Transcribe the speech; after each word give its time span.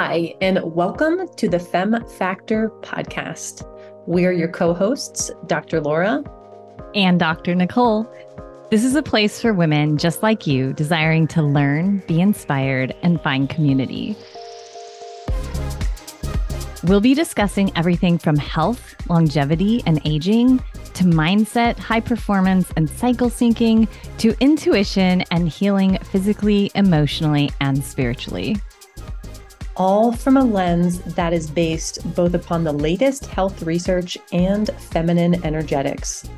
Hi, 0.00 0.32
and 0.40 0.60
welcome 0.62 1.26
to 1.34 1.48
the 1.48 1.58
Fem 1.58 2.06
Factor 2.06 2.70
podcast. 2.82 3.66
We're 4.06 4.30
your 4.30 4.46
co 4.46 4.72
hosts, 4.72 5.28
Dr. 5.46 5.80
Laura 5.80 6.22
and 6.94 7.18
Dr. 7.18 7.56
Nicole. 7.56 8.08
This 8.70 8.84
is 8.84 8.94
a 8.94 9.02
place 9.02 9.40
for 9.40 9.52
women 9.52 9.98
just 9.98 10.22
like 10.22 10.46
you, 10.46 10.72
desiring 10.72 11.26
to 11.26 11.42
learn, 11.42 11.98
be 12.06 12.20
inspired, 12.20 12.94
and 13.02 13.20
find 13.22 13.50
community. 13.50 14.14
We'll 16.84 17.00
be 17.00 17.14
discussing 17.14 17.72
everything 17.76 18.18
from 18.18 18.36
health, 18.36 18.94
longevity, 19.10 19.82
and 19.84 20.00
aging 20.04 20.62
to 20.94 21.02
mindset, 21.02 21.76
high 21.76 22.02
performance, 22.02 22.70
and 22.76 22.88
cycle 22.88 23.30
syncing 23.30 23.88
to 24.18 24.36
intuition 24.38 25.24
and 25.32 25.48
healing 25.48 25.98
physically, 26.04 26.70
emotionally, 26.76 27.50
and 27.60 27.82
spiritually 27.82 28.54
all 29.78 30.10
from 30.10 30.36
a 30.36 30.44
lens 30.44 30.98
that 31.14 31.32
is 31.32 31.48
based 31.48 32.14
both 32.14 32.34
upon 32.34 32.64
the 32.64 32.72
latest 32.72 33.26
health 33.26 33.62
research 33.62 34.18
and 34.32 34.70
feminine 34.90 35.42
energetics. 35.44 36.28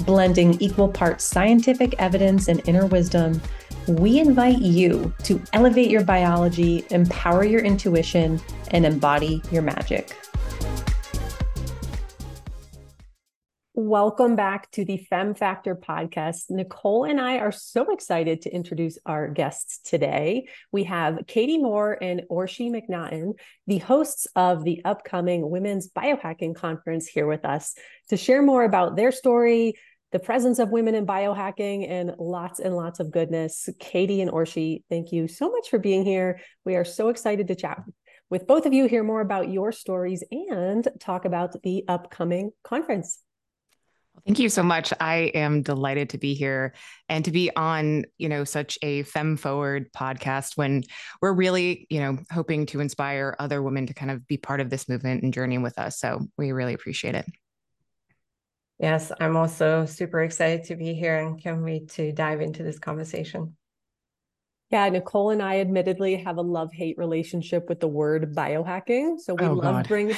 Blending 0.00 0.60
equal 0.60 0.88
parts 0.88 1.24
scientific 1.24 1.94
evidence 1.98 2.48
and 2.48 2.62
inner 2.68 2.86
wisdom, 2.86 3.40
we 3.88 4.20
invite 4.20 4.58
you 4.58 5.12
to 5.24 5.40
elevate 5.54 5.90
your 5.90 6.04
biology, 6.04 6.84
empower 6.90 7.44
your 7.44 7.62
intuition, 7.62 8.40
and 8.70 8.84
embody 8.84 9.42
your 9.50 9.62
magic. 9.62 10.14
Welcome 13.82 14.36
back 14.36 14.70
to 14.72 14.84
the 14.84 14.98
Fem 15.08 15.32
Factor 15.32 15.74
podcast. 15.74 16.50
Nicole 16.50 17.04
and 17.04 17.18
I 17.18 17.38
are 17.38 17.50
so 17.50 17.90
excited 17.94 18.42
to 18.42 18.54
introduce 18.54 18.98
our 19.06 19.26
guests 19.26 19.80
today. 19.82 20.48
We 20.70 20.84
have 20.84 21.20
Katie 21.26 21.56
Moore 21.56 21.96
and 22.02 22.20
Orshi 22.30 22.70
McNaughton, 22.70 23.38
the 23.66 23.78
hosts 23.78 24.26
of 24.36 24.64
the 24.64 24.82
upcoming 24.84 25.48
Women's 25.48 25.88
Biohacking 25.88 26.56
Conference, 26.56 27.06
here 27.06 27.26
with 27.26 27.46
us 27.46 27.74
to 28.10 28.18
share 28.18 28.42
more 28.42 28.64
about 28.64 28.96
their 28.96 29.10
story, 29.10 29.72
the 30.12 30.18
presence 30.18 30.58
of 30.58 30.68
women 30.68 30.94
in 30.94 31.06
biohacking, 31.06 31.88
and 31.88 32.12
lots 32.18 32.60
and 32.60 32.76
lots 32.76 33.00
of 33.00 33.10
goodness. 33.10 33.66
Katie 33.78 34.20
and 34.20 34.30
Orshi, 34.30 34.82
thank 34.90 35.10
you 35.10 35.26
so 35.26 35.50
much 35.50 35.70
for 35.70 35.78
being 35.78 36.04
here. 36.04 36.40
We 36.66 36.76
are 36.76 36.84
so 36.84 37.08
excited 37.08 37.48
to 37.48 37.54
chat 37.54 37.82
with 38.28 38.46
both 38.46 38.66
of 38.66 38.74
you, 38.74 38.88
hear 38.88 39.02
more 39.02 39.22
about 39.22 39.48
your 39.48 39.72
stories, 39.72 40.22
and 40.30 40.86
talk 41.00 41.24
about 41.24 41.62
the 41.62 41.84
upcoming 41.88 42.50
conference. 42.62 43.20
Thank 44.30 44.38
you 44.38 44.48
so 44.48 44.62
much. 44.62 44.92
I 45.00 45.32
am 45.34 45.62
delighted 45.62 46.10
to 46.10 46.18
be 46.18 46.34
here 46.34 46.72
and 47.08 47.24
to 47.24 47.32
be 47.32 47.50
on, 47.56 48.04
you 48.16 48.28
know, 48.28 48.44
such 48.44 48.78
a 48.80 49.02
fem 49.02 49.36
forward 49.36 49.92
podcast 49.92 50.56
when 50.56 50.84
we're 51.20 51.32
really, 51.32 51.88
you 51.90 51.98
know, 51.98 52.16
hoping 52.30 52.66
to 52.66 52.78
inspire 52.78 53.34
other 53.40 53.60
women 53.60 53.88
to 53.88 53.92
kind 53.92 54.08
of 54.08 54.24
be 54.28 54.36
part 54.36 54.60
of 54.60 54.70
this 54.70 54.88
movement 54.88 55.24
and 55.24 55.34
journey 55.34 55.58
with 55.58 55.80
us. 55.80 55.98
So 55.98 56.28
we 56.38 56.52
really 56.52 56.74
appreciate 56.74 57.16
it. 57.16 57.26
Yes, 58.78 59.10
I'm 59.18 59.36
also 59.36 59.84
super 59.84 60.22
excited 60.22 60.62
to 60.66 60.76
be 60.76 60.94
here 60.94 61.18
and 61.18 61.42
can't 61.42 61.64
wait 61.64 61.88
to 61.94 62.12
dive 62.12 62.40
into 62.40 62.62
this 62.62 62.78
conversation. 62.78 63.56
Yeah, 64.70 64.88
Nicole 64.90 65.30
and 65.30 65.42
I 65.42 65.58
admittedly 65.58 66.14
have 66.18 66.36
a 66.36 66.42
love 66.42 66.72
hate 66.72 66.96
relationship 66.98 67.68
with 67.68 67.80
the 67.80 67.88
word 67.88 68.32
biohacking. 68.32 69.18
So 69.18 69.34
we 69.34 69.46
oh, 69.46 69.54
love 69.54 69.74
God. 69.74 69.88
bringing 69.88 70.16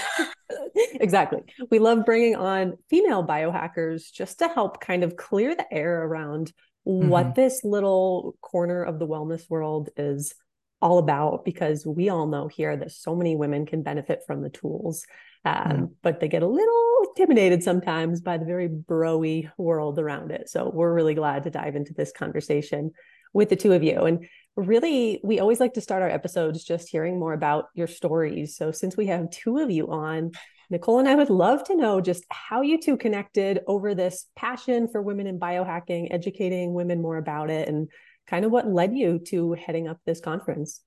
exactly. 0.94 1.40
We 1.70 1.78
love 1.78 2.04
bringing 2.04 2.36
on 2.36 2.78
female 2.88 3.24
biohackers 3.24 4.12
just 4.12 4.38
to 4.40 4.48
help 4.48 4.80
kind 4.80 5.04
of 5.04 5.16
clear 5.16 5.54
the 5.54 5.72
air 5.72 6.02
around 6.02 6.52
mm-hmm. 6.86 7.08
what 7.08 7.34
this 7.34 7.62
little 7.64 8.36
corner 8.40 8.82
of 8.82 8.98
the 8.98 9.06
wellness 9.06 9.48
world 9.48 9.90
is 9.96 10.34
all 10.80 10.98
about 10.98 11.44
because 11.44 11.86
we 11.86 12.08
all 12.08 12.26
know 12.26 12.48
here 12.48 12.76
that 12.76 12.90
so 12.90 13.14
many 13.14 13.36
women 13.36 13.64
can 13.66 13.82
benefit 13.82 14.20
from 14.26 14.42
the 14.42 14.50
tools. 14.50 15.04
Um, 15.44 15.54
mm. 15.54 15.90
But 16.02 16.20
they 16.20 16.28
get 16.28 16.42
a 16.42 16.46
little 16.46 16.98
intimidated 17.08 17.62
sometimes 17.62 18.20
by 18.20 18.38
the 18.38 18.44
very 18.44 18.68
broy 18.68 19.50
world 19.56 19.98
around 19.98 20.30
it. 20.30 20.48
So 20.48 20.70
we're 20.72 20.92
really 20.92 21.14
glad 21.14 21.44
to 21.44 21.50
dive 21.50 21.76
into 21.76 21.94
this 21.94 22.12
conversation 22.12 22.92
with 23.32 23.48
the 23.48 23.56
two 23.56 23.72
of 23.72 23.82
you. 23.82 24.02
And 24.02 24.26
really, 24.56 25.20
we 25.24 25.40
always 25.40 25.60
like 25.60 25.74
to 25.74 25.80
start 25.80 26.02
our 26.02 26.10
episodes 26.10 26.64
just 26.64 26.88
hearing 26.88 27.18
more 27.18 27.32
about 27.32 27.66
your 27.74 27.86
stories. 27.86 28.56
So, 28.56 28.72
since 28.72 28.96
we 28.96 29.06
have 29.06 29.30
two 29.30 29.58
of 29.58 29.70
you 29.70 29.90
on, 29.90 30.32
Nicole 30.72 31.00
and 31.00 31.08
I 31.08 31.14
would 31.14 31.28
love 31.28 31.62
to 31.64 31.76
know 31.76 32.00
just 32.00 32.24
how 32.30 32.62
you 32.62 32.80
two 32.80 32.96
connected 32.96 33.60
over 33.66 33.94
this 33.94 34.26
passion 34.34 34.88
for 34.88 35.02
women 35.02 35.26
in 35.26 35.38
biohacking, 35.38 36.08
educating 36.10 36.72
women 36.72 37.02
more 37.02 37.18
about 37.18 37.50
it, 37.50 37.68
and 37.68 37.88
kind 38.26 38.46
of 38.46 38.50
what 38.50 38.66
led 38.66 38.96
you 38.96 39.18
to 39.26 39.52
heading 39.52 39.86
up 39.86 39.98
this 40.06 40.20
conference. 40.20 40.80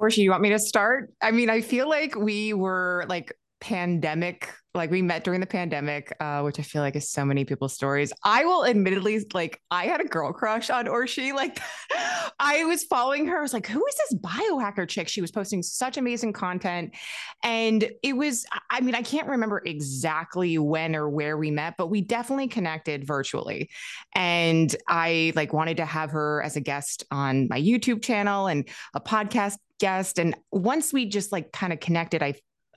Orshi, 0.00 0.18
you 0.18 0.30
want 0.30 0.42
me 0.42 0.48
to 0.48 0.58
start? 0.58 1.12
I 1.20 1.30
mean, 1.30 1.50
I 1.50 1.60
feel 1.60 1.86
like 1.86 2.16
we 2.16 2.54
were 2.54 3.04
like 3.06 3.36
pandemic 3.64 4.52
like 4.74 4.90
we 4.90 5.00
met 5.00 5.24
during 5.24 5.40
the 5.40 5.46
pandemic 5.46 6.14
uh, 6.20 6.42
which 6.42 6.58
i 6.58 6.62
feel 6.62 6.82
like 6.82 6.96
is 6.96 7.08
so 7.08 7.24
many 7.24 7.46
people's 7.46 7.72
stories. 7.72 8.12
I 8.22 8.44
will 8.44 8.66
admittedly 8.66 9.24
like 9.32 9.58
i 9.70 9.86
had 9.86 10.02
a 10.02 10.04
girl 10.04 10.34
crush 10.34 10.68
on 10.68 10.84
orshi 10.84 11.32
like 11.32 11.58
i 12.38 12.62
was 12.64 12.84
following 12.84 13.26
her. 13.28 13.38
I 13.38 13.40
was 13.40 13.54
like 13.54 13.66
who 13.66 13.82
is 13.86 13.94
this 13.94 14.20
biohacker 14.20 14.86
chick? 14.86 15.08
She 15.08 15.22
was 15.22 15.30
posting 15.30 15.62
such 15.62 15.96
amazing 15.96 16.34
content. 16.34 16.94
And 17.42 17.90
it 18.02 18.14
was 18.14 18.44
i 18.70 18.82
mean 18.82 18.94
i 18.94 19.00
can't 19.00 19.28
remember 19.28 19.62
exactly 19.64 20.58
when 20.58 20.94
or 20.94 21.08
where 21.08 21.38
we 21.38 21.50
met 21.50 21.76
but 21.78 21.86
we 21.86 22.02
definitely 22.02 22.48
connected 22.48 23.06
virtually. 23.06 23.70
And 24.14 24.76
i 24.88 25.32
like 25.34 25.54
wanted 25.54 25.78
to 25.78 25.86
have 25.86 26.10
her 26.10 26.42
as 26.42 26.56
a 26.56 26.60
guest 26.60 27.04
on 27.10 27.48
my 27.48 27.58
youtube 27.58 28.02
channel 28.02 28.46
and 28.46 28.68
a 28.92 29.00
podcast 29.00 29.56
guest. 29.80 30.18
And 30.18 30.36
once 30.52 30.92
we 30.92 31.06
just 31.06 31.32
like 31.32 31.50
kind 31.50 31.72
of 31.72 31.80
connected 31.80 32.22
i 32.22 32.34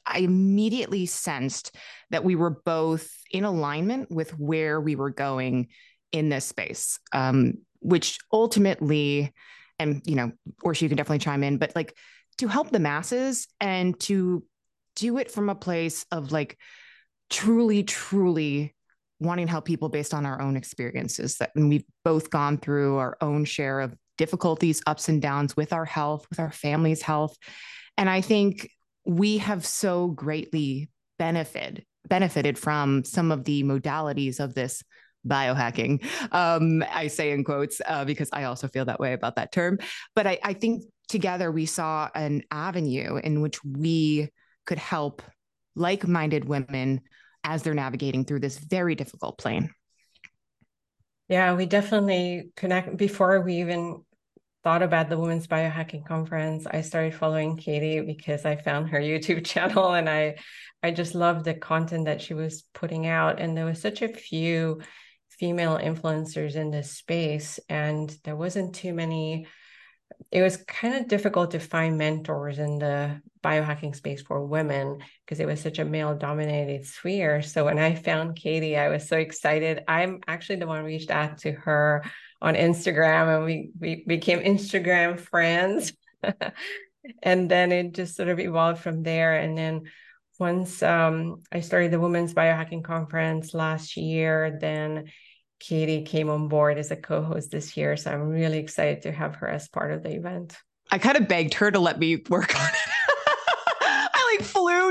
I 0.07 0.19
immediately 0.19 1.05
sensed 1.05 1.75
that 2.09 2.23
we 2.23 2.35
were 2.35 2.49
both 2.49 3.11
in 3.31 3.43
alignment 3.43 4.09
with 4.11 4.31
where 4.39 4.79
we 4.79 4.95
were 4.95 5.09
going 5.09 5.67
in 6.11 6.29
this 6.29 6.45
space, 6.45 6.99
um, 7.13 7.55
which 7.79 8.17
ultimately, 8.31 9.33
and 9.79 10.01
you 10.05 10.15
know, 10.15 10.31
Orshi 10.63 10.87
can 10.87 10.97
definitely 10.97 11.19
chime 11.19 11.43
in, 11.43 11.57
but 11.57 11.75
like 11.75 11.95
to 12.37 12.47
help 12.47 12.69
the 12.69 12.79
masses 12.79 13.47
and 13.59 13.99
to 14.01 14.43
do 14.95 15.17
it 15.17 15.31
from 15.31 15.49
a 15.49 15.55
place 15.55 16.05
of 16.11 16.31
like 16.31 16.57
truly, 17.29 17.83
truly 17.83 18.73
wanting 19.19 19.47
to 19.47 19.51
help 19.51 19.65
people 19.65 19.89
based 19.89 20.13
on 20.13 20.25
our 20.25 20.41
own 20.41 20.55
experiences 20.55 21.37
that 21.37 21.51
we've 21.55 21.83
both 22.03 22.29
gone 22.29 22.57
through 22.57 22.97
our 22.97 23.17
own 23.21 23.45
share 23.45 23.79
of 23.79 23.95
difficulties, 24.17 24.81
ups 24.85 25.09
and 25.09 25.21
downs 25.21 25.55
with 25.55 25.73
our 25.73 25.85
health, 25.85 26.25
with 26.29 26.39
our 26.39 26.51
family's 26.51 27.01
health. 27.01 27.35
And 27.97 28.09
I 28.09 28.21
think 28.21 28.69
we 29.07 29.37
have 29.39 29.65
so 29.65 30.09
greatly 30.09 30.89
benefited 31.17 31.83
benefited 32.07 32.57
from 32.57 33.03
some 33.03 33.31
of 33.31 33.43
the 33.43 33.63
modalities 33.63 34.39
of 34.39 34.53
this 34.53 34.81
biohacking. 35.27 36.03
Um, 36.31 36.83
I 36.89 37.07
say 37.07 37.31
in 37.31 37.43
quotes 37.43 37.81
uh, 37.85 38.05
because 38.05 38.29
I 38.31 38.43
also 38.43 38.67
feel 38.67 38.85
that 38.85 38.99
way 38.99 39.11
about 39.11 39.35
that 39.35 39.51
term. 39.51 39.79
But 40.15 40.25
I, 40.25 40.39
I 40.41 40.53
think 40.53 40.83
together 41.09 41.51
we 41.51 41.65
saw 41.65 42.09
an 42.15 42.43
avenue 42.49 43.17
in 43.17 43.41
which 43.41 43.63
we 43.63 44.29
could 44.65 44.77
help 44.77 45.21
like 45.75 46.07
minded 46.07 46.45
women 46.45 47.01
as 47.43 47.63
they're 47.63 47.73
navigating 47.73 48.25
through 48.25 48.39
this 48.39 48.57
very 48.57 48.95
difficult 48.95 49.37
plane. 49.37 49.69
Yeah, 51.29 51.55
we 51.55 51.65
definitely 51.65 52.51
connect 52.55 52.95
before 52.95 53.41
we 53.41 53.55
even 53.55 54.03
thought 54.63 54.81
about 54.81 55.09
the 55.09 55.17
Women's 55.17 55.47
Biohacking 55.47 56.05
Conference, 56.05 56.65
I 56.65 56.81
started 56.81 57.13
following 57.13 57.57
Katie 57.57 58.01
because 58.01 58.45
I 58.45 58.55
found 58.55 58.89
her 58.89 58.99
YouTube 59.01 59.45
channel 59.45 59.93
and 59.93 60.09
I 60.09 60.35
I 60.83 60.91
just 60.91 61.15
loved 61.15 61.45
the 61.45 61.53
content 61.53 62.05
that 62.05 62.21
she 62.21 62.33
was 62.33 62.63
putting 62.73 63.07
out. 63.07 63.39
And 63.39 63.57
there 63.57 63.65
was 63.65 63.81
such 63.81 64.01
a 64.01 64.13
few 64.13 64.81
female 65.29 65.77
influencers 65.77 66.55
in 66.55 66.71
this 66.71 66.91
space, 66.91 67.59
and 67.69 68.15
there 68.23 68.35
wasn't 68.35 68.75
too 68.75 68.93
many. 68.93 69.47
It 70.31 70.41
was 70.41 70.57
kind 70.57 70.95
of 70.95 71.07
difficult 71.07 71.51
to 71.51 71.59
find 71.59 71.97
mentors 71.97 72.59
in 72.59 72.79
the 72.79 73.21
biohacking 73.43 73.95
space 73.95 74.21
for 74.21 74.45
women 74.45 74.99
because 75.25 75.39
it 75.39 75.45
was 75.45 75.59
such 75.59 75.79
a 75.79 75.85
male 75.85 76.15
dominated 76.15 76.85
sphere. 76.85 77.41
So 77.41 77.65
when 77.65 77.77
I 77.77 77.93
found 77.93 78.35
Katie, 78.35 78.77
I 78.77 78.89
was 78.89 79.07
so 79.07 79.17
excited. 79.17 79.83
I'm 79.87 80.21
actually 80.27 80.57
the 80.57 80.67
one 80.67 80.83
reached 80.83 81.11
out 81.11 81.39
to 81.39 81.51
her 81.51 82.03
on 82.41 82.55
Instagram 82.55 83.35
and 83.35 83.45
we, 83.45 83.71
we 83.79 84.03
became 84.05 84.39
Instagram 84.39 85.19
friends. 85.19 85.93
and 87.23 87.49
then 87.49 87.71
it 87.71 87.93
just 87.93 88.15
sort 88.15 88.29
of 88.29 88.39
evolved 88.39 88.81
from 88.81 89.03
there. 89.03 89.37
And 89.37 89.57
then 89.57 89.83
once 90.39 90.83
um, 90.83 91.41
I 91.51 91.61
started 91.61 91.91
the 91.91 91.99
Women's 91.99 92.33
Biohacking 92.33 92.83
Conference 92.83 93.53
last 93.53 93.97
year, 93.97 94.57
then 94.61 95.05
Katie 95.59 96.03
came 96.03 96.29
on 96.29 96.47
board 96.47 96.77
as 96.77 96.91
a 96.91 96.95
co 96.95 97.23
host 97.23 97.51
this 97.51 97.75
year. 97.75 97.97
So 97.97 98.11
I'm 98.11 98.29
really 98.29 98.59
excited 98.59 99.03
to 99.03 99.11
have 99.11 99.35
her 99.37 99.47
as 99.47 99.67
part 99.67 99.91
of 99.91 100.03
the 100.03 100.15
event. 100.15 100.55
I 100.91 100.99
kind 100.99 101.17
of 101.17 101.27
begged 101.27 101.55
her 101.55 101.71
to 101.71 101.79
let 101.79 101.99
me 101.99 102.23
work 102.29 102.55
on 102.55 102.67
it. 102.67 102.96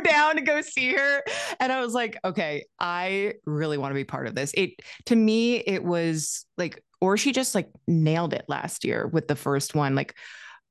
Down 0.00 0.36
to 0.36 0.42
go 0.42 0.60
see 0.60 0.92
her 0.92 1.22
and 1.60 1.72
I 1.72 1.80
was 1.80 1.94
like, 1.94 2.18
okay, 2.24 2.64
I 2.78 3.34
really 3.44 3.78
want 3.78 3.90
to 3.90 3.94
be 3.94 4.04
part 4.04 4.26
of 4.26 4.34
this. 4.34 4.52
It 4.54 4.70
to 5.06 5.16
me 5.16 5.56
it 5.56 5.84
was 5.84 6.44
like 6.56 6.82
Orshi 7.02 7.34
just 7.34 7.54
like 7.54 7.70
nailed 7.86 8.32
it 8.32 8.44
last 8.48 8.84
year 8.84 9.06
with 9.06 9.28
the 9.28 9.36
first 9.36 9.74
one. 9.74 9.94
Like 9.94 10.14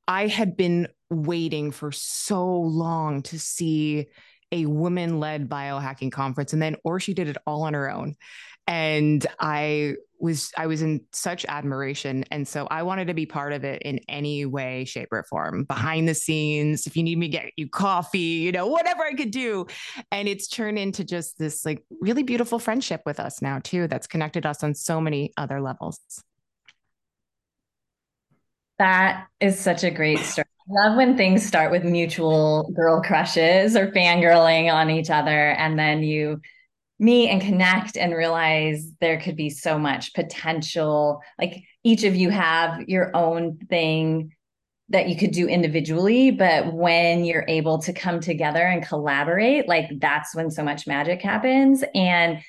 I 0.07 0.27
had 0.27 0.55
been 0.55 0.87
waiting 1.09 1.71
for 1.71 1.91
so 1.91 2.59
long 2.59 3.21
to 3.23 3.39
see 3.39 4.07
a 4.51 4.65
woman 4.65 5.19
led 5.19 5.49
biohacking 5.49 6.11
conference. 6.11 6.53
And 6.53 6.61
then 6.61 6.77
Orshi 6.85 7.15
did 7.15 7.27
it 7.27 7.37
all 7.45 7.63
on 7.63 7.73
her 7.73 7.89
own. 7.89 8.15
And 8.67 9.25
I 9.39 9.95
was 10.19 10.51
I 10.57 10.67
was 10.67 10.81
in 10.81 11.01
such 11.11 11.45
admiration. 11.47 12.25
And 12.31 12.47
so 12.47 12.67
I 12.69 12.83
wanted 12.83 13.07
to 13.07 13.13
be 13.13 13.25
part 13.25 13.53
of 13.53 13.63
it 13.63 13.81
in 13.83 13.99
any 14.09 14.45
way, 14.45 14.85
shape, 14.85 15.09
or 15.11 15.23
form, 15.23 15.65
behind 15.65 16.07
the 16.07 16.15
scenes. 16.15 16.87
If 16.87 16.97
you 16.97 17.03
need 17.03 17.17
me 17.17 17.27
get 17.27 17.51
you 17.57 17.69
coffee, 17.69 18.19
you 18.19 18.51
know, 18.51 18.67
whatever 18.67 19.03
I 19.03 19.13
could 19.13 19.31
do. 19.31 19.67
And 20.11 20.27
it's 20.27 20.47
turned 20.47 20.79
into 20.79 21.03
just 21.03 21.37
this 21.37 21.65
like 21.65 21.83
really 22.01 22.23
beautiful 22.23 22.59
friendship 22.59 23.01
with 23.05 23.19
us 23.19 23.41
now, 23.41 23.59
too, 23.59 23.87
that's 23.87 24.07
connected 24.07 24.45
us 24.45 24.63
on 24.63 24.73
so 24.73 25.01
many 25.01 25.33
other 25.37 25.61
levels. 25.61 25.99
That 28.77 29.27
is 29.39 29.57
such 29.59 29.83
a 29.83 29.91
great 29.91 30.19
story. 30.19 30.45
I 30.67 30.87
love 30.87 30.97
when 30.97 31.15
things 31.15 31.45
start 31.45 31.71
with 31.71 31.83
mutual 31.83 32.71
girl 32.75 33.01
crushes 33.01 33.75
or 33.75 33.91
fangirling 33.91 34.73
on 34.73 34.89
each 34.89 35.09
other, 35.09 35.51
and 35.51 35.77
then 35.77 36.01
you 36.01 36.41
meet 36.99 37.29
and 37.29 37.41
connect 37.41 37.97
and 37.97 38.13
realize 38.13 38.89
there 39.01 39.19
could 39.19 39.35
be 39.35 39.49
so 39.49 39.77
much 39.77 40.13
potential. 40.13 41.21
Like 41.39 41.63
each 41.83 42.03
of 42.03 42.15
you 42.15 42.29
have 42.29 42.81
your 42.87 43.15
own 43.15 43.57
thing 43.69 44.31
that 44.89 45.09
you 45.09 45.17
could 45.17 45.31
do 45.31 45.47
individually, 45.47 46.31
but 46.31 46.73
when 46.73 47.25
you're 47.25 47.45
able 47.47 47.79
to 47.81 47.91
come 47.91 48.19
together 48.19 48.61
and 48.61 48.85
collaborate, 48.85 49.67
like 49.67 49.89
that's 49.99 50.35
when 50.35 50.51
so 50.51 50.63
much 50.63 50.85
magic 50.85 51.21
happens. 51.21 51.83
And 51.95 52.39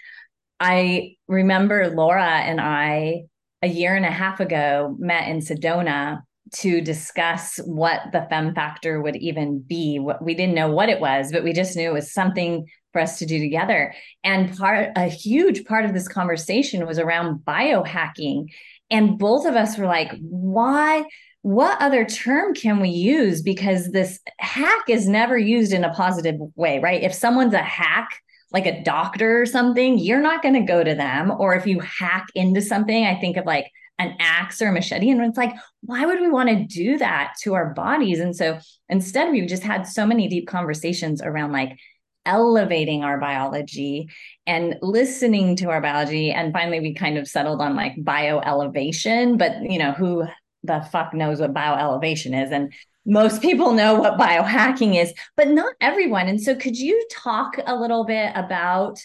I 0.61 1.17
remember 1.29 1.89
Laura 1.89 2.25
and 2.25 2.61
I 2.61 3.23
a 3.63 3.69
year 3.69 3.97
and 3.97 4.05
a 4.05 4.11
half 4.11 4.41
ago 4.41 4.95
met 4.99 5.29
in 5.29 5.39
Sedona 5.39 6.21
to 6.55 6.81
discuss 6.81 7.59
what 7.65 8.01
the 8.13 8.27
fem 8.31 8.55
factor 8.55 9.01
would 9.01 9.17
even 9.17 9.61
be. 9.61 9.99
What 9.99 10.23
we 10.23 10.35
didn't 10.35 10.55
know 10.55 10.71
what 10.71 10.89
it 10.89 11.01
was, 11.01 11.33
but 11.33 11.43
we 11.43 11.53
just 11.53 11.77
knew 11.77 11.91
it 11.91 11.95
was 11.95 12.13
something 12.13 12.67
for 12.97 13.03
us 13.03 13.19
to 13.19 13.27
do 13.27 13.39
together. 13.39 13.95
And 14.25 14.57
part 14.57 14.93
a 14.97 15.05
huge 15.05 15.67
part 15.67 15.85
of 15.85 15.93
this 15.93 16.09
conversation 16.09 16.87
was 16.87 16.99
around 16.99 17.41
biohacking. 17.41 18.47
And 18.91 19.19
both 19.19 19.45
of 19.45 19.55
us 19.55 19.77
were 19.77 19.85
like, 19.85 20.11
why? 20.23 21.05
What 21.43 21.79
other 21.83 22.07
term 22.07 22.55
can 22.55 22.81
we 22.81 22.89
use? 22.89 23.43
Because 23.43 23.91
this 23.91 24.19
hack 24.39 24.89
is 24.89 25.07
never 25.07 25.37
used 25.37 25.75
in 25.75 25.85
a 25.85 25.93
positive 25.93 26.37
way, 26.55 26.79
right? 26.79 27.03
If 27.03 27.13
someone's 27.13 27.53
a 27.53 27.59
hack, 27.59 28.09
like 28.51 28.65
a 28.65 28.83
doctor 28.83 29.43
or 29.43 29.45
something, 29.45 29.99
you're 29.99 30.23
not 30.23 30.43
going 30.43 30.55
to 30.55 30.61
go 30.63 30.83
to 30.83 30.95
them. 30.95 31.31
Or 31.39 31.55
if 31.55 31.67
you 31.67 31.81
hack 31.81 32.29
into 32.35 32.63
something, 32.63 33.05
I 33.05 33.21
think 33.21 33.37
of 33.37 33.45
like 33.45 33.71
an 33.99 34.17
axe 34.21 34.63
or 34.63 34.69
a 34.69 34.73
machete. 34.73 35.11
And 35.11 35.21
it's 35.21 35.37
like, 35.37 35.53
why 35.83 36.07
would 36.07 36.21
we 36.21 36.31
want 36.31 36.49
to 36.49 36.65
do 36.65 36.97
that 36.97 37.35
to 37.43 37.53
our 37.53 37.75
bodies? 37.75 38.21
And 38.21 38.35
so 38.35 38.59
instead, 38.89 39.31
we've 39.31 39.49
just 39.49 39.65
had 39.65 39.87
so 39.87 40.07
many 40.07 40.29
deep 40.29 40.49
conversations 40.49 41.21
around 41.21 41.53
like 41.53 41.79
elevating 42.27 43.05
our 43.05 43.19
biology 43.19 44.09
and 44.47 44.77
listening 44.83 45.57
to 45.57 45.71
our 45.71 45.81
biology. 45.81 46.31
And 46.31 46.53
finally, 46.53 46.81
we 46.81 46.95
kind 46.95 47.17
of 47.17 47.29
settled 47.29 47.61
on 47.61 47.75
like 47.77 47.95
bio 47.99 48.41
elevation, 48.41 49.37
but 49.39 49.63
you 49.63 49.79
know, 49.79 49.93
who 49.93 50.25
the 50.63 50.87
fuck 50.93 51.15
knows 51.15 51.41
what 51.41 51.55
bio 51.55 51.75
elevation 51.75 52.35
is? 52.35 52.51
And 52.51 52.73
most 53.07 53.41
people 53.41 53.73
know 53.73 53.95
what 53.95 54.19
biohacking 54.19 55.01
is, 55.01 55.13
but 55.37 55.49
not 55.49 55.75
everyone. 55.81 56.29
And 56.29 56.41
so, 56.41 56.55
could 56.55 56.77
you 56.77 57.07
talk 57.11 57.57
a 57.65 57.77
little 57.77 58.05
bit 58.05 58.33
about 58.35 58.99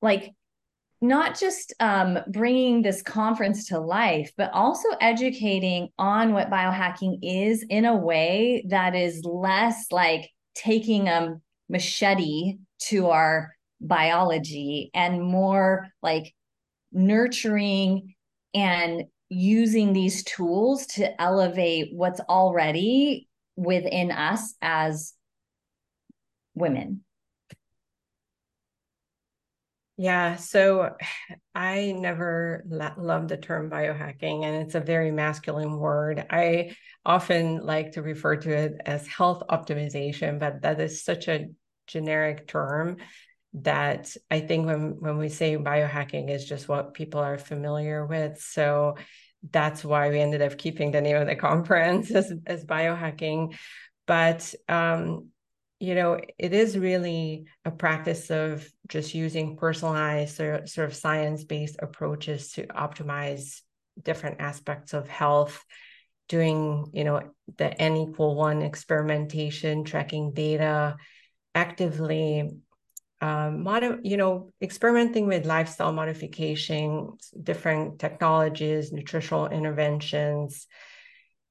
like 0.00 0.32
not 1.04 1.38
just 1.38 1.74
um, 1.80 2.18
bringing 2.28 2.80
this 2.80 3.02
conference 3.02 3.68
to 3.68 3.78
life, 3.78 4.32
but 4.36 4.50
also 4.52 4.88
educating 5.00 5.88
on 5.98 6.32
what 6.32 6.50
biohacking 6.50 7.18
is 7.22 7.64
in 7.68 7.84
a 7.84 7.94
way 7.94 8.64
that 8.68 8.94
is 8.94 9.22
less 9.24 9.86
like 9.90 10.30
taking 10.54 11.08
a 11.08 11.38
machete 11.68 12.58
to 12.78 13.08
our 13.08 13.54
biology 13.80 14.90
and 14.94 15.22
more 15.22 15.88
like 16.02 16.34
nurturing 16.92 18.14
and 18.54 19.04
using 19.28 19.92
these 19.92 20.22
tools 20.24 20.86
to 20.86 21.20
elevate 21.20 21.88
what's 21.92 22.20
already 22.20 23.28
within 23.56 24.10
us 24.10 24.54
as 24.62 25.14
women. 26.54 27.02
Yeah, 29.96 30.36
so 30.36 30.96
I 31.54 31.92
never 31.92 32.64
loved 32.66 33.28
the 33.28 33.36
term 33.36 33.70
biohacking, 33.70 34.44
and 34.44 34.56
it's 34.64 34.74
a 34.74 34.80
very 34.80 35.10
masculine 35.10 35.78
word. 35.78 36.24
I 36.30 36.76
often 37.04 37.64
like 37.64 37.92
to 37.92 38.02
refer 38.02 38.36
to 38.36 38.50
it 38.50 38.80
as 38.86 39.06
health 39.06 39.42
optimization, 39.48 40.38
but 40.38 40.62
that 40.62 40.80
is 40.80 41.04
such 41.04 41.28
a 41.28 41.46
generic 41.86 42.48
term 42.48 42.96
that 43.54 44.16
I 44.30 44.40
think 44.40 44.66
when 44.66 45.00
when 45.00 45.16
we 45.18 45.28
say 45.28 45.56
biohacking 45.56 46.28
is 46.28 46.44
just 46.44 46.68
what 46.68 46.94
people 46.94 47.20
are 47.20 47.38
familiar 47.38 48.04
with. 48.04 48.40
So 48.40 48.96
that's 49.50 49.84
why 49.84 50.08
we 50.08 50.20
ended 50.20 50.42
up 50.42 50.58
keeping 50.58 50.90
the 50.90 51.00
name 51.00 51.16
of 51.16 51.26
the 51.28 51.36
conference 51.50 52.10
as, 52.10 52.32
as 52.46 52.64
biohacking. 52.64 53.56
But 54.06 54.54
um, 54.68 55.28
you 55.80 55.94
know, 55.94 56.18
it 56.38 56.52
is 56.52 56.78
really 56.78 57.46
a 57.64 57.70
practice 57.70 58.30
of 58.30 58.66
just 58.88 59.14
using 59.14 59.56
personalized 59.56 60.36
sort 60.36 60.78
of 60.78 60.94
science-based 60.94 61.76
approaches 61.80 62.52
to 62.52 62.66
optimize 62.68 63.60
different 64.02 64.40
aspects 64.40 64.92
of 64.92 65.08
health 65.08 65.64
doing 66.28 66.90
you 66.92 67.04
know 67.04 67.20
the 67.58 67.80
n 67.80 67.96
equal 67.96 68.34
one 68.34 68.62
experimentation 68.62 69.84
tracking 69.84 70.32
data 70.32 70.96
actively 71.54 72.50
um, 73.20 73.62
mod- 73.62 74.00
you 74.02 74.16
know 74.16 74.52
experimenting 74.60 75.26
with 75.26 75.46
lifestyle 75.46 75.92
modification 75.92 77.12
different 77.42 77.98
technologies 77.98 78.92
nutritional 78.92 79.46
interventions 79.48 80.66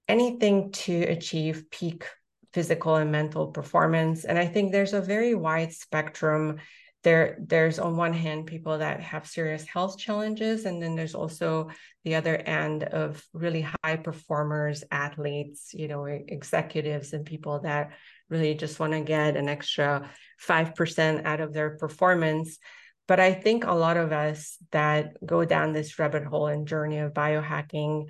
anything 0.07 0.71
to 0.71 1.03
achieve 1.03 1.69
peak 1.69 2.05
physical 2.53 2.95
and 2.95 3.11
mental 3.11 3.47
performance. 3.47 4.25
And 4.25 4.38
I 4.38 4.45
think 4.45 4.71
there's 4.71 4.94
a 4.94 5.01
very 5.01 5.33
wide 5.33 5.73
spectrum. 5.73 6.57
There, 7.03 7.38
there's 7.41 7.79
on 7.79 7.97
one 7.97 8.13
hand 8.13 8.45
people 8.45 8.77
that 8.77 9.01
have 9.01 9.27
serious 9.27 9.65
health 9.67 9.97
challenges, 9.97 10.63
and 10.65 10.81
then 10.81 10.95
there's 10.95 11.15
also 11.15 11.69
the 12.05 12.15
other 12.15 12.38
end 12.38 12.83
of 12.83 13.21
really 13.33 13.67
high 13.83 13.97
performers, 13.97 14.85
athletes, 14.89 15.73
you 15.73 15.89
know, 15.89 16.05
executives, 16.05 17.11
and 17.11 17.25
people 17.25 17.59
that 17.61 17.91
really 18.29 18.54
just 18.56 18.80
want 18.80 18.94
to 18.94 19.01
get 19.01 19.35
an 19.35 19.49
extra 19.49 20.09
five 20.39 20.75
percent 20.75 21.25
out 21.25 21.42
of 21.42 21.51
their 21.51 21.71
performance. 21.71 22.57
But 23.06 23.19
I 23.19 23.33
think 23.33 23.66
a 23.66 23.73
lot 23.73 23.97
of 23.97 24.13
us 24.13 24.57
that 24.71 25.18
go 25.25 25.44
down 25.44 25.73
this 25.73 25.99
rabbit 25.99 26.23
hole 26.23 26.47
and 26.47 26.66
journey 26.66 26.99
of 26.99 27.13
biohacking 27.13 28.09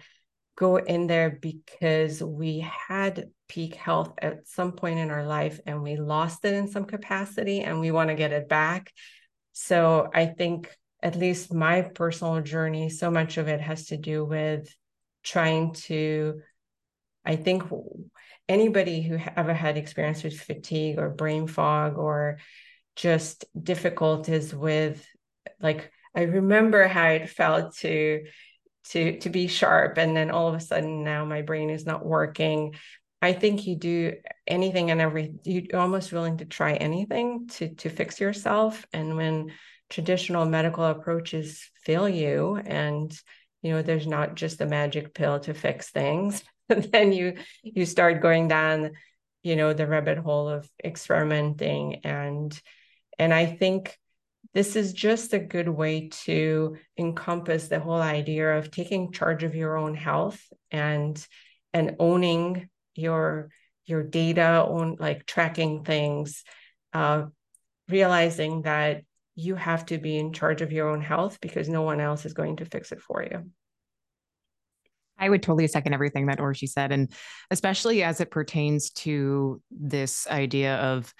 go 0.55 0.77
in 0.77 1.07
there 1.07 1.38
because 1.41 2.22
we 2.22 2.60
had 2.60 3.29
peak 3.48 3.75
health 3.75 4.13
at 4.22 4.48
some 4.48 4.72
point 4.72 5.00
in 5.00 5.10
our 5.10 5.25
life 5.25 5.60
and 5.65 5.81
we 5.81 5.95
lost 5.95 6.45
it 6.45 6.53
in 6.53 6.67
some 6.67 6.86
capacity 6.86 7.62
and 7.62 7.79
we 7.79 7.91
want 7.91 8.10
to 8.10 8.15
get 8.15 8.31
it 8.31 8.48
back. 8.48 8.91
So 9.53 10.10
I 10.13 10.27
think 10.27 10.69
at 11.01 11.15
least 11.15 11.53
my 11.53 11.81
personal 11.81 12.41
journey, 12.41 12.89
so 12.89 13.12
much 13.12 13.38
of 13.38 13.48
it 13.48 13.62
has 13.62 13.88
to 13.88 13.98
do 13.98 14.24
with 14.24 14.74
trying 15.24 15.74
to, 15.74 16.41
I 17.25 17.36
think 17.36 17.63
anybody 18.48 19.01
who 19.01 19.17
ever 19.36 19.53
had 19.53 19.77
experience 19.77 20.24
with 20.24 20.39
fatigue 20.39 21.00
or 21.00 21.10
brain 21.10 21.48
fog 21.48 21.98
or 21.98 22.39
just 22.95 23.45
difficulties 23.60 24.53
with 24.53 25.05
like 25.60 25.91
I 26.15 26.24
remember 26.24 26.88
how 26.88 27.07
it 27.07 27.29
felt 27.29 27.75
to 27.77 28.25
to 28.90 29.20
to 29.20 29.30
be 29.30 29.48
sharp 29.48 29.98
and 29.98 30.16
then 30.16 30.32
all 30.32 30.48
of 30.48 30.56
a 30.56 30.60
sudden 30.60 31.04
now 31.04 31.25
my 31.25 31.42
brain 31.42 31.70
is 31.70 31.86
not 31.86 32.06
working. 32.06 32.75
I 33.22 33.32
think 33.32 33.66
you 33.66 33.78
do 33.78 34.16
anything 34.46 34.92
and 34.92 35.00
every 35.00 35.36
you're 35.44 35.80
almost 35.80 36.12
willing 36.12 36.38
to 36.38 36.46
try 36.46 36.74
anything 36.74 37.48
to 37.54 37.74
to 37.75 37.90
fix 37.90 38.20
yourself 38.20 38.86
and 38.94 39.16
when 39.16 39.52
traditional 39.90 40.46
medical 40.46 40.84
approaches 40.84 41.70
fail 41.86 42.10
you 42.10 42.60
and 42.66 43.18
you 43.62 43.72
know 43.72 43.82
there's 43.82 44.08
not 44.08 44.36
just 44.36 44.60
a 44.60 44.66
magic 44.66 45.13
pill 45.13 45.40
to 45.40 45.54
fix 45.54 45.90
things 45.90 46.44
then 46.68 47.12
you 47.13 47.36
you 47.62 47.86
start 47.86 48.22
going 48.22 48.48
down 48.48 48.92
you 49.44 49.56
know 49.56 49.74
the 49.74 49.88
rabbit 49.88 50.18
hole 50.18 50.50
of 50.50 50.70
experimenting 50.84 52.02
and 52.04 52.60
and 53.20 53.34
i 53.34 53.46
think 53.46 53.98
this 54.54 54.76
is 54.76 54.94
just 54.94 55.34
a 55.34 55.40
good 55.40 55.70
way 55.70 56.10
to 56.10 56.78
encompass 56.98 57.68
the 57.68 57.80
whole 57.80 58.02
idea 58.02 58.58
of 58.58 58.70
taking 58.70 59.12
charge 59.12 59.44
of 59.44 59.56
your 59.56 59.78
own 59.78 59.96
health 59.96 60.42
and 60.72 61.26
and 61.74 61.96
owning 62.00 62.70
your 62.96 63.50
your 63.86 64.04
data 64.04 64.64
on 64.64 64.98
like 65.00 65.26
tracking 65.26 65.84
things 65.84 66.44
uh, 66.94 67.26
realizing 67.90 68.62
that 68.64 69.04
you 69.36 69.56
have 69.56 69.86
to 69.88 69.98
be 69.98 70.18
in 70.18 70.32
charge 70.32 70.62
of 70.62 70.72
your 70.72 70.90
own 70.90 71.02
health 71.02 71.40
because 71.42 71.68
no 71.68 71.82
one 71.82 72.00
else 72.00 72.26
is 72.26 72.34
going 72.34 72.58
to 72.58 72.66
fix 72.66 72.92
it 72.92 73.02
for 73.02 73.24
you 73.24 73.50
I 75.18 75.30
would 75.30 75.44
totally 75.44 75.68
second 75.68 75.94
everything 75.94 76.26
that 76.26 76.40
Orshi 76.40 76.68
said. 76.68 76.92
And 76.92 77.12
especially 77.52 78.04
as 78.04 78.20
it 78.20 78.32
pertains 78.32 78.90
to 78.92 79.62
this 79.72 80.28
idea 80.28 80.76
of 80.76 81.14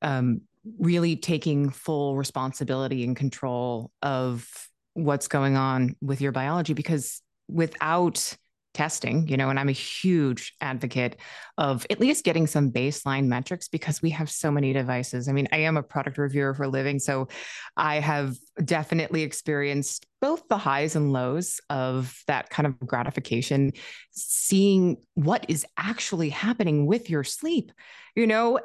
um, 0.00 0.42
really 0.78 1.16
taking 1.16 1.70
full 1.70 2.16
responsibility 2.16 3.04
and 3.04 3.16
control 3.16 3.90
of 4.02 4.48
what's 4.94 5.28
going 5.28 5.56
on 5.56 5.96
with 6.00 6.20
your 6.20 6.32
biology, 6.32 6.74
because 6.74 7.22
without 7.48 8.36
testing, 8.74 9.28
you 9.28 9.36
know, 9.36 9.50
and 9.50 9.58
I'm 9.58 9.68
a 9.68 9.72
huge 9.72 10.54
advocate 10.60 11.16
of 11.58 11.86
at 11.90 12.00
least 12.00 12.24
getting 12.24 12.46
some 12.46 12.70
baseline 12.70 13.26
metrics 13.26 13.68
because 13.68 14.00
we 14.00 14.10
have 14.10 14.30
so 14.30 14.50
many 14.50 14.72
devices. 14.72 15.28
I 15.28 15.32
mean, 15.32 15.48
I 15.52 15.58
am 15.58 15.76
a 15.76 15.82
product 15.82 16.18
reviewer 16.18 16.54
for 16.54 16.66
living, 16.66 16.98
so 16.98 17.28
I 17.76 18.00
have 18.00 18.36
definitely 18.64 19.22
experienced 19.22 20.06
both 20.20 20.46
the 20.48 20.56
highs 20.56 20.96
and 20.96 21.12
lows 21.12 21.60
of 21.68 22.16
that 22.28 22.48
kind 22.48 22.66
of 22.66 22.78
gratification, 22.80 23.72
seeing 24.12 24.96
what 25.14 25.44
is 25.48 25.66
actually 25.76 26.30
happening 26.30 26.86
with 26.86 27.10
your 27.10 27.24
sleep. 27.24 27.72
You 28.14 28.26
know, 28.26 28.60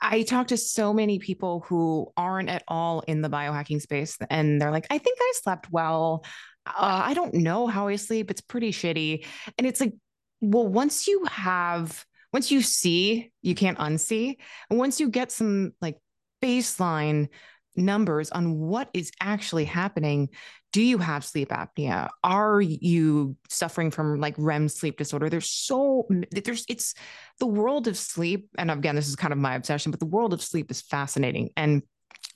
I 0.00 0.22
talk 0.22 0.48
to 0.48 0.56
so 0.56 0.92
many 0.92 1.18
people 1.18 1.64
who 1.68 2.12
aren't 2.16 2.48
at 2.48 2.62
all 2.68 3.00
in 3.00 3.22
the 3.22 3.28
biohacking 3.28 3.82
space, 3.82 4.16
and 4.30 4.60
they're 4.60 4.70
like, 4.70 4.86
I 4.90 4.98
think 4.98 5.18
I 5.20 5.32
slept 5.42 5.70
well 5.70 6.24
uh, 6.66 7.02
I 7.04 7.14
don't 7.14 7.34
know 7.34 7.66
how 7.66 7.88
I 7.88 7.96
sleep. 7.96 8.30
It's 8.30 8.40
pretty 8.40 8.72
shitty. 8.72 9.26
And 9.58 9.66
it's 9.66 9.80
like, 9.80 9.94
well, 10.40 10.66
once 10.66 11.06
you 11.06 11.24
have, 11.26 12.04
once 12.32 12.50
you 12.50 12.62
see, 12.62 13.30
you 13.42 13.54
can't 13.54 13.78
unsee. 13.78 14.36
And 14.70 14.78
once 14.78 15.00
you 15.00 15.08
get 15.08 15.30
some 15.32 15.72
like 15.80 15.98
baseline 16.42 17.28
numbers 17.76 18.30
on 18.30 18.58
what 18.58 18.88
is 18.94 19.10
actually 19.20 19.64
happening, 19.64 20.28
do 20.72 20.82
you 20.82 20.98
have 20.98 21.24
sleep 21.24 21.50
apnea? 21.50 22.08
Are 22.22 22.60
you 22.60 23.36
suffering 23.48 23.90
from 23.90 24.20
like 24.20 24.34
REM 24.38 24.68
sleep 24.68 24.98
disorder? 24.98 25.28
There's 25.28 25.48
so, 25.48 26.06
there's, 26.30 26.64
it's 26.68 26.94
the 27.38 27.46
world 27.46 27.86
of 27.86 27.96
sleep. 27.96 28.48
And 28.58 28.70
again, 28.70 28.96
this 28.96 29.08
is 29.08 29.16
kind 29.16 29.32
of 29.32 29.38
my 29.38 29.54
obsession, 29.54 29.92
but 29.92 30.00
the 30.00 30.06
world 30.06 30.32
of 30.32 30.42
sleep 30.42 30.70
is 30.70 30.82
fascinating. 30.82 31.50
And 31.56 31.82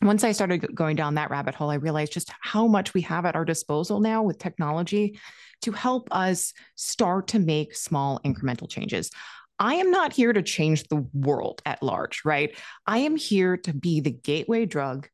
once 0.01 0.23
I 0.23 0.33
started 0.33 0.75
going 0.75 0.97
down 0.97 1.15
that 1.15 1.31
rabbit 1.31 1.55
hole, 1.55 1.71
I 1.71 1.75
realized 1.75 2.13
just 2.13 2.31
how 2.41 2.67
much 2.67 2.95
we 2.95 3.01
have 3.03 3.27
at 3.27 3.35
our 3.35 3.45
disposal 3.45 4.01
now 4.01 4.23
with 4.23 4.39
technology 4.39 5.19
to 5.63 5.73
help 5.73 6.09
us 6.13 6.53
start 6.77 7.29
to 7.29 7.39
make 7.39 7.75
small 7.75 8.21
incremental 8.25 8.71
changes. 8.71 9.11
I 9.59 9.75
am 9.75 9.91
not 9.91 10.13
here 10.13 10.33
to 10.33 10.43
change 10.43 10.85
the 10.85 11.05
world 11.13 11.63
at 11.67 11.83
large, 11.83 12.23
right? 12.25 12.57
I 12.87 12.99
am 12.99 13.17
here 13.17 13.57
to 13.57 13.75
be 13.75 14.01
the 14.01 14.13
gateway 14.13 14.67
drug 14.67 15.09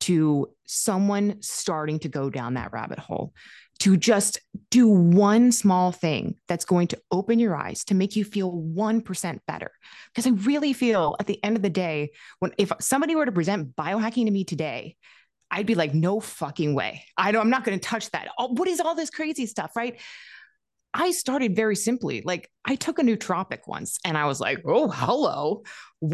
to 0.00 0.48
someone 0.66 1.36
starting 1.42 1.98
to 2.00 2.08
go 2.08 2.30
down 2.30 2.54
that 2.54 2.72
rabbit 2.72 2.98
hole 2.98 3.34
to 3.80 3.96
just 3.96 4.38
do 4.70 4.88
one 4.88 5.50
small 5.50 5.90
thing 5.90 6.36
that's 6.46 6.64
going 6.64 6.86
to 6.88 7.00
open 7.10 7.38
your 7.38 7.56
eyes 7.56 7.84
to 7.84 7.94
make 7.94 8.14
you 8.14 8.24
feel 8.24 8.52
1% 8.52 9.38
better. 9.46 9.72
Because 10.14 10.26
I 10.26 10.30
really 10.30 10.72
feel 10.72 11.16
at 11.18 11.26
the 11.26 11.42
end 11.42 11.56
of 11.56 11.62
the 11.62 11.70
day, 11.70 12.12
when 12.38 12.52
if 12.58 12.70
somebody 12.80 13.16
were 13.16 13.26
to 13.26 13.32
present 13.32 13.74
biohacking 13.74 14.26
to 14.26 14.30
me 14.30 14.44
today, 14.44 14.96
I'd 15.50 15.66
be 15.66 15.74
like, 15.74 15.92
no 15.94 16.20
fucking 16.20 16.74
way. 16.74 17.04
I 17.16 17.30
know 17.32 17.40
I'm 17.40 17.50
not 17.50 17.64
going 17.64 17.78
to 17.78 17.84
touch 17.86 18.10
that. 18.12 18.28
What 18.38 18.68
is 18.68 18.80
all 18.80 18.94
this 18.94 19.10
crazy 19.10 19.46
stuff, 19.46 19.72
right? 19.76 20.00
I 20.94 21.10
started 21.10 21.56
very 21.56 21.76
simply. 21.76 22.22
Like 22.22 22.50
I 22.64 22.74
took 22.74 22.98
a 22.98 23.02
nootropic 23.02 23.60
once 23.66 23.98
and 24.04 24.18
I 24.18 24.26
was 24.26 24.40
like, 24.40 24.60
oh, 24.64 24.88
hello. 24.88 25.62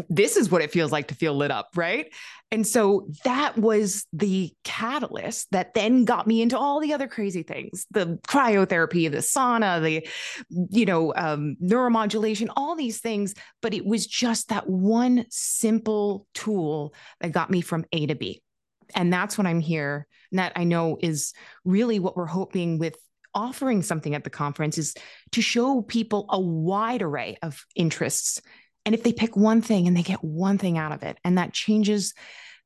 This 0.07 0.37
is 0.37 0.49
what 0.49 0.61
it 0.61 0.71
feels 0.71 0.91
like 0.91 1.09
to 1.09 1.15
feel 1.15 1.35
lit 1.35 1.51
up. 1.51 1.69
Right. 1.75 2.13
And 2.51 2.65
so 2.65 3.07
that 3.25 3.57
was 3.57 4.05
the 4.13 4.51
catalyst 4.63 5.47
that 5.51 5.73
then 5.73 6.05
got 6.05 6.27
me 6.27 6.41
into 6.41 6.57
all 6.57 6.79
the 6.79 6.93
other 6.93 7.07
crazy 7.07 7.43
things 7.43 7.85
the 7.91 8.19
cryotherapy, 8.27 9.11
the 9.11 9.17
sauna, 9.17 9.81
the, 9.81 10.07
you 10.49 10.85
know, 10.85 11.13
um, 11.15 11.57
neuromodulation, 11.61 12.47
all 12.55 12.75
these 12.75 12.99
things. 12.99 13.33
But 13.61 13.73
it 13.73 13.85
was 13.85 14.07
just 14.07 14.49
that 14.49 14.69
one 14.69 15.25
simple 15.29 16.25
tool 16.33 16.93
that 17.19 17.31
got 17.31 17.51
me 17.51 17.61
from 17.61 17.85
A 17.91 18.07
to 18.07 18.15
B. 18.15 18.41
And 18.95 19.11
that's 19.11 19.37
what 19.37 19.45
I'm 19.45 19.59
here. 19.59 20.07
And 20.31 20.39
that 20.39 20.53
I 20.55 20.63
know 20.63 20.97
is 21.01 21.33
really 21.65 21.99
what 21.99 22.15
we're 22.15 22.25
hoping 22.25 22.79
with 22.79 22.95
offering 23.33 23.81
something 23.81 24.15
at 24.15 24.23
the 24.23 24.29
conference 24.29 24.77
is 24.77 24.95
to 25.31 25.41
show 25.41 25.81
people 25.81 26.25
a 26.29 26.39
wide 26.39 27.01
array 27.01 27.37
of 27.41 27.65
interests. 27.75 28.41
And 28.85 28.95
if 28.95 29.03
they 29.03 29.13
pick 29.13 29.35
one 29.35 29.61
thing 29.61 29.87
and 29.87 29.95
they 29.95 30.03
get 30.03 30.23
one 30.23 30.57
thing 30.57 30.77
out 30.77 30.91
of 30.91 31.03
it, 31.03 31.17
and 31.23 31.37
that 31.37 31.53
changes 31.53 32.13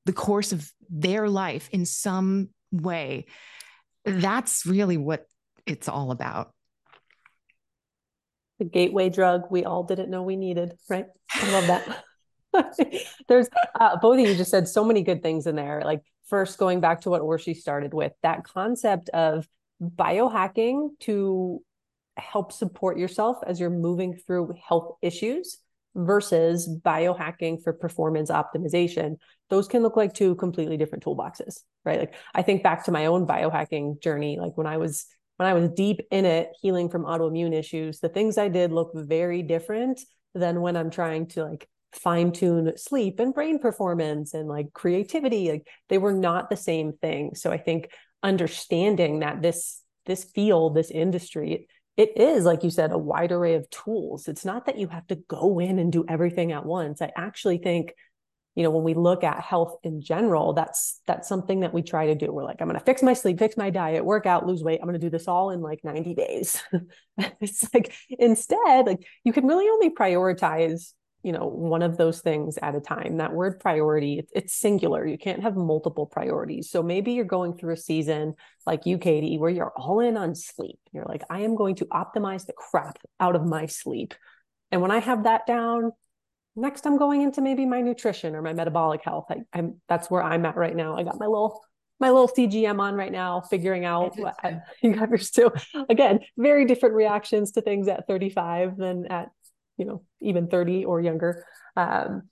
the 0.06 0.14
course 0.14 0.52
of 0.52 0.72
their 0.90 1.30
life 1.30 1.70
in 1.72 1.86
some 1.86 2.50
way, 2.72 3.26
that's 4.06 4.66
really 4.66 4.98
what 4.98 5.26
it's 5.66 5.88
all 5.88 6.12
about. 6.12 6.54
The 8.60 8.66
gateway 8.66 9.10
drug 9.10 9.44
we 9.50 9.66
all 9.66 9.84
didn't 9.84 10.10
know 10.10 10.24
we 10.24 10.36
needed, 10.36 10.74
right? 10.90 11.08
I 11.34 11.52
love 11.52 11.68
that. 11.68 12.04
There's 13.28 13.50
uh, 13.80 13.98
both 13.98 14.20
of 14.20 14.28
you 14.28 14.36
just 14.36 14.52
said 14.52 14.68
so 14.68 14.84
many 14.84 15.02
good 15.02 15.24
things 15.24 15.48
in 15.48 15.56
there. 15.56 15.82
Like, 15.84 16.04
first, 16.28 16.58
going 16.58 16.80
back 16.80 17.02
to 17.02 17.10
what 17.10 17.22
Orshi 17.22 17.56
started 17.56 17.94
with, 17.94 18.14
that 18.22 18.44
concept 18.44 19.10
of 19.10 19.48
biohacking 19.84 20.90
to 21.02 21.62
help 22.18 22.52
support 22.52 22.98
yourself 22.98 23.38
as 23.46 23.60
you're 23.60 23.70
moving 23.70 24.16
through 24.16 24.54
health 24.68 24.96
issues 25.02 25.58
versus 25.96 26.70
biohacking 26.84 27.64
for 27.64 27.74
performance 27.74 28.30
optimization. 28.30 29.18
Those 29.50 29.68
can 29.68 29.84
look 29.84 29.98
like 29.98 30.14
two 30.14 30.36
completely 30.36 30.78
different 30.78 31.04
toolboxes 31.04 31.60
right? 31.86 32.00
Like 32.00 32.16
i 32.34 32.42
think 32.42 32.64
back 32.64 32.86
to 32.86 32.92
my 32.92 33.06
own 33.08 33.26
biohacking 33.28 34.02
journey 34.02 34.38
like 34.40 34.58
when 34.58 34.68
i 34.68 34.78
was 34.78 35.06
when 35.38 35.48
i 35.48 35.54
was 35.54 35.70
deep 35.70 36.02
in 36.12 36.26
it 36.26 36.50
healing 36.62 36.90
from 36.90 37.04
autoimmune 37.04 37.54
issues 37.54 38.00
the 38.00 38.10
things 38.10 38.38
i 38.38 38.48
did 38.48 38.72
look 38.72 38.92
very 38.94 39.42
different 39.42 40.00
than 40.34 40.62
when 40.62 40.76
i'm 40.76 40.90
trying 40.90 41.28
to 41.28 41.44
like 41.44 41.68
fine 41.94 42.32
tune 42.32 42.76
sleep 42.78 43.20
and 43.20 43.34
brain 43.34 43.60
performance 43.60 44.34
and 44.34 44.50
like 44.50 44.74
creativity 44.74 45.52
like 45.52 45.68
they 45.90 46.00
were 46.00 46.14
not 46.14 46.50
the 46.50 46.58
same 46.58 46.94
thing. 46.94 47.36
So 47.36 47.52
i 47.52 47.58
think 47.58 47.90
understanding 48.24 49.20
that 49.20 49.42
this 49.42 49.82
this 50.06 50.24
field 50.24 50.76
this 50.76 50.92
industry 50.92 51.68
it 51.96 52.18
is 52.18 52.46
like 52.46 52.64
you 52.64 52.70
said 52.70 52.92
a 52.92 52.98
wide 52.98 53.32
array 53.32 53.54
of 53.54 53.70
tools. 53.70 54.28
It's 54.28 54.46
not 54.46 54.66
that 54.66 54.80
you 54.80 54.88
have 54.88 55.06
to 55.08 55.16
go 55.16 55.60
in 55.60 55.78
and 55.78 55.92
do 55.92 56.04
everything 56.08 56.52
at 56.52 56.66
once. 56.66 57.02
I 57.02 57.12
actually 57.16 57.60
think 57.60 57.94
you 58.56 58.64
know 58.64 58.72
when 58.72 58.84
we 58.84 58.94
look 58.94 59.24
at 59.24 59.40
health 59.42 59.78
in 59.84 60.02
general 60.02 60.54
that's 60.54 61.02
that's 61.08 61.28
something 61.28 61.62
that 61.62 61.74
we 61.74 61.82
try 61.82 62.08
to 62.08 62.16
do. 62.16 62.32
We're 62.32 62.44
like 62.44 62.58
i'm 62.62 62.68
going 62.68 62.80
to 62.80 62.86
fix 62.86 63.04
my 63.04 63.14
sleep 63.14 63.40
fix 63.40 63.58
my 63.58 63.70
diet 63.70 64.06
work 64.06 64.26
out 64.26 64.48
lose 64.48 64.64
weight. 64.64 64.80
I'm 64.82 64.88
going 64.88 65.00
to 65.00 65.06
do 65.06 65.10
this 65.10 65.28
all 65.28 65.52
in 65.52 65.62
like 65.62 65.84
90 65.84 66.16
days. 66.16 66.62
It's 67.40 67.72
like 67.74 67.94
instead 68.10 68.88
like 68.88 69.06
you 69.24 69.34
can 69.34 69.46
really 69.46 69.70
only 69.70 69.92
prioritize 69.92 70.94
you 71.24 71.32
know 71.32 71.48
one 71.48 71.82
of 71.82 71.98
those 71.98 72.22
things 72.22 72.58
at 72.62 72.76
a 72.76 72.82
time. 72.82 73.18
That 73.18 73.34
word 73.34 73.60
priority 73.60 74.26
it's, 74.34 74.54
singular. 74.54 75.06
You 75.08 75.18
can't 75.18 75.42
have 75.42 75.56
multiple 75.56 76.06
priorities. 76.06 76.70
So 76.70 76.84
maybe 76.84 77.14
you're 77.14 77.26
going 77.26 77.56
through 77.56 77.74
a 77.74 77.78
season 77.78 78.36
like 78.66 78.86
you 78.86 78.98
katie 78.98 79.38
where 79.38 79.50
you're 79.50 79.74
all 79.76 80.00
in 80.00 80.18
on 80.18 80.36
sleep. 80.36 80.80
You're 80.92 81.06
like 81.06 81.24
i 81.30 81.42
am 81.42 81.56
going 81.56 81.76
to 81.76 81.86
optimize 81.86 82.46
the 82.46 82.54
crap 82.54 82.98
out 83.20 83.36
of 83.36 83.46
my 83.46 83.66
sleep. 83.66 84.14
And 84.72 84.82
when 84.82 84.92
i 84.92 85.00
have 85.00 85.24
that 85.24 85.48
down 85.48 85.92
next 86.56 86.86
i'm 86.86 86.98
going 86.98 87.24
into 87.24 87.42
maybe 87.42 87.66
my 87.66 87.82
nutrition 87.82 88.36
or 88.36 88.42
my 88.42 88.54
metabolic 88.54 89.02
health. 89.04 89.26
I, 89.30 89.44
am 89.58 89.82
that's 89.88 90.12
where 90.12 90.22
i'm 90.22 90.46
at 90.46 90.58
right 90.58 90.76
now. 90.76 90.98
I 90.98 91.04
got 91.04 91.20
my 91.20 91.26
little 91.26 91.64
my 92.00 92.10
little 92.10 92.28
CGM 92.28 92.80
on 92.80 92.96
right 92.96 93.12
now, 93.12 93.40
figuring 93.40 93.86
out 93.86 94.20
what 94.20 94.36
I, 94.44 94.60
you 94.82 94.94
got 94.94 95.10
yours 95.10 95.32
too. 95.32 95.52
Again, 95.90 96.20
very 96.38 96.66
different 96.66 96.96
reactions 96.96 97.54
to 97.54 97.62
things 97.62 97.88
at 97.88 98.08
35 98.08 98.76
than 98.76 99.06
at 99.08 99.30
you 99.78 99.86
know 99.86 100.04
even 100.22 100.48
30 100.48 100.86
or 100.86 101.02
younger. 101.02 101.46
Um, 101.76 102.24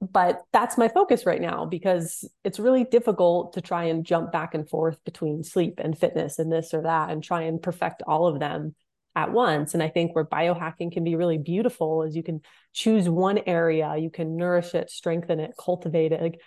but 0.00 0.42
that's 0.52 0.78
my 0.78 0.88
focus 0.88 1.26
right 1.26 1.40
now 1.40 1.66
because 1.66 2.26
it's 2.42 2.58
really 2.58 2.84
difficult 2.84 3.52
to 3.52 3.60
try 3.60 3.84
and 3.84 4.04
jump 4.04 4.32
back 4.32 4.54
and 4.54 4.68
forth 4.68 5.02
between 5.04 5.44
sleep 5.44 5.78
and 5.78 5.98
fitness 5.98 6.38
and 6.38 6.50
this 6.50 6.72
or 6.72 6.82
that 6.82 7.10
and 7.10 7.22
try 7.22 7.42
and 7.42 7.62
perfect 7.62 8.02
all 8.06 8.26
of 8.26 8.40
them 8.40 8.74
at 9.14 9.30
once. 9.30 9.74
And 9.74 9.82
i 9.82 9.88
think 9.88 10.14
where 10.14 10.24
biohacking 10.24 10.92
can 10.92 11.04
be 11.04 11.16
really 11.16 11.36
beautiful 11.36 12.04
is 12.04 12.16
you 12.16 12.22
can 12.22 12.40
choose 12.72 13.08
one 13.08 13.40
area 13.46 13.96
you 13.96 14.08
can 14.08 14.36
nourish 14.36 14.74
it 14.74 14.90
strengthen 14.90 15.40
it 15.40 15.52
cultivate 15.58 16.12
it. 16.12 16.22
Like 16.22 16.40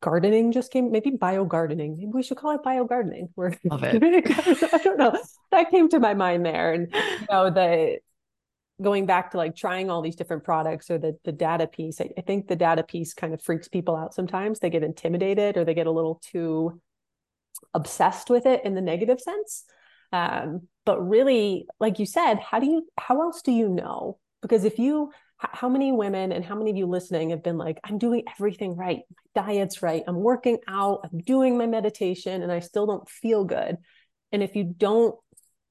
gardening 0.00 0.52
just 0.52 0.70
came 0.70 0.92
maybe 0.92 1.10
bio 1.10 1.44
gardening 1.44 1.96
maybe 1.96 2.10
we 2.12 2.22
should 2.22 2.36
call 2.36 2.54
it 2.54 2.62
bio 2.62 2.84
gardening 2.84 3.28
love 3.36 3.82
it. 3.82 4.02
I 4.74 4.78
don't 4.78 4.98
know. 4.98 5.18
That 5.52 5.70
came 5.70 5.88
to 5.88 6.00
my 6.00 6.12
mind 6.12 6.44
there. 6.44 6.74
And 6.74 6.92
you 6.92 7.26
know 7.30 7.48
the 7.48 7.98
going 8.80 9.06
back 9.06 9.30
to 9.32 9.36
like 9.36 9.56
trying 9.56 9.90
all 9.90 10.02
these 10.02 10.16
different 10.16 10.44
products 10.44 10.90
or 10.90 10.98
the 10.98 11.16
the 11.24 11.32
data 11.32 11.66
piece 11.66 12.00
I, 12.00 12.10
I, 12.16 12.20
think 12.20 12.46
the 12.46 12.56
data 12.56 12.82
piece 12.82 13.14
kind 13.14 13.34
of 13.34 13.42
freaks 13.42 13.68
people 13.68 13.96
out 13.96 14.14
sometimes. 14.14 14.58
They 14.58 14.70
get 14.70 14.82
intimidated 14.82 15.56
or 15.56 15.64
they 15.64 15.74
get 15.74 15.86
a 15.86 15.92
little 15.92 16.20
too 16.24 16.80
obsessed 17.74 18.30
with 18.30 18.46
it 18.46 18.64
in 18.64 18.74
the 18.74 18.80
negative 18.80 19.20
sense. 19.20 19.64
Um, 20.12 20.68
but 20.86 21.06
really 21.06 21.66
like 21.80 21.98
you 21.98 22.06
said 22.06 22.36
how 22.36 22.60
do 22.60 22.66
you 22.66 22.86
how 22.98 23.20
else 23.22 23.42
do 23.42 23.52
you 23.52 23.68
know? 23.68 24.18
Because 24.42 24.64
if 24.64 24.78
you 24.78 25.10
how 25.38 25.68
many 25.68 25.92
women 25.92 26.32
and 26.32 26.44
how 26.44 26.56
many 26.56 26.70
of 26.70 26.76
you 26.76 26.86
listening 26.86 27.30
have 27.30 27.44
been 27.44 27.56
like 27.56 27.78
i'm 27.84 27.96
doing 27.96 28.24
everything 28.34 28.76
right. 28.76 29.00
My 29.36 29.42
diet's 29.44 29.82
right. 29.82 30.02
I'm 30.06 30.16
working 30.16 30.58
out. 30.66 31.00
I'm 31.04 31.18
doing 31.18 31.56
my 31.56 31.66
meditation 31.66 32.42
and 32.42 32.50
i 32.50 32.60
still 32.60 32.86
don't 32.86 33.08
feel 33.08 33.44
good. 33.44 33.76
And 34.32 34.42
if 34.42 34.56
you 34.56 34.64
don't 34.64 35.14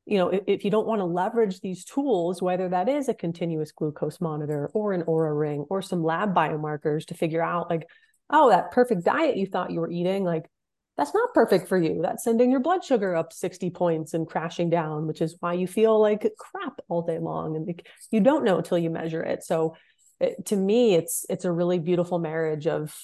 you 0.08 0.18
know, 0.18 0.30
if, 0.30 0.44
if 0.48 0.66
you 0.66 0.72
don't 0.72 0.88
want 0.88 1.02
to 1.02 1.06
leverage 1.06 1.60
these 1.60 1.84
tools, 1.84 2.42
whether 2.42 2.70
that 2.70 2.88
is 2.88 3.10
a 3.10 3.14
continuous 3.14 3.74
glucose 3.74 4.22
monitor 4.22 4.72
or 4.74 4.94
an 4.94 5.04
Oura 5.04 5.38
ring 5.38 5.66
or 5.70 5.82
some 5.82 6.04
lab 6.04 6.34
biomarkers 6.34 7.06
to 7.08 7.14
figure 7.14 7.44
out 7.44 7.70
like, 7.70 7.88
oh, 8.30 8.50
that 8.50 8.72
perfect 8.72 9.04
diet 9.04 9.36
you 9.36 9.46
thought 9.46 9.72
you 9.72 9.82
were 9.82 9.92
eating, 9.92 10.24
like 10.24 10.50
that's 10.96 11.14
not 11.14 11.34
perfect 11.34 11.68
for 11.68 11.78
you. 11.78 12.00
That's 12.02 12.24
sending 12.24 12.50
your 12.50 12.62
blood 12.62 12.84
sugar 12.84 13.16
up 13.16 13.32
60 13.32 13.70
points 13.70 14.14
and 14.14 14.26
crashing 14.26 14.70
down, 14.70 15.08
which 15.08 15.22
is 15.22 15.36
why 15.42 15.54
you 15.54 15.68
feel 15.68 16.02
like 16.02 16.28
crap 16.40 16.80
all 16.88 17.04
day 17.04 17.20
long. 17.20 17.56
And 17.56 17.82
you 18.10 18.20
don't 18.20 18.44
know 18.44 18.58
until 18.58 18.80
you 18.80 18.90
measure 18.90 19.22
it. 19.22 19.44
So 19.44 19.76
it, 20.20 20.46
to 20.48 20.56
me, 20.56 20.96
it's 20.96 21.26
it's 21.30 21.46
a 21.46 21.52
really 21.52 21.78
beautiful 21.78 22.18
marriage 22.18 22.66
of 22.66 22.98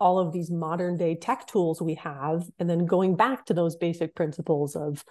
all 0.00 0.18
of 0.18 0.32
these 0.32 0.50
modern 0.50 0.96
day 0.96 1.14
tech 1.14 1.46
tools 1.46 1.80
we 1.80 1.94
have, 1.94 2.44
and 2.58 2.68
then 2.68 2.84
going 2.86 3.14
back 3.14 3.46
to 3.46 3.54
those 3.54 3.76
basic 3.76 4.14
principles 4.14 4.74
of 4.74 5.04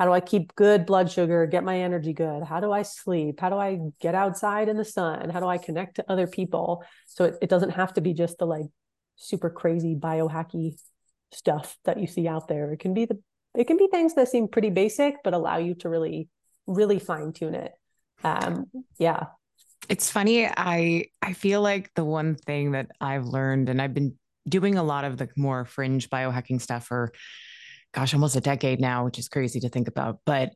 how 0.00 0.06
do 0.06 0.12
I 0.12 0.20
keep 0.20 0.54
good 0.54 0.86
blood 0.86 1.10
sugar, 1.10 1.44
get 1.44 1.62
my 1.62 1.78
energy 1.78 2.14
good? 2.14 2.42
How 2.42 2.58
do 2.58 2.72
I 2.72 2.84
sleep? 2.84 3.38
How 3.38 3.50
do 3.50 3.56
I 3.56 3.80
get 4.00 4.14
outside 4.14 4.70
in 4.70 4.78
the 4.78 4.84
sun? 4.84 5.28
How 5.28 5.40
do 5.40 5.46
I 5.46 5.58
connect 5.58 5.96
to 5.96 6.10
other 6.10 6.26
people? 6.26 6.82
So 7.04 7.24
it, 7.24 7.34
it 7.42 7.50
doesn't 7.50 7.72
have 7.72 7.92
to 7.92 8.00
be 8.00 8.14
just 8.14 8.38
the 8.38 8.46
like 8.46 8.64
super 9.16 9.50
crazy 9.50 9.94
biohacky 9.94 10.80
stuff 11.32 11.76
that 11.84 12.00
you 12.00 12.06
see 12.06 12.26
out 12.26 12.48
there. 12.48 12.72
It 12.72 12.78
can 12.78 12.94
be 12.94 13.04
the 13.04 13.18
it 13.54 13.66
can 13.66 13.76
be 13.76 13.88
things 13.88 14.14
that 14.14 14.28
seem 14.28 14.48
pretty 14.48 14.70
basic, 14.70 15.16
but 15.22 15.34
allow 15.34 15.58
you 15.58 15.74
to 15.74 15.90
really, 15.90 16.30
really 16.66 16.98
fine 16.98 17.34
tune 17.34 17.54
it. 17.54 17.72
Um, 18.24 18.70
yeah. 18.96 19.24
It's 19.90 20.10
funny. 20.10 20.46
I 20.46 21.08
I 21.20 21.34
feel 21.34 21.60
like 21.60 21.90
the 21.94 22.06
one 22.06 22.36
thing 22.36 22.72
that 22.72 22.90
I've 23.02 23.26
learned, 23.26 23.68
and 23.68 23.82
I've 23.82 23.92
been 23.92 24.14
doing 24.48 24.78
a 24.78 24.82
lot 24.82 25.04
of 25.04 25.18
the 25.18 25.28
more 25.36 25.66
fringe 25.66 26.08
biohacking 26.08 26.62
stuff 26.62 26.86
for 26.86 27.12
gosh, 27.92 28.14
almost 28.14 28.36
a 28.36 28.40
decade 28.40 28.80
now, 28.80 29.04
which 29.04 29.18
is 29.18 29.28
crazy 29.28 29.60
to 29.60 29.68
think 29.68 29.88
about. 29.88 30.20
But 30.24 30.52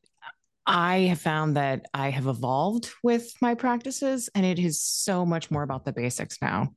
I 0.66 1.00
have 1.00 1.20
found 1.20 1.56
that 1.56 1.86
I 1.92 2.10
have 2.10 2.26
evolved 2.26 2.90
with 3.02 3.30
my 3.40 3.54
practices 3.54 4.30
and 4.34 4.46
it 4.46 4.58
is 4.58 4.80
so 4.80 5.26
much 5.26 5.50
more 5.50 5.62
about 5.62 5.84
the 5.84 5.92
basics 5.92 6.38
now. 6.40 6.70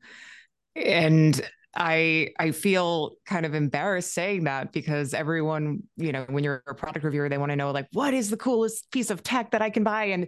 And 0.75 1.39
I 1.75 2.29
I 2.39 2.51
feel 2.51 3.13
kind 3.25 3.45
of 3.45 3.53
embarrassed 3.53 4.13
saying 4.13 4.45
that 4.45 4.73
because 4.73 5.13
everyone, 5.13 5.83
you 5.95 6.11
know, 6.11 6.25
when 6.29 6.43
you're 6.43 6.63
a 6.67 6.75
product 6.75 7.05
reviewer, 7.05 7.29
they 7.29 7.37
want 7.37 7.51
to 7.51 7.55
know 7.55 7.71
like 7.71 7.87
what 7.93 8.13
is 8.13 8.29
the 8.29 8.37
coolest 8.37 8.91
piece 8.91 9.09
of 9.09 9.23
tech 9.23 9.51
that 9.51 9.61
I 9.61 9.69
can 9.69 9.83
buy 9.83 10.05
and 10.05 10.27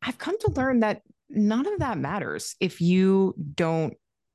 I've 0.00 0.18
come 0.18 0.38
to 0.40 0.50
learn 0.52 0.80
that 0.80 1.02
none 1.28 1.66
of 1.66 1.80
that 1.80 1.98
matters 1.98 2.54
if 2.60 2.80
you 2.80 3.34
don't 3.54 3.94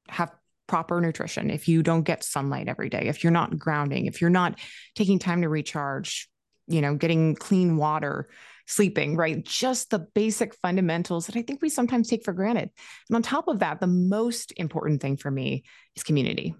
have 0.09 0.31
proper 0.71 1.01
nutrition, 1.01 1.49
if 1.49 1.67
you 1.67 1.83
don't 1.83 2.03
get 2.03 2.23
sunlight 2.23 2.69
every 2.69 2.87
day, 2.87 3.07
if 3.07 3.25
you're 3.25 3.31
not 3.31 3.59
grounding, 3.59 4.05
if 4.05 4.21
you're 4.21 4.29
not 4.29 4.57
taking 4.95 5.19
time 5.19 5.41
to 5.41 5.49
recharge, 5.49 6.29
you 6.65 6.79
know, 6.79 6.95
getting 6.95 7.35
clean 7.35 7.75
water, 7.75 8.29
sleeping, 8.67 9.17
right? 9.17 9.43
Just 9.43 9.89
the 9.89 9.99
basic 9.99 10.55
fundamentals 10.55 11.25
that 11.25 11.35
I 11.35 11.41
think 11.41 11.61
we 11.61 11.67
sometimes 11.67 12.07
take 12.07 12.23
for 12.23 12.31
granted. 12.31 12.69
And 13.09 13.15
on 13.17 13.21
top 13.21 13.49
of 13.49 13.59
that, 13.59 13.81
the 13.81 13.87
most 13.87 14.53
important 14.55 15.01
thing 15.01 15.17
for 15.17 15.29
me 15.29 15.65
is 15.97 16.03
community. 16.03 16.55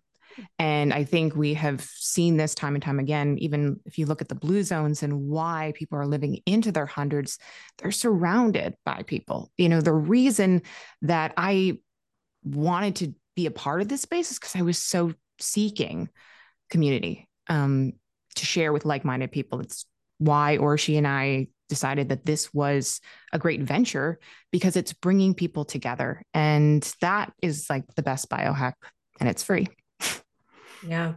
And 0.60 0.94
I 0.94 1.06
think 1.06 1.34
we 1.34 1.53
have 1.53 1.80
seen 1.80 2.36
this 2.36 2.53
time 2.53 2.75
and 2.75 2.84
time 2.84 3.00
again, 3.00 3.38
even 3.39 3.80
if 3.86 3.98
you 3.98 4.08
look 4.08 4.22
at 4.22 4.27
the 4.27 4.36
blue 4.36 4.63
zones 4.63 5.03
and 5.03 5.30
why 5.30 5.72
people 5.74 5.98
are 5.98 6.06
living 6.06 6.41
into 6.46 6.74
their 6.74 6.86
hundreds, 6.86 7.39
they're 7.77 7.91
surrounded 7.91 8.75
by 8.84 9.03
people. 9.03 9.53
You 9.56 9.70
know, 9.70 9.80
the 9.80 9.94
reason 9.94 10.63
that 11.03 11.34
I 11.38 11.77
wanted 12.44 12.96
to 12.98 13.13
be 13.36 13.46
a 13.46 13.52
part 13.52 13.82
of 13.82 13.88
this 13.88 14.02
space 14.02 14.32
is 14.32 14.40
because 14.40 14.56
I 14.56 14.62
was 14.62 14.78
so 14.78 15.14
seeking 15.40 16.10
community 16.70 17.28
um, 17.48 17.94
to 18.36 18.46
share 18.46 18.74
with 18.74 18.86
like-minded 18.86 19.32
people. 19.32 19.60
It's 19.60 19.86
why 20.18 20.58
Orshi 20.58 20.98
and 20.98 21.08
I 21.08 21.48
decided 21.70 22.10
that 22.10 22.26
this 22.26 22.54
was 22.54 23.00
a 23.32 23.40
great 23.40 23.62
venture 23.62 24.20
because 24.52 24.76
it's 24.76 24.94
bringing 24.94 25.34
people 25.34 25.66
together, 25.66 26.22
and 26.34 26.84
that 27.02 27.34
is 27.42 27.70
like 27.70 27.86
the 27.96 28.04
best 28.04 28.30
biohack, 28.30 28.74
and 29.20 29.30
it's 29.30 29.44
free. 29.44 29.68
yeah. 30.86 31.13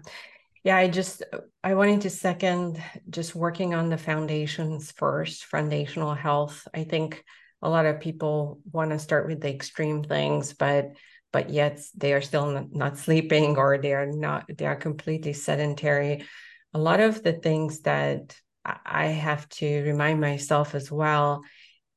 Yeah, 0.62 0.79
I 0.79 0.88
just 0.88 1.22
I 1.62 1.74
wanted 1.74 2.00
to 2.03 2.11
second 2.11 2.83
just 3.11 3.35
working 3.35 3.74
on 3.74 3.90
the 3.90 3.98
foundations 3.98 4.92
first, 4.92 5.44
foundational 5.44 6.14
health. 6.14 6.66
I 6.72 6.85
think 6.85 7.22
a 7.61 7.68
lot 7.68 7.85
of 7.85 8.00
people 8.00 8.61
want 8.72 8.90
to 8.90 8.98
start 8.98 9.27
with 9.27 9.42
the 9.42 9.53
extreme 9.53 10.03
things, 10.03 10.55
but 10.55 10.92
but 11.35 11.51
yet 11.51 11.81
they 11.97 12.12
are 12.12 12.23
still 12.23 12.68
not, 12.70 12.97
sleeping 12.97 13.57
or 13.59 13.77
they 13.77 13.92
are 13.92 14.07
not 14.07 14.47
they 14.57 14.66
are 14.66 14.77
completely 14.77 15.33
sedentary. 15.33 16.25
A 16.73 16.79
lot 16.79 17.01
of 17.01 17.23
the 17.25 17.33
things 17.33 17.81
that 17.81 18.37
i 18.64 19.07
have 19.07 19.47
to 19.51 19.83
remind 19.83 20.20
myself 20.20 20.75
as 20.75 20.90
well 20.90 21.42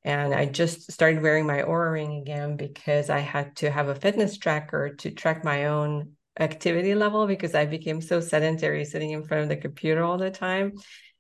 and 0.04 0.34
i 0.34 0.46
just 0.46 0.92
started 0.92 1.22
wearing 1.22 1.46
my 1.46 1.62
Oura 1.62 1.94
ring 1.94 2.20
again 2.22 2.58
because 2.58 3.10
i 3.10 3.20
had 3.20 3.56
to 3.56 3.72
have 3.72 3.88
a 3.88 3.96
fitness 3.96 4.38
tracker 4.38 4.96
to 4.96 5.12
track 5.12 5.46
my 5.46 5.68
own 5.68 6.12
activity 6.40 6.94
level 6.94 7.26
because 7.26 7.56
i 7.56 7.66
became 7.66 8.02
so 8.02 8.20
sedentary 8.20 8.84
sitting 8.84 9.12
in 9.12 9.24
front 9.24 9.44
of 9.44 9.50
the 9.50 9.56
computer 9.56 10.04
all 10.04 10.18
the 10.18 10.32
time. 10.32 10.74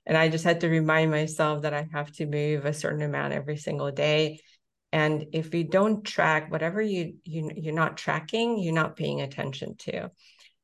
And 0.05 0.17
i 0.17 0.27
just 0.27 0.43
had 0.43 0.59
to 0.61 0.67
remind 0.79 1.11
myself 1.11 1.61
that 1.61 1.73
i 1.73 1.87
have 1.93 2.11
to 2.13 2.25
move 2.25 2.65
a 2.65 2.73
certain 2.73 3.03
amount 3.03 3.33
every 3.33 3.57
single 3.57 3.91
day 3.91 4.41
and 4.91 5.27
if 5.33 5.53
you 5.53 5.63
don't 5.63 6.03
track 6.03 6.51
whatever 6.51 6.81
you, 6.81 7.15
you 7.23 7.51
you're 7.55 7.73
not 7.73 7.97
tracking 7.97 8.57
you're 8.57 8.73
not 8.73 8.95
paying 8.95 9.21
attention 9.21 9.75
to. 9.77 10.11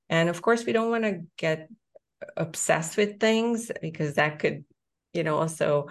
And 0.10 0.30
of 0.30 0.42
course 0.42 0.66
we 0.66 0.74
don't 0.74 0.90
want 0.92 1.04
to 1.04 1.22
get 1.38 1.70
obsessed 2.38 2.96
with 2.98 3.20
things 3.20 3.72
because 3.82 4.16
that 4.16 4.40
could 4.40 4.64
you 5.14 5.24
know 5.24 5.38
also 5.38 5.90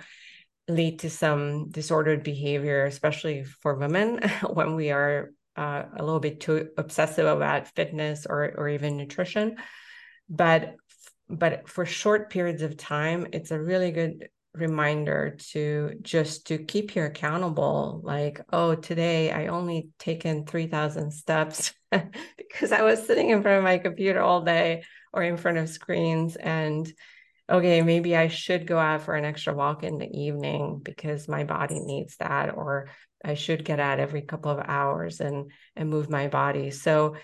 lead 0.69 1.01
to 1.01 1.11
some 1.11 1.69
disordered 1.71 2.23
behavior 2.23 2.87
especially 2.87 3.45
for 3.45 3.75
women 3.75 4.21
when 4.51 4.75
we 4.75 4.91
are 4.91 5.33
uh, 5.57 5.83
a 5.97 6.03
little 6.03 6.21
bit 6.21 6.41
too 6.41 6.71
obsessive 6.79 7.27
about 7.27 7.69
fitness 7.69 8.27
or 8.27 8.55
or 8.57 8.69
even 8.69 8.97
nutrition. 8.97 9.57
But 10.29 10.77
but 11.29 11.69
for 11.69 11.85
short 11.85 12.31
periods 12.31 12.63
of 12.63 12.77
time 12.77 13.27
it's 13.33 13.51
a 13.51 13.61
really 13.61 13.91
good 13.91 14.29
reminder 14.55 15.37
to 15.39 15.95
just 16.03 16.49
to 16.49 16.59
keep 16.59 16.95
you 16.95 17.05
accountable 17.05 18.01
like 18.05 18.41
oh 18.53 18.75
today 18.75 19.31
i 19.31 19.47
only 19.47 19.89
taken 19.99 20.45
3000 20.45 21.11
steps 21.11 21.73
because 22.37 22.71
i 22.71 22.83
was 22.83 23.07
sitting 23.07 23.31
in 23.31 23.41
front 23.43 23.59
of 23.59 23.65
my 23.65 23.79
computer 23.79 24.21
all 24.21 24.43
day 24.43 24.83
or 25.13 25.23
in 25.23 25.39
front 25.39 25.57
of 25.57 25.71
screens 25.71 26.37
and 26.37 26.93
okay 27.51 27.81
maybe 27.81 28.15
i 28.15 28.29
should 28.29 28.67
go 28.67 28.79
out 28.79 29.01
for 29.01 29.15
an 29.15 29.25
extra 29.25 29.55
walk 29.55 29.85
in 29.85 29.97
the 29.97 30.11
evening 30.11 30.81
because 30.83 31.29
my 31.29 31.45
body 31.45 31.81
needs 31.81 32.17
that 32.19 32.55
or 32.55 32.91
i 33.25 33.33
should 33.33 33.65
get 33.65 33.81
out 33.81 34.01
every 34.01 34.21
couple 34.21 34.51
of 34.51 34.63
hours 34.67 35.21
and 35.21 35.51
and 35.77 35.89
move 35.89 36.11
my 36.11 36.29
body. 36.29 36.71
So 36.71 37.17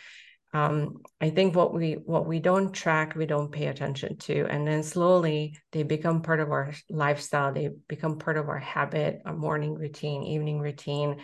um, 0.55 1.03
I 1.21 1.29
think 1.31 1.55
what 1.55 1.75
we 1.75 1.95
what 1.95 2.27
we 2.27 2.41
don't 2.41 2.73
track, 2.73 3.15
we 3.15 3.27
don't 3.27 3.53
pay 3.53 3.67
attention 3.67 4.17
to, 4.17 4.47
and 4.47 4.67
then 4.67 4.83
slowly 4.83 5.59
they 5.73 5.83
become 5.83 6.23
part 6.23 6.41
of 6.41 6.51
our 6.51 6.73
lifestyle. 6.89 7.53
They 7.53 7.71
become 7.87 8.19
part 8.19 8.39
of 8.39 8.49
our 8.49 8.59
habit, 8.59 9.21
our 9.27 9.37
morning 9.37 9.75
routine, 9.75 10.23
evening 10.23 10.59
routine, 10.59 11.21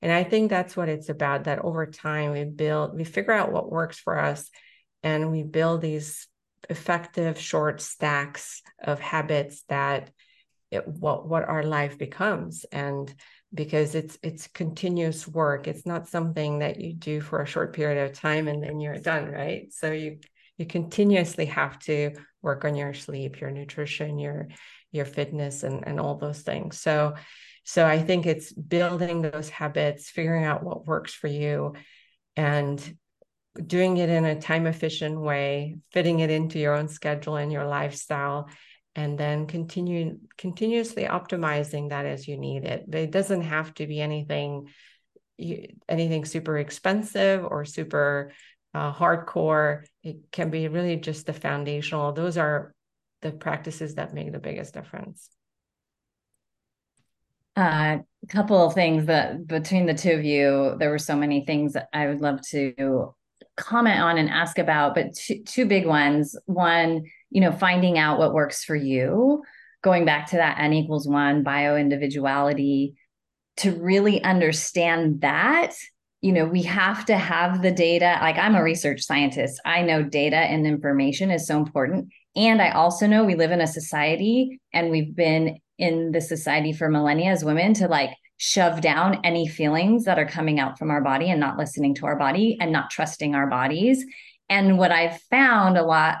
and 0.00 0.12
I 0.12 0.22
think 0.22 0.48
that's 0.48 0.76
what 0.76 0.88
it's 0.88 1.08
about. 1.08 1.44
That 1.44 1.64
over 1.64 1.86
time 1.86 2.30
we 2.30 2.44
build, 2.44 2.94
we 2.94 3.02
figure 3.02 3.32
out 3.32 3.50
what 3.50 3.70
works 3.70 3.98
for 3.98 4.16
us, 4.16 4.48
and 5.02 5.32
we 5.32 5.42
build 5.42 5.80
these 5.80 6.28
effective 6.70 7.38
short 7.38 7.80
stacks 7.80 8.62
of 8.82 9.00
habits 9.00 9.64
that 9.68 10.10
it, 10.70 10.86
what 10.86 11.26
what 11.26 11.48
our 11.48 11.64
life 11.64 11.98
becomes 11.98 12.64
and 12.70 13.12
because 13.52 13.94
it's 13.94 14.18
it's 14.22 14.46
continuous 14.48 15.26
work. 15.26 15.66
It's 15.66 15.86
not 15.86 16.08
something 16.08 16.58
that 16.58 16.80
you 16.80 16.92
do 16.92 17.20
for 17.20 17.40
a 17.40 17.46
short 17.46 17.74
period 17.74 18.04
of 18.04 18.16
time 18.16 18.48
and 18.48 18.62
then 18.62 18.80
you're 18.80 18.98
done 18.98 19.30
right? 19.30 19.72
So 19.72 19.92
you 19.92 20.18
you 20.56 20.66
continuously 20.66 21.46
have 21.46 21.78
to 21.80 22.12
work 22.42 22.64
on 22.64 22.74
your 22.74 22.94
sleep 22.94 23.40
your 23.40 23.50
nutrition 23.50 24.18
your 24.18 24.48
your 24.92 25.04
fitness 25.04 25.62
and 25.62 25.86
and 25.86 25.98
all 25.98 26.16
those 26.16 26.42
things. 26.42 26.80
So 26.80 27.14
so 27.68 27.86
i 27.86 27.98
think 27.98 28.24
it's 28.24 28.50
building 28.50 29.20
those 29.20 29.50
habits 29.50 30.08
figuring 30.08 30.44
out 30.44 30.62
what 30.62 30.86
works 30.86 31.12
for 31.12 31.26
you 31.28 31.74
and 32.34 32.96
doing 33.66 33.98
it 33.98 34.08
in 34.08 34.24
a 34.24 34.40
time 34.40 34.66
efficient 34.66 35.20
way 35.20 35.76
fitting 35.92 36.20
it 36.20 36.30
into 36.30 36.58
your 36.58 36.74
own 36.74 36.88
schedule 36.88 37.36
and 37.36 37.52
your 37.52 37.66
lifestyle 37.66 38.48
and 38.98 39.16
then 39.16 39.46
continue 39.46 40.18
continuously 40.36 41.04
optimizing 41.04 41.90
that 41.90 42.04
as 42.04 42.26
you 42.26 42.36
need 42.36 42.64
it. 42.64 42.84
But 42.88 43.00
it 43.00 43.12
doesn't 43.12 43.42
have 43.42 43.72
to 43.74 43.86
be 43.86 44.00
anything 44.00 44.66
anything 45.88 46.24
super 46.24 46.58
expensive 46.58 47.44
or 47.44 47.64
super 47.64 48.32
uh, 48.74 48.92
hardcore. 48.92 49.84
It 50.02 50.16
can 50.32 50.50
be 50.50 50.66
really 50.66 50.96
just 50.96 51.26
the 51.26 51.32
foundational. 51.32 52.12
Those 52.12 52.36
are 52.36 52.74
the 53.22 53.30
practices 53.30 53.94
that 53.94 54.14
make 54.14 54.32
the 54.32 54.40
biggest 54.40 54.74
difference. 54.74 55.30
A 57.56 57.60
uh, 57.60 57.98
couple 58.28 58.66
of 58.66 58.74
things 58.74 59.06
that 59.06 59.46
between 59.46 59.86
the 59.86 59.94
two 59.94 60.10
of 60.10 60.24
you, 60.24 60.74
there 60.80 60.90
were 60.90 60.98
so 60.98 61.14
many 61.14 61.44
things 61.44 61.74
that 61.74 61.88
I 61.92 62.08
would 62.08 62.20
love 62.20 62.40
to 62.48 63.14
comment 63.58 64.00
on 64.00 64.16
and 64.16 64.30
ask 64.30 64.58
about, 64.58 64.94
but 64.94 65.14
two, 65.14 65.42
two 65.44 65.66
big 65.66 65.86
ones. 65.86 66.36
One, 66.46 67.04
you 67.30 67.40
know, 67.42 67.52
finding 67.52 67.98
out 67.98 68.18
what 68.18 68.32
works 68.32 68.64
for 68.64 68.76
you. 68.76 69.42
going 69.82 70.04
back 70.04 70.28
to 70.30 70.36
that 70.36 70.58
N 70.58 70.72
equals 70.72 71.08
one 71.08 71.42
bio 71.42 71.76
individuality, 71.76 72.94
to 73.58 73.72
really 73.72 74.22
understand 74.22 75.20
that, 75.22 75.74
you 76.20 76.32
know, 76.32 76.44
we 76.44 76.62
have 76.62 77.04
to 77.06 77.16
have 77.16 77.62
the 77.62 77.72
data. 77.72 78.18
Like 78.20 78.36
I'm 78.36 78.54
a 78.54 78.62
research 78.62 79.02
scientist, 79.02 79.60
I 79.64 79.82
know 79.82 80.02
data 80.02 80.36
and 80.36 80.66
information 80.66 81.30
is 81.30 81.46
so 81.46 81.58
important. 81.58 82.12
And 82.36 82.62
I 82.62 82.70
also 82.70 83.06
know 83.06 83.24
we 83.24 83.34
live 83.34 83.50
in 83.50 83.60
a 83.60 83.66
society 83.66 84.60
and 84.72 84.90
we've 84.90 85.14
been 85.14 85.58
in 85.76 86.12
the 86.12 86.20
society 86.20 86.72
for 86.72 86.88
millennia 86.88 87.30
as 87.30 87.44
women 87.44 87.74
to 87.74 87.88
like 87.88 88.10
shove 88.38 88.80
down 88.80 89.20
any 89.24 89.46
feelings 89.46 90.04
that 90.04 90.18
are 90.18 90.26
coming 90.26 90.58
out 90.58 90.78
from 90.78 90.90
our 90.90 91.02
body 91.02 91.30
and 91.30 91.40
not 91.40 91.58
listening 91.58 91.94
to 91.96 92.06
our 92.06 92.16
body 92.16 92.56
and 92.60 92.72
not 92.72 92.90
trusting 92.90 93.34
our 93.34 93.48
bodies. 93.48 94.04
And 94.48 94.78
what 94.78 94.92
I've 94.92 95.20
found 95.22 95.76
a 95.76 95.84
lot 95.84 96.18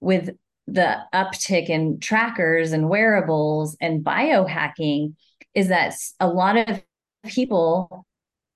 with 0.00 0.30
the 0.66 0.96
uptick 1.12 1.68
in 1.68 1.98
trackers 1.98 2.72
and 2.72 2.88
wearables 2.88 3.76
and 3.80 4.04
biohacking 4.04 5.14
is 5.54 5.68
that 5.68 5.94
a 6.20 6.28
lot 6.28 6.56
of 6.56 6.82
people 7.26 8.06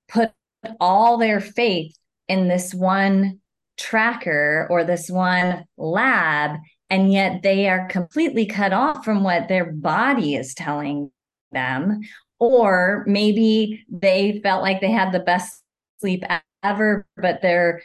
put 0.08 0.30
all 0.78 1.18
their 1.18 1.40
faith 1.40 1.96
in 2.28 2.48
this 2.48 2.72
one 2.72 3.40
tracker 3.76 4.68
or 4.70 4.84
this 4.84 5.10
one 5.10 5.64
lab 5.76 6.58
and 6.88 7.10
yet 7.10 7.42
they 7.42 7.68
are 7.68 7.88
completely 7.88 8.46
cut 8.46 8.72
off 8.72 9.04
from 9.04 9.24
what 9.24 9.48
their 9.48 9.72
body 9.72 10.34
is 10.34 10.54
telling 10.54 11.10
them 11.50 12.00
or 12.42 13.04
maybe 13.06 13.84
they 13.88 14.40
felt 14.42 14.62
like 14.62 14.80
they 14.80 14.90
had 14.90 15.12
the 15.12 15.20
best 15.20 15.62
sleep 16.00 16.24
ever 16.64 17.06
but 17.16 17.40
their 17.40 17.80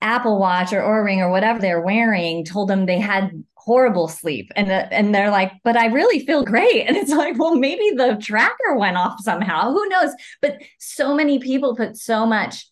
apple 0.00 0.40
watch 0.40 0.72
or 0.72 0.80
Oura 0.80 1.04
ring 1.04 1.20
or 1.20 1.30
whatever 1.30 1.60
they're 1.60 1.80
wearing 1.80 2.44
told 2.44 2.68
them 2.68 2.84
they 2.84 2.98
had 2.98 3.30
horrible 3.54 4.08
sleep. 4.08 4.50
And 4.56 4.72
uh, 4.72 4.88
and 4.90 5.14
they're 5.14 5.30
like 5.30 5.52
but 5.62 5.76
i 5.76 5.86
really 5.86 6.26
feel 6.26 6.44
great. 6.44 6.84
And 6.88 6.96
it's 6.96 7.12
like 7.24 7.38
well 7.38 7.54
maybe 7.54 7.92
the 7.96 8.18
tracker 8.20 8.74
went 8.76 8.96
off 8.96 9.20
somehow. 9.20 9.70
Who 9.70 9.88
knows? 9.88 10.10
But 10.40 10.56
so 10.80 11.14
many 11.14 11.38
people 11.38 11.76
put 11.76 11.96
so 11.96 12.26
much 12.26 12.66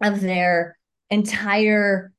of 0.00 0.20
their 0.20 0.78
entire 1.10 2.12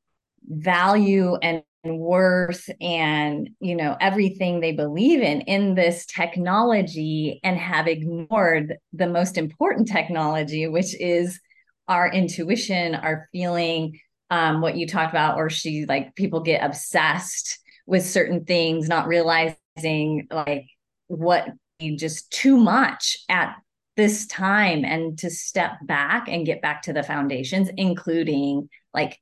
value 0.46 1.38
and 1.38 1.64
worth 1.84 2.70
and 2.82 3.50
you 3.62 3.76
know 3.76 3.96
everything 4.02 4.60
they 4.60 4.74
believe 4.74 5.22
in 5.22 5.42
in 5.42 5.76
this 5.76 6.06
technology 6.06 7.40
and 7.44 7.58
have 7.58 7.88
ignored 7.88 8.76
the 8.92 9.08
most 9.08 9.38
important 9.38 9.88
technology 9.88 10.68
which 10.68 10.94
is 11.00 11.40
our 11.88 12.12
intuition 12.12 12.96
our 12.96 13.30
feeling 13.32 13.98
um, 14.30 14.62
what 14.62 14.76
you 14.76 14.86
talked 14.86 15.14
about 15.14 15.38
Orshi 15.38 15.88
like 15.88 16.16
people 16.16 16.42
get 16.42 16.64
obsessed 16.64 17.60
with 17.86 18.06
certain 18.06 18.44
things 18.44 18.90
not 18.90 19.08
realizing 19.08 20.28
like 20.30 20.66
what 21.08 21.48
just 21.96 22.30
too 22.30 22.58
much 22.58 23.18
at 23.30 23.56
this 23.96 24.28
time 24.28 24.84
and 24.84 25.18
to 25.20 25.30
step 25.30 25.72
back 25.84 26.28
and 26.28 26.46
get 26.46 26.62
back 26.62 26.82
to 26.84 26.94
the 26.94 27.04
foundations 27.04 27.70
including 27.78 28.70
like 28.94 29.18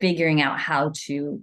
figuring 0.00 0.40
out 0.40 0.58
how 0.58 0.92
to 0.94 1.42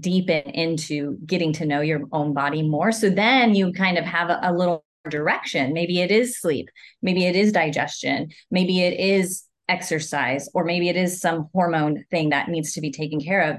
deepen 0.00 0.42
into 0.50 1.18
getting 1.26 1.52
to 1.54 1.66
know 1.66 1.80
your 1.80 2.02
own 2.12 2.32
body 2.32 2.62
more. 2.62 2.92
So 2.92 3.10
then 3.10 3.54
you 3.54 3.72
kind 3.72 3.98
of 3.98 4.04
have 4.04 4.30
a, 4.30 4.38
a 4.42 4.52
little 4.52 4.84
direction. 5.08 5.72
Maybe 5.72 6.00
it 6.00 6.10
is 6.10 6.38
sleep, 6.38 6.68
maybe 7.00 7.26
it 7.26 7.36
is 7.36 7.52
digestion, 7.52 8.30
maybe 8.50 8.82
it 8.82 8.98
is 8.98 9.44
exercise, 9.68 10.48
or 10.54 10.64
maybe 10.64 10.88
it 10.88 10.96
is 10.96 11.20
some 11.20 11.48
hormone 11.52 12.04
thing 12.10 12.30
that 12.30 12.48
needs 12.48 12.72
to 12.74 12.80
be 12.80 12.92
taken 12.92 13.20
care 13.20 13.42
of. 13.42 13.56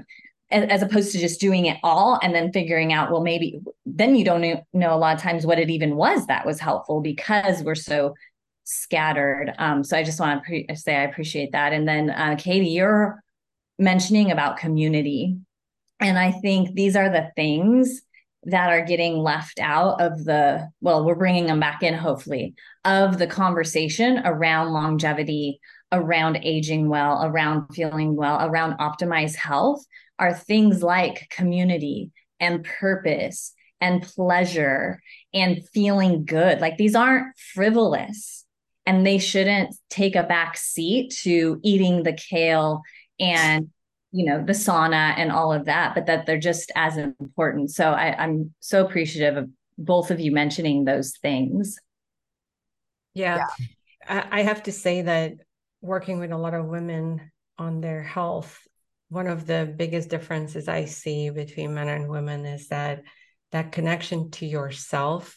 As, 0.50 0.82
opposed 0.82 1.10
to 1.12 1.18
just 1.18 1.40
doing 1.40 1.66
it 1.66 1.78
all 1.82 2.20
and 2.22 2.32
then 2.32 2.52
figuring 2.52 2.92
out, 2.92 3.10
well, 3.10 3.22
maybe 3.22 3.58
then 3.86 4.14
you 4.14 4.24
don't 4.24 4.60
know 4.72 4.94
a 4.94 4.96
lot 4.96 5.16
of 5.16 5.20
times 5.20 5.44
what 5.44 5.58
it 5.58 5.68
even 5.68 5.96
was 5.96 6.26
that 6.26 6.46
was 6.46 6.60
helpful 6.60 7.00
because 7.00 7.62
we're 7.64 7.74
so 7.74 8.14
scattered. 8.62 9.52
Um, 9.58 9.82
so 9.82 9.96
I 9.96 10.04
just 10.04 10.20
want 10.20 10.42
to 10.42 10.46
pre- 10.46 10.68
say 10.76 10.94
I 10.94 11.04
appreciate 11.04 11.52
that. 11.52 11.72
And 11.72 11.88
then, 11.88 12.10
uh, 12.10 12.36
Katie, 12.38 12.68
you're 12.68 13.20
mentioning 13.78 14.30
about 14.30 14.58
community 14.58 15.38
and 16.00 16.18
I 16.18 16.32
think 16.32 16.74
these 16.74 16.96
are 16.96 17.08
the 17.08 17.30
things 17.36 18.02
that 18.44 18.70
are 18.70 18.84
getting 18.84 19.16
left 19.16 19.58
out 19.58 20.00
of 20.00 20.24
the, 20.24 20.68
well, 20.80 21.04
we're 21.04 21.14
bringing 21.14 21.46
them 21.46 21.60
back 21.60 21.82
in, 21.82 21.94
hopefully, 21.94 22.54
of 22.84 23.18
the 23.18 23.26
conversation 23.26 24.20
around 24.24 24.72
longevity, 24.72 25.60
around 25.92 26.38
aging 26.42 26.88
well, 26.88 27.24
around 27.24 27.68
feeling 27.74 28.16
well, 28.16 28.46
around 28.46 28.78
optimized 28.78 29.36
health 29.36 29.84
are 30.18 30.34
things 30.34 30.82
like 30.82 31.28
community 31.30 32.10
and 32.38 32.64
purpose 32.64 33.54
and 33.80 34.02
pleasure 34.02 35.00
and 35.32 35.66
feeling 35.72 36.24
good. 36.24 36.60
Like 36.60 36.76
these 36.76 36.94
aren't 36.94 37.36
frivolous 37.38 38.44
and 38.86 39.06
they 39.06 39.18
shouldn't 39.18 39.74
take 39.88 40.16
a 40.16 40.22
back 40.22 40.56
seat 40.56 41.14
to 41.22 41.60
eating 41.62 42.02
the 42.02 42.12
kale 42.12 42.82
and 43.18 43.70
you 44.14 44.24
know 44.24 44.44
the 44.44 44.52
sauna 44.52 45.14
and 45.16 45.32
all 45.32 45.52
of 45.52 45.64
that 45.64 45.94
but 45.94 46.06
that 46.06 46.24
they're 46.24 46.38
just 46.38 46.70
as 46.76 46.96
important. 46.96 47.70
So 47.70 47.90
I, 47.90 48.14
i'm 48.22 48.54
so 48.60 48.84
appreciative 48.84 49.36
of 49.36 49.50
both 49.76 50.10
of 50.10 50.20
you 50.20 50.30
mentioning 50.30 50.84
those 50.84 51.16
things. 51.20 51.78
Yeah, 53.12 53.46
yeah. 53.58 53.66
I, 54.30 54.40
I 54.40 54.42
have 54.42 54.62
to 54.64 54.72
say 54.72 55.02
that 55.02 55.32
working 55.80 56.20
with 56.20 56.30
a 56.30 56.38
lot 56.38 56.54
of 56.54 56.66
women 56.66 57.32
on 57.58 57.80
their 57.80 58.02
health 58.02 58.58
one 59.08 59.26
of 59.28 59.46
the 59.46 59.72
biggest 59.76 60.08
differences 60.08 60.66
i 60.66 60.86
see 60.86 61.30
between 61.30 61.74
men 61.74 61.88
and 61.88 62.08
women 62.08 62.44
is 62.44 62.68
that 62.68 63.02
that 63.52 63.70
connection 63.70 64.30
to 64.32 64.46
yourself 64.46 65.36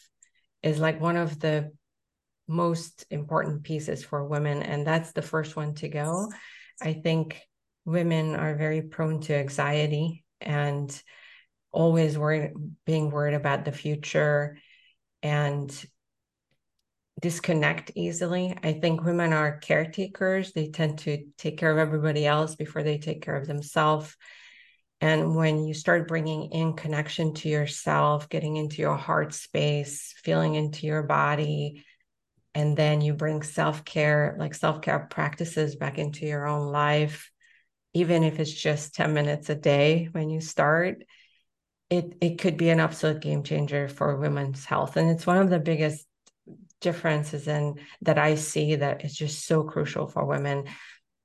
is 0.63 0.79
like 0.79 0.99
one 0.99 1.17
of 1.17 1.39
the 1.39 1.71
most 2.47 3.05
important 3.09 3.63
pieces 3.63 4.03
for 4.03 4.25
women 4.25 4.63
and 4.63 4.87
that's 4.87 5.11
the 5.11 5.21
first 5.21 5.55
one 5.55 5.75
to 5.75 5.89
go. 5.89 6.31
I 6.81 6.93
think 6.93 7.41
women 7.87 8.35
are 8.35 8.53
very 8.53 8.81
prone 8.81 9.21
to 9.21 9.33
anxiety 9.33 10.25
and 10.41 11.01
always 11.71 12.17
worried 12.17 12.51
being 12.85 13.09
worried 13.09 13.33
about 13.33 13.63
the 13.63 13.71
future 13.71 14.57
and 15.23 15.85
disconnect 17.21 17.91
easily. 17.95 18.55
I 18.61 18.73
think 18.73 19.03
women 19.03 19.31
are 19.31 19.57
caretakers. 19.59 20.51
They 20.51 20.67
tend 20.67 20.99
to 20.99 21.27
take 21.37 21.57
care 21.57 21.71
of 21.71 21.77
everybody 21.77 22.27
else 22.27 22.55
before 22.55 22.83
they 22.83 22.97
take 22.97 23.21
care 23.21 23.37
of 23.37 23.47
themselves. 23.47 24.17
And 24.99 25.37
when 25.37 25.63
you 25.63 25.73
start 25.73 26.09
bringing 26.09 26.51
in 26.51 26.73
connection 26.73 27.35
to 27.35 27.47
yourself, 27.49 28.27
getting 28.27 28.57
into 28.57 28.81
your 28.81 28.97
heart 28.97 29.33
space, 29.33 30.13
feeling 30.23 30.55
into 30.55 30.85
your 30.85 31.03
body, 31.03 31.85
and 32.53 32.75
then 32.75 32.99
you 32.99 33.13
bring 33.13 33.43
self 33.43 33.85
care, 33.85 34.35
like 34.37 34.55
self 34.55 34.81
care 34.81 35.07
practices 35.09 35.77
back 35.77 35.97
into 35.97 36.25
your 36.25 36.47
own 36.47 36.67
life, 36.67 37.31
even 37.93 38.23
if 38.23 38.39
it's 38.39 38.51
just 38.51 38.95
10 38.95 39.13
minutes 39.13 39.49
a 39.49 39.55
day 39.55 40.09
when 40.11 40.29
you 40.29 40.41
start, 40.41 41.03
it, 41.89 42.17
it 42.21 42.39
could 42.39 42.57
be 42.57 42.69
an 42.69 42.79
absolute 42.79 43.21
game 43.21 43.43
changer 43.43 43.87
for 43.87 44.17
women's 44.17 44.65
health. 44.65 44.97
And 44.97 45.09
it's 45.09 45.25
one 45.25 45.37
of 45.37 45.49
the 45.49 45.59
biggest 45.59 46.05
differences 46.81 47.47
in 47.47 47.75
that 48.01 48.17
I 48.17 48.35
see 48.35 48.75
that 48.75 49.03
is 49.03 49.15
just 49.15 49.45
so 49.45 49.63
crucial 49.63 50.07
for 50.07 50.25
women. 50.25 50.65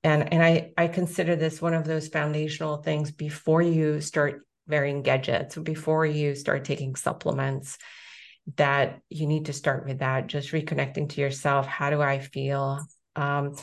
And, 0.05 0.33
and 0.33 0.43
I, 0.43 0.73
I 0.77 0.89
consider 0.89 1.37
this 1.37 1.61
one 1.61 1.75
of 1.75 1.85
those 1.85 2.09
foundational 2.09 2.79
things 2.79 3.11
before 3.11 3.63
you 3.63 4.01
start 4.01 4.43
wearing 4.67 5.03
gadgets, 5.03 5.57
before 5.57 6.07
you 6.07 6.35
start 6.35 6.65
taking 6.65 6.97
supplements, 6.97 7.79
that 8.57 9.01
you 9.09 9.27
need 9.27 9.47
to 9.47 9.53
start 9.53 9.87
with 9.87 9.99
that, 9.99 10.27
just 10.27 10.51
reconnecting 10.51 11.09
to 11.11 11.21
yourself. 11.21 11.67
How 11.67 11.91
do 11.91 12.01
I 12.01 12.19
feel? 12.19 12.81
Um, 13.15 13.55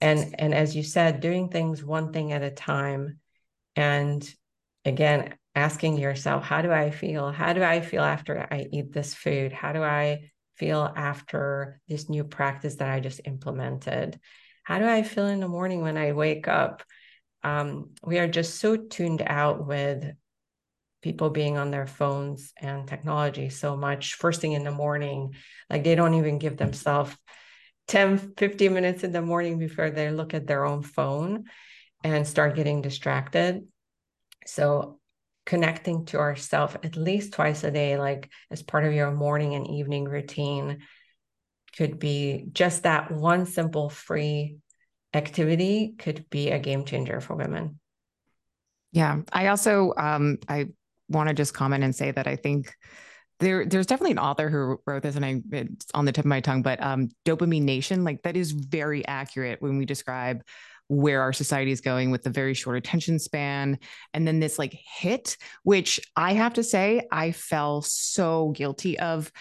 and 0.00 0.34
and 0.38 0.54
as 0.54 0.76
you 0.76 0.82
said 0.82 1.20
doing 1.20 1.48
things 1.48 1.82
one 1.82 2.12
thing 2.12 2.32
at 2.32 2.42
a 2.42 2.50
time. 2.50 3.20
And 3.74 4.28
again 4.84 5.34
asking 5.54 5.98
yourself 5.98 6.44
how 6.44 6.62
do 6.62 6.70
i 6.70 6.90
feel? 6.90 7.30
How 7.32 7.52
do 7.52 7.62
i 7.62 7.80
feel 7.80 8.02
after 8.02 8.46
i 8.50 8.66
eat 8.70 8.92
this 8.92 9.14
food? 9.14 9.52
How 9.52 9.72
do 9.72 9.82
i 9.82 10.30
feel 10.56 10.90
after 10.96 11.80
this 11.88 12.08
new 12.08 12.24
practice 12.24 12.76
that 12.76 12.90
i 12.90 13.00
just 13.00 13.20
implemented? 13.24 14.18
How 14.64 14.78
do 14.78 14.86
i 14.86 15.02
feel 15.02 15.26
in 15.26 15.40
the 15.40 15.48
morning 15.48 15.82
when 15.82 15.96
i 15.96 16.12
wake 16.12 16.48
up? 16.48 16.82
Um, 17.42 17.90
we 18.04 18.18
are 18.18 18.26
just 18.26 18.56
so 18.56 18.76
tuned 18.76 19.22
out 19.24 19.66
with 19.66 20.04
people 21.02 21.30
being 21.30 21.56
on 21.56 21.70
their 21.70 21.86
phones 21.86 22.52
and 22.56 22.88
technology 22.88 23.48
so 23.48 23.76
much 23.76 24.14
first 24.14 24.40
thing 24.40 24.52
in 24.52 24.64
the 24.64 24.72
morning 24.72 25.34
like 25.70 25.84
they 25.84 25.94
don't 25.94 26.14
even 26.14 26.38
give 26.38 26.56
themselves 26.56 27.16
10, 27.88 28.34
15 28.36 28.72
minutes 28.72 29.04
in 29.04 29.12
the 29.12 29.22
morning 29.22 29.58
before 29.58 29.90
they 29.90 30.10
look 30.10 30.34
at 30.34 30.46
their 30.46 30.64
own 30.64 30.82
phone 30.82 31.44
and 32.02 32.26
start 32.26 32.56
getting 32.56 32.82
distracted. 32.82 33.66
So 34.46 35.00
connecting 35.44 36.04
to 36.06 36.18
ourself 36.18 36.76
at 36.82 36.96
least 36.96 37.32
twice 37.32 37.62
a 37.64 37.70
day, 37.70 37.96
like 37.96 38.30
as 38.50 38.62
part 38.62 38.84
of 38.84 38.92
your 38.92 39.12
morning 39.12 39.54
and 39.54 39.68
evening 39.68 40.04
routine, 40.04 40.78
could 41.76 41.98
be 41.98 42.46
just 42.52 42.82
that 42.82 43.10
one 43.10 43.46
simple 43.46 43.88
free 43.88 44.56
activity 45.14 45.94
could 45.98 46.28
be 46.30 46.50
a 46.50 46.58
game 46.58 46.84
changer 46.84 47.20
for 47.20 47.36
women. 47.36 47.78
Yeah. 48.92 49.22
I 49.32 49.48
also 49.48 49.92
um 49.96 50.38
I 50.48 50.68
want 51.08 51.28
to 51.28 51.34
just 51.34 51.54
comment 51.54 51.84
and 51.84 51.94
say 51.94 52.10
that 52.10 52.26
I 52.26 52.36
think 52.36 52.74
there 53.40 53.66
there's 53.66 53.86
definitely 53.86 54.12
an 54.12 54.18
author 54.18 54.48
who 54.48 54.80
wrote 54.86 55.02
this 55.02 55.16
and 55.16 55.24
I 55.24 55.42
it's 55.52 55.86
on 55.94 56.04
the 56.04 56.12
tip 56.12 56.24
of 56.24 56.28
my 56.28 56.40
tongue, 56.40 56.62
but 56.62 56.82
um 56.82 57.10
dopamine 57.24 57.62
nation, 57.62 58.04
like 58.04 58.22
that 58.22 58.36
is 58.36 58.52
very 58.52 59.06
accurate 59.06 59.60
when 59.60 59.78
we 59.78 59.84
describe 59.84 60.42
where 60.88 61.20
our 61.20 61.32
society 61.32 61.72
is 61.72 61.80
going 61.80 62.10
with 62.10 62.22
the 62.22 62.30
very 62.30 62.54
short 62.54 62.76
attention 62.76 63.18
span 63.18 63.78
and 64.14 64.26
then 64.26 64.38
this 64.38 64.58
like 64.58 64.72
hit 64.72 65.36
which 65.64 65.98
i 66.14 66.32
have 66.32 66.54
to 66.54 66.62
say 66.62 67.02
i 67.10 67.32
fell 67.32 67.82
so 67.82 68.52
guilty 68.54 68.98
of 68.98 69.32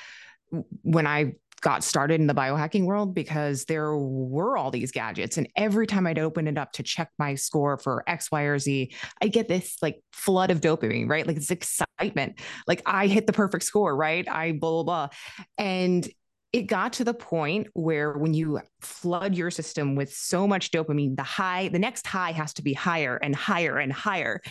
when 0.82 1.06
i 1.06 1.34
got 1.66 1.84
started 1.84 2.22
in 2.22 2.28
the 2.28 2.34
biohacking 2.36 2.86
world 2.86 3.16
because 3.16 3.66
there 3.66 3.98
were 3.98 4.56
all 4.56 4.70
these 4.70 4.92
gadgets. 4.92 5.36
And 5.40 5.50
every 5.56 5.88
time 5.88 6.06
I'd 6.06 6.20
open 6.20 6.48
it 6.48 6.60
up 6.60 6.72
to 6.74 6.84
check 6.84 7.10
my 7.18 7.34
score 7.34 7.80
for 7.80 8.04
X, 8.06 8.32
Y, 8.32 8.44
or 8.44 8.60
Z, 8.60 8.94
I 9.20 9.28
get 9.30 9.48
this 9.48 9.76
like 9.82 10.00
flood 10.14 10.52
of 10.52 10.62
dopamine, 10.62 11.10
right? 11.10 11.26
Like 11.26 11.38
this 11.38 11.50
excitement. 11.50 12.40
Like 12.68 12.84
I 12.86 13.08
hit 13.08 13.26
the 13.26 13.34
perfect 13.34 13.64
score, 13.64 13.96
right? 13.96 14.30
I 14.30 14.52
blah, 14.52 14.84
blah, 14.84 14.84
blah. 14.84 15.10
And 15.58 16.08
it 16.54 16.68
got 16.68 16.94
to 16.94 17.04
the 17.04 17.16
point 17.16 17.66
where 17.74 18.14
when 18.14 18.36
you 18.36 18.62
flood 18.86 19.36
your 19.36 19.52
system 19.52 19.96
with 19.96 20.14
so 20.14 20.48
much 20.48 20.72
dopamine 20.72 21.16
the 21.16 21.24
high 21.24 21.68
the 21.70 21.80
next 21.80 22.06
high 22.08 22.32
has 22.32 22.54
to 22.54 22.62
be 22.62 22.74
higher 22.74 23.18
and 23.18 23.36
higher 23.36 23.78
and 23.78 23.92
higher. 23.92 24.42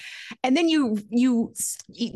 And 0.42 0.56
then 0.56 0.68
you 0.68 0.98
you, 1.08 1.52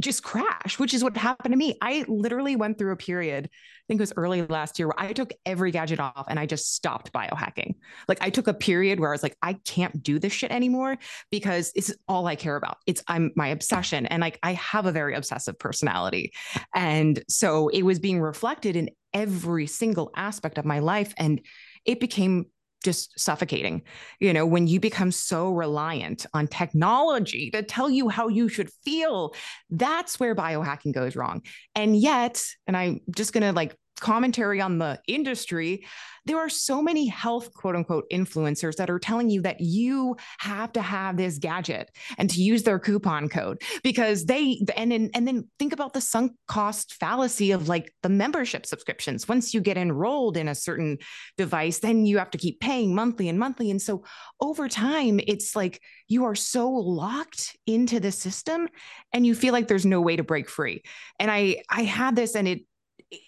just 0.00 0.22
crash 0.22 0.78
which 0.78 0.94
is 0.94 1.02
what 1.02 1.16
happened 1.16 1.52
to 1.52 1.58
me. 1.58 1.76
I 1.80 2.04
literally 2.08 2.56
went 2.56 2.78
through 2.78 2.92
a 2.92 2.96
period 2.96 3.48
i 3.52 3.84
think 3.88 4.00
it 4.00 4.02
was 4.02 4.12
early 4.16 4.42
last 4.42 4.78
year 4.78 4.88
where 4.88 5.00
i 5.00 5.12
took 5.12 5.32
every 5.46 5.70
gadget 5.70 5.98
off 5.98 6.26
and 6.28 6.38
i 6.38 6.44
just 6.44 6.74
stopped 6.74 7.12
biohacking. 7.12 7.74
Like 8.06 8.18
i 8.20 8.30
took 8.30 8.48
a 8.48 8.54
period 8.54 9.00
where 9.00 9.10
i 9.10 9.12
was 9.12 9.22
like 9.22 9.36
i 9.42 9.54
can't 9.54 10.02
do 10.02 10.18
this 10.18 10.32
shit 10.32 10.50
anymore 10.50 10.98
because 11.30 11.72
it's 11.74 11.94
all 12.06 12.26
i 12.26 12.36
care 12.36 12.56
about. 12.56 12.78
It's 12.86 13.02
i'm 13.08 13.30
my 13.36 13.48
obsession. 13.48 14.06
And 14.06 14.20
like 14.20 14.38
i 14.42 14.52
have 14.54 14.86
a 14.86 14.92
very 14.92 15.14
obsessive 15.14 15.58
personality. 15.58 16.32
And 16.74 17.22
so 17.28 17.68
it 17.68 17.82
was 17.82 17.98
being 17.98 18.20
reflected 18.20 18.76
in 18.76 18.90
every 19.14 19.66
single 19.66 20.10
aspect 20.16 20.58
of 20.58 20.64
my 20.64 20.80
life. 20.80 21.14
And 21.16 21.40
it 21.88 21.98
became 21.98 22.46
just 22.84 23.18
suffocating. 23.18 23.82
You 24.20 24.32
know, 24.32 24.46
when 24.46 24.68
you 24.68 24.78
become 24.78 25.10
so 25.10 25.50
reliant 25.50 26.26
on 26.32 26.46
technology 26.46 27.50
to 27.50 27.62
tell 27.62 27.90
you 27.90 28.08
how 28.08 28.28
you 28.28 28.48
should 28.48 28.70
feel, 28.84 29.34
that's 29.70 30.20
where 30.20 30.36
biohacking 30.36 30.94
goes 30.94 31.16
wrong. 31.16 31.42
And 31.74 31.96
yet, 31.96 32.44
and 32.66 32.76
I'm 32.76 33.00
just 33.10 33.32
going 33.32 33.42
to 33.42 33.52
like 33.52 33.74
commentary 33.98 34.60
on 34.60 34.78
the 34.78 35.00
industry, 35.06 35.84
there 36.28 36.38
are 36.38 36.50
so 36.50 36.82
many 36.82 37.06
health 37.06 37.52
quote 37.54 37.74
unquote 37.74 38.08
influencers 38.10 38.76
that 38.76 38.90
are 38.90 38.98
telling 38.98 39.30
you 39.30 39.40
that 39.42 39.60
you 39.60 40.14
have 40.38 40.72
to 40.74 40.82
have 40.82 41.16
this 41.16 41.38
gadget 41.38 41.90
and 42.18 42.28
to 42.28 42.42
use 42.42 42.62
their 42.62 42.78
coupon 42.78 43.30
code 43.30 43.62
because 43.82 44.26
they 44.26 44.60
and 44.76 44.92
then 44.92 45.10
and 45.14 45.26
then 45.26 45.48
think 45.58 45.72
about 45.72 45.94
the 45.94 46.02
sunk 46.02 46.32
cost 46.46 46.94
fallacy 46.94 47.52
of 47.52 47.68
like 47.68 47.92
the 48.02 48.10
membership 48.10 48.66
subscriptions. 48.66 49.26
Once 49.26 49.54
you 49.54 49.60
get 49.62 49.78
enrolled 49.78 50.36
in 50.36 50.48
a 50.48 50.54
certain 50.54 50.98
device, 51.38 51.78
then 51.78 52.04
you 52.04 52.18
have 52.18 52.30
to 52.30 52.38
keep 52.38 52.60
paying 52.60 52.94
monthly 52.94 53.28
and 53.30 53.38
monthly. 53.38 53.70
And 53.70 53.80
so 53.80 54.04
over 54.38 54.68
time, 54.68 55.20
it's 55.26 55.56
like 55.56 55.80
you 56.08 56.24
are 56.24 56.34
so 56.34 56.70
locked 56.70 57.56
into 57.66 58.00
the 58.00 58.12
system 58.12 58.68
and 59.14 59.26
you 59.26 59.34
feel 59.34 59.52
like 59.52 59.66
there's 59.66 59.86
no 59.86 60.02
way 60.02 60.16
to 60.16 60.24
break 60.24 60.50
free. 60.50 60.82
And 61.18 61.30
I 61.30 61.62
I 61.70 61.84
had 61.84 62.14
this 62.14 62.36
and 62.36 62.46
it 62.46 62.62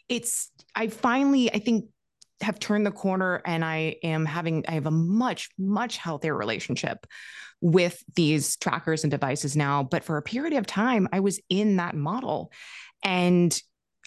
it's 0.08 0.50
I 0.74 0.88
finally 0.88 1.52
I 1.52 1.58
think 1.58 1.86
have 2.40 2.58
turned 2.58 2.86
the 2.86 2.90
corner 2.90 3.42
and 3.44 3.64
I 3.64 3.96
am 4.02 4.24
having 4.24 4.64
I 4.66 4.72
have 4.72 4.86
a 4.86 4.90
much 4.90 5.50
much 5.58 5.96
healthier 5.96 6.34
relationship 6.34 7.06
with 7.60 8.02
these 8.16 8.56
trackers 8.56 9.04
and 9.04 9.10
devices 9.10 9.56
now. 9.56 9.82
But 9.82 10.04
for 10.04 10.16
a 10.16 10.22
period 10.22 10.54
of 10.54 10.66
time 10.66 11.08
I 11.12 11.20
was 11.20 11.40
in 11.48 11.76
that 11.76 11.94
model. 11.94 12.52
And 13.04 13.58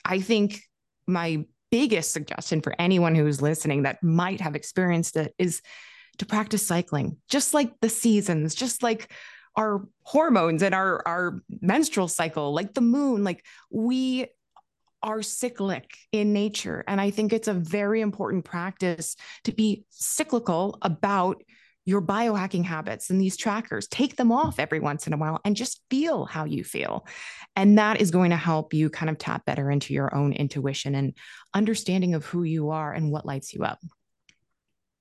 I 0.05 0.19
think 0.19 0.62
my 1.07 1.45
biggest 1.71 2.12
suggestion 2.12 2.62
for 2.62 2.75
anyone 2.79 3.15
who's 3.15 3.41
listening 3.41 3.83
that 3.83 4.03
might 4.03 4.41
have 4.41 4.55
experienced 4.55 5.17
it 5.17 5.33
is 5.38 5.62
to 6.19 6.25
practice 6.25 6.65
cycling 6.65 7.17
just 7.27 7.55
like 7.55 7.73
the 7.81 7.89
seasons 7.89 8.53
just 8.53 8.83
like 8.83 9.12
our 9.55 9.88
hormones 10.03 10.63
and 10.63 10.73
our 10.73 11.01
our 11.07 11.41
menstrual 11.62 12.07
cycle 12.07 12.53
like 12.53 12.73
the 12.73 12.81
moon. 12.81 13.23
Like 13.23 13.45
we 13.71 14.27
are 15.04 15.22
cyclic 15.22 15.98
in 16.12 16.34
nature. 16.34 16.84
And 16.88 17.00
I 17.00 17.12
think 17.12 17.34
it's 17.34 17.48
a 17.48 17.54
very 17.54 18.02
important 18.02 18.46
practice 18.46 19.16
to 19.44 19.52
be 19.52 19.84
cyclical 19.89 20.78
about 20.82 21.44
your 21.86 22.02
biohacking 22.02 22.63
habits 22.63 23.10
and 23.10 23.20
these 23.20 23.36
trackers. 23.36 23.88
Take 23.88 24.16
them 24.16 24.32
off 24.32 24.58
every 24.58 24.80
once 24.80 25.06
in 25.06 25.12
a 25.12 25.18
while 25.18 25.42
and 25.44 25.56
just 25.56 25.82
feel 25.89 26.26
how 26.26 26.46
you 26.46 26.63
feel. 26.63 27.06
And 27.58 27.78
that 27.78 28.00
is 28.00 28.10
going 28.10 28.30
to 28.30 28.38
help 28.38 28.74
you 28.74 28.89
kind 28.89 29.10
of 29.10 29.18
tap 29.18 29.46
better 29.46 29.70
into 29.70 29.94
your 29.94 30.16
own 30.16 30.32
intuition 30.32 30.96
and 30.96 31.13
understanding 31.54 32.16
of 32.16 32.26
who 32.26 32.44
you 32.44 32.70
are 32.70 32.94
and 32.94 33.12
what 33.12 33.26
lights 33.26 33.54
you 33.54 33.63
up. 33.63 33.80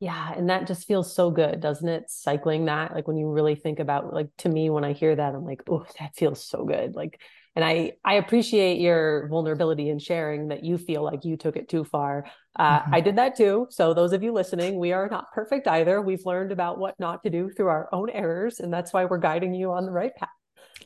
Yeah. 0.01 0.33
And 0.37 0.51
that 0.51 0.67
just 0.67 0.89
feels 0.89 1.15
so 1.15 1.31
good, 1.31 1.61
doesn't 1.61 1.89
it? 1.89 2.11
Cycling 2.11 2.65
that, 2.65 2.93
like 2.93 3.07
when 3.07 3.17
you 3.17 3.31
really 3.31 3.55
think 3.55 3.79
about, 3.79 4.13
like 4.13 4.31
to 4.39 4.49
me, 4.49 4.69
when 4.69 4.83
I 4.83 4.95
hear 4.95 5.15
that, 5.15 5.37
I'm 5.37 5.45
like, 5.45 5.63
oh, 5.71 5.87
that 6.01 6.17
feels 6.17 6.45
so 6.45 6.65
good. 6.65 6.97
Like 6.97 7.21
and 7.55 7.65
i 7.65 7.93
i 8.05 8.15
appreciate 8.15 8.81
your 8.81 9.29
vulnerability 9.29 9.89
in 9.89 9.99
sharing 9.99 10.49
that 10.49 10.65
you 10.65 10.79
feel 10.79 11.03
like 11.03 11.25
you 11.25 11.37
took 11.37 11.57
it 11.57 11.69
too 11.69 11.85
far. 11.85 12.25
Uh, 12.57 12.81
mm-hmm. 12.81 12.95
i 12.95 13.01
did 13.01 13.17
that 13.17 13.37
too. 13.37 13.67
So 13.71 13.95
those 13.95 14.13
of 14.13 14.23
you 14.23 14.33
listening 14.33 14.79
we 14.79 14.93
are 14.93 15.09
not 15.09 15.33
perfect 15.33 15.69
either. 15.69 16.01
We've 16.01 16.25
learned 16.27 16.53
about 16.53 16.79
what 16.79 16.99
not 16.99 17.23
to 17.25 17.31
do 17.31 17.51
through 17.51 17.69
our 17.69 17.89
own 17.93 18.11
errors 18.11 18.61
and 18.61 18.73
that's 18.73 18.93
why 18.93 19.05
we're 19.05 19.19
guiding 19.19 19.55
you 19.55 19.73
on 19.73 19.87
the 19.87 19.93
right 19.93 20.15
path. 20.17 20.29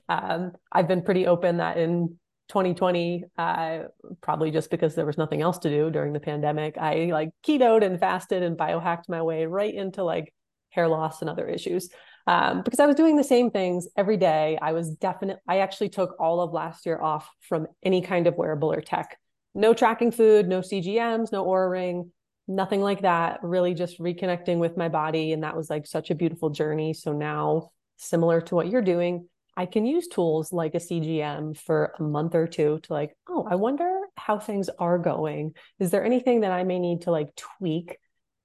Um, 0.09 0.53
i've 0.73 0.89
been 0.89 1.03
pretty 1.03 1.27
open 1.27 1.59
that 1.59 1.79
in 1.79 2.19
2020 2.49 3.25
uh, 3.39 3.79
probably 4.21 4.51
just 4.51 4.71
because 4.71 4.95
there 4.95 5.07
was 5.07 5.19
nothing 5.19 5.43
else 5.43 5.59
to 5.59 5.69
do 5.69 5.91
during 5.91 6.13
the 6.13 6.21
pandemic 6.21 6.79
i 6.79 7.09
like 7.13 7.31
ketoed 7.45 7.85
and 7.85 7.99
fasted 7.99 8.43
and 8.43 8.57
biohacked 8.57 9.09
my 9.09 9.23
way 9.23 9.47
right 9.47 9.75
into 9.75 10.05
like 10.05 10.33
hair 10.71 10.87
loss 10.87 11.23
and 11.23 11.31
other 11.31 11.49
issues 11.49 11.89
um, 12.27 12.63
because 12.63 12.81
I 12.81 12.87
was 12.87 12.97
doing 12.97 13.17
the 13.17 13.25
same 13.25 13.51
things 13.51 13.87
every 13.97 14.17
day. 14.17 14.59
I 14.61 14.73
was 14.73 14.91
definitely, 14.91 15.41
I 15.47 15.59
actually 15.59 15.91
took 15.91 16.17
all 16.19 16.41
of 16.41 16.53
last 16.53 16.85
year 16.87 17.01
off 17.01 17.31
from 17.41 17.67
any 17.83 18.03
kind 18.03 18.27
of 18.27 18.37
wearable 18.37 18.73
or 18.73 18.81
tech. 18.81 19.19
No 19.55 19.73
tracking 19.73 20.11
food, 20.11 20.49
no 20.49 20.61
CGMs, 20.61 21.33
no 21.33 21.45
Oura 21.45 21.71
ring, 21.71 22.11
nothing 22.49 22.81
like 22.81 23.03
that. 23.03 23.41
Really 23.43 23.75
just 23.75 23.99
reconnecting 24.01 24.59
with 24.59 24.77
my 24.77 24.89
body. 24.89 25.33
And 25.33 25.45
that 25.45 25.57
was 25.57 25.71
like 25.71 25.87
such 25.87 26.11
a 26.11 26.15
beautiful 26.15 26.51
journey. 26.51 26.95
So 26.95 27.13
now, 27.13 27.71
similar 27.97 28.41
to 28.43 28.55
what 28.55 28.69
you're 28.69 28.83
doing, 28.83 29.29
I 29.57 29.65
can 29.65 29.87
use 29.87 30.07
tools 30.09 30.53
like 30.53 30.75
a 30.75 30.79
CGM 30.79 31.57
for 31.57 31.95
a 31.99 32.03
month 32.03 32.35
or 32.35 32.47
two 32.47 32.81
to 32.83 32.93
like, 32.93 33.17
oh, 33.29 33.47
I 33.49 33.55
wonder 33.55 34.01
how 34.17 34.39
things 34.39 34.69
are 34.79 34.99
going. 34.99 35.55
Is 35.79 35.91
there 35.91 36.05
anything 36.05 36.41
that 36.41 36.53
I 36.53 36.65
may 36.65 36.79
need 36.79 37.03
to 37.03 37.11
like 37.11 37.35
tweak 37.37 37.99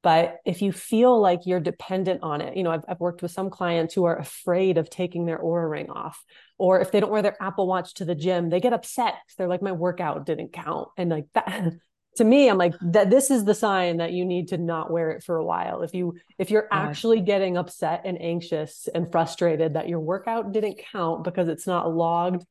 but 0.04 0.38
if 0.46 0.62
you 0.62 0.72
feel 0.72 1.20
like 1.20 1.42
you're 1.46 1.60
dependent 1.60 2.24
on 2.24 2.42
it, 2.42 2.58
you 2.58 2.64
know, 2.64 2.72
I've, 2.72 2.84
I've 2.88 3.00
worked 3.00 3.22
with 3.22 3.32
some 3.32 3.50
clients 3.50 3.94
who 3.94 4.06
are 4.06 4.18
afraid 4.18 4.78
of 4.78 4.90
taking 4.90 5.26
their 5.26 5.38
Oura 5.38 5.70
ring 5.70 5.90
off, 5.92 6.24
or 6.58 6.82
if 6.82 6.92
they 6.92 7.00
don't 7.00 7.12
wear 7.12 7.22
their 7.22 7.42
Apple 7.42 7.68
Watch 7.68 7.94
to 7.96 8.06
the 8.06 8.16
gym, 8.16 8.50
they 8.50 8.60
get 8.60 8.74
upset. 8.74 9.16
They're 9.38 9.48
like, 9.48 9.62
my 9.62 9.72
workout 9.72 10.26
didn't 10.26 10.54
count. 10.54 10.90
And 10.98 11.12
like 11.12 11.26
that, 11.34 11.74
to 12.18 12.24
me, 12.24 12.50
I'm 12.50 12.58
like, 12.58 12.74
that 12.82 13.12
this 13.12 13.30
is 13.30 13.46
the 13.46 13.54
sign 13.54 13.98
that 13.98 14.12
you 14.12 14.26
need 14.26 14.50
to 14.50 14.58
not 14.58 14.92
wear 14.92 15.12
it 15.12 15.24
for 15.24 15.38
a 15.38 15.46
while. 15.46 15.84
If 15.84 15.94
you, 15.94 16.16
if 16.40 16.50
you're 16.50 16.68
actually 16.72 17.22
getting 17.22 17.56
upset 17.56 18.02
and 18.04 18.20
anxious 18.20 18.90
and 18.94 19.12
frustrated 19.12 19.76
that 19.76 19.88
your 19.88 20.00
workout 20.00 20.52
didn't 20.52 20.80
count 20.92 21.24
because 21.24 21.48
it's 21.48 21.68
not 21.68 21.94
logged, 21.94 22.44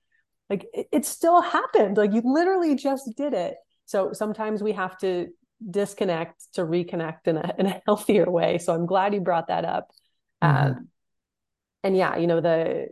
like 0.49 0.67
it, 0.73 0.87
it 0.93 1.05
still 1.05 1.41
happened. 1.41 1.97
Like 1.97 2.13
you 2.13 2.23
literally 2.25 2.77
just 2.77 3.11
did 3.17 3.35
it. 3.35 3.57
So 3.87 4.13
sometimes 4.13 4.63
we 4.63 4.73
have 4.73 4.97
to 4.99 5.29
disconnect 5.69 6.55
to 6.55 6.63
reconnect 6.63 7.27
in 7.27 7.37
a 7.37 7.55
in 7.59 7.67
a 7.67 7.83
healthier 7.87 8.31
way. 8.31 8.59
So 8.59 8.75
I'm 8.75 8.87
glad 8.87 9.15
you 9.15 9.21
brought 9.21 9.49
that 9.49 9.65
up. 9.65 9.91
Mm-hmm. 10.43 10.67
Um, 10.67 10.89
and 11.83 11.97
yeah, 11.97 12.17
you 12.17 12.27
know 12.27 12.41
the 12.41 12.89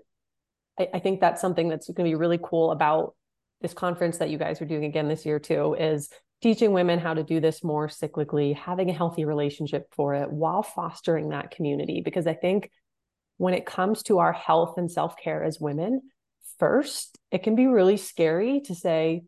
I, 0.78 0.88
I 0.94 0.98
think 0.98 1.20
that's 1.20 1.40
something 1.40 1.68
that's 1.68 1.87
going 1.88 2.07
to 2.07 2.11
be 2.11 2.14
really 2.14 2.38
cool 2.42 2.70
about 2.70 3.14
this 3.61 3.74
conference 3.74 4.18
that 4.18 4.31
you 4.31 4.38
guys 4.38 4.62
are 4.62 4.66
doing 4.66 4.85
again 4.85 5.09
this 5.09 5.26
year 5.26 5.38
too 5.38 5.74
is 5.74 6.11
teaching 6.40 6.72
women 6.72 6.98
how 6.98 7.14
to 7.14 7.24
do 7.24 7.40
this 7.40 7.64
more 7.64 7.88
cyclically, 7.88 8.54
having 8.54 8.90
a 8.90 8.94
healthy 8.94 9.24
relationship 9.24 9.88
for 9.92 10.14
it 10.14 10.31
while 10.31 10.62
fostering 10.62 11.31
that 11.31 11.50
community. 11.50 12.00
Because 12.04 12.26
I 12.26 12.35
think 12.35 12.70
when 13.38 13.54
it 13.54 13.66
comes 13.66 14.02
to 14.04 14.18
our 14.18 14.33
health 14.33 14.78
and 14.78 14.90
self 14.90 15.16
care 15.16 15.42
as 15.42 15.59
women, 15.61 16.02
first, 16.59 17.18
it 17.31 17.42
can 17.42 17.54
be 17.54 17.66
really 17.66 17.96
scary 17.96 18.61
to 18.66 18.74
say, 18.74 19.22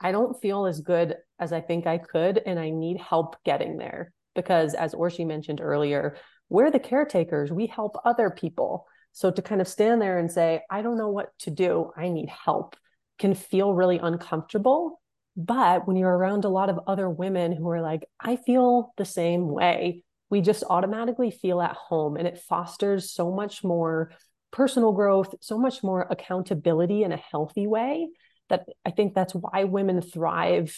I 0.00 0.12
don't 0.12 0.40
feel 0.40 0.66
as 0.66 0.80
good 0.80 1.16
as 1.38 1.52
I 1.52 1.60
think 1.60 1.86
I 1.86 1.98
could, 1.98 2.40
and 2.44 2.58
I 2.58 2.70
need 2.70 3.00
help 3.00 3.36
getting 3.44 3.76
there. 3.76 4.12
Because 4.34 4.74
as 4.74 4.94
Orshi 4.94 5.26
mentioned 5.26 5.60
earlier, 5.60 6.16
we're 6.48 6.70
the 6.70 6.78
caretakers, 6.78 7.50
we 7.50 7.66
help 7.66 7.96
other 8.04 8.30
people. 8.30 8.86
So 9.12 9.30
to 9.30 9.42
kind 9.42 9.60
of 9.60 9.68
stand 9.68 10.00
there 10.00 10.18
and 10.18 10.30
say, 10.30 10.60
I 10.70 10.82
don't 10.82 10.98
know 10.98 11.08
what 11.08 11.36
to 11.40 11.50
do, 11.50 11.90
I 11.96 12.08
need 12.08 12.28
help, 12.28 12.76
can 13.18 13.34
feel 13.34 13.72
really 13.72 13.98
uncomfortable. 13.98 15.00
But 15.36 15.86
when 15.86 15.96
you're 15.96 16.16
around 16.16 16.44
a 16.44 16.50
lot 16.50 16.70
of 16.70 16.80
other 16.86 17.08
women 17.10 17.52
who 17.52 17.68
are 17.70 17.82
like, 17.82 18.04
I 18.20 18.36
feel 18.36 18.92
the 18.96 19.04
same 19.04 19.48
way, 19.48 20.02
we 20.30 20.40
just 20.40 20.64
automatically 20.68 21.30
feel 21.30 21.60
at 21.60 21.76
home 21.76 22.16
and 22.16 22.26
it 22.26 22.38
fosters 22.38 23.12
so 23.12 23.30
much 23.30 23.62
more 23.62 24.12
personal 24.50 24.92
growth, 24.92 25.34
so 25.40 25.58
much 25.58 25.82
more 25.82 26.06
accountability 26.10 27.02
in 27.02 27.12
a 27.12 27.16
healthy 27.16 27.66
way 27.66 28.08
that 28.48 28.66
I 28.84 28.90
think 28.90 29.14
that's 29.14 29.34
why 29.34 29.64
women 29.64 30.00
thrive 30.00 30.76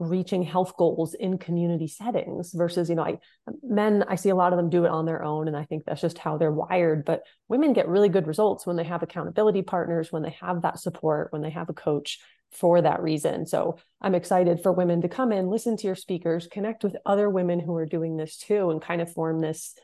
reaching 0.00 0.42
health 0.42 0.76
goals 0.76 1.14
in 1.14 1.38
community 1.38 1.86
settings 1.86 2.52
versus 2.52 2.88
you 2.88 2.96
know 2.96 3.04
I, 3.04 3.18
men 3.62 4.04
i 4.08 4.16
see 4.16 4.30
a 4.30 4.34
lot 4.34 4.52
of 4.52 4.56
them 4.56 4.70
do 4.70 4.84
it 4.84 4.90
on 4.90 5.04
their 5.04 5.22
own 5.22 5.46
and 5.46 5.56
i 5.56 5.64
think 5.64 5.84
that's 5.84 6.00
just 6.00 6.18
how 6.18 6.38
they're 6.38 6.50
wired 6.50 7.04
but 7.04 7.22
women 7.48 7.72
get 7.74 7.86
really 7.86 8.08
good 8.08 8.26
results 8.26 8.66
when 8.66 8.76
they 8.76 8.84
have 8.84 9.02
accountability 9.02 9.62
partners 9.62 10.10
when 10.10 10.22
they 10.22 10.36
have 10.40 10.62
that 10.62 10.80
support 10.80 11.32
when 11.32 11.42
they 11.42 11.50
have 11.50 11.68
a 11.68 11.74
coach 11.74 12.18
for 12.52 12.82
that 12.82 13.00
reason. 13.00 13.46
So 13.46 13.78
i'm 14.00 14.16
excited 14.16 14.60
for 14.60 14.72
women 14.72 15.02
to 15.02 15.08
come 15.08 15.30
in 15.30 15.48
listen 15.48 15.76
to 15.76 15.86
your 15.86 15.94
speakers 15.94 16.48
connect 16.50 16.82
with 16.82 16.96
other 17.06 17.30
women 17.30 17.60
who 17.60 17.76
are 17.76 17.86
doing 17.86 18.16
this 18.16 18.38
too 18.38 18.70
and 18.70 18.82
kind 18.82 19.00
of 19.00 19.12
form 19.12 19.40
this 19.40 19.74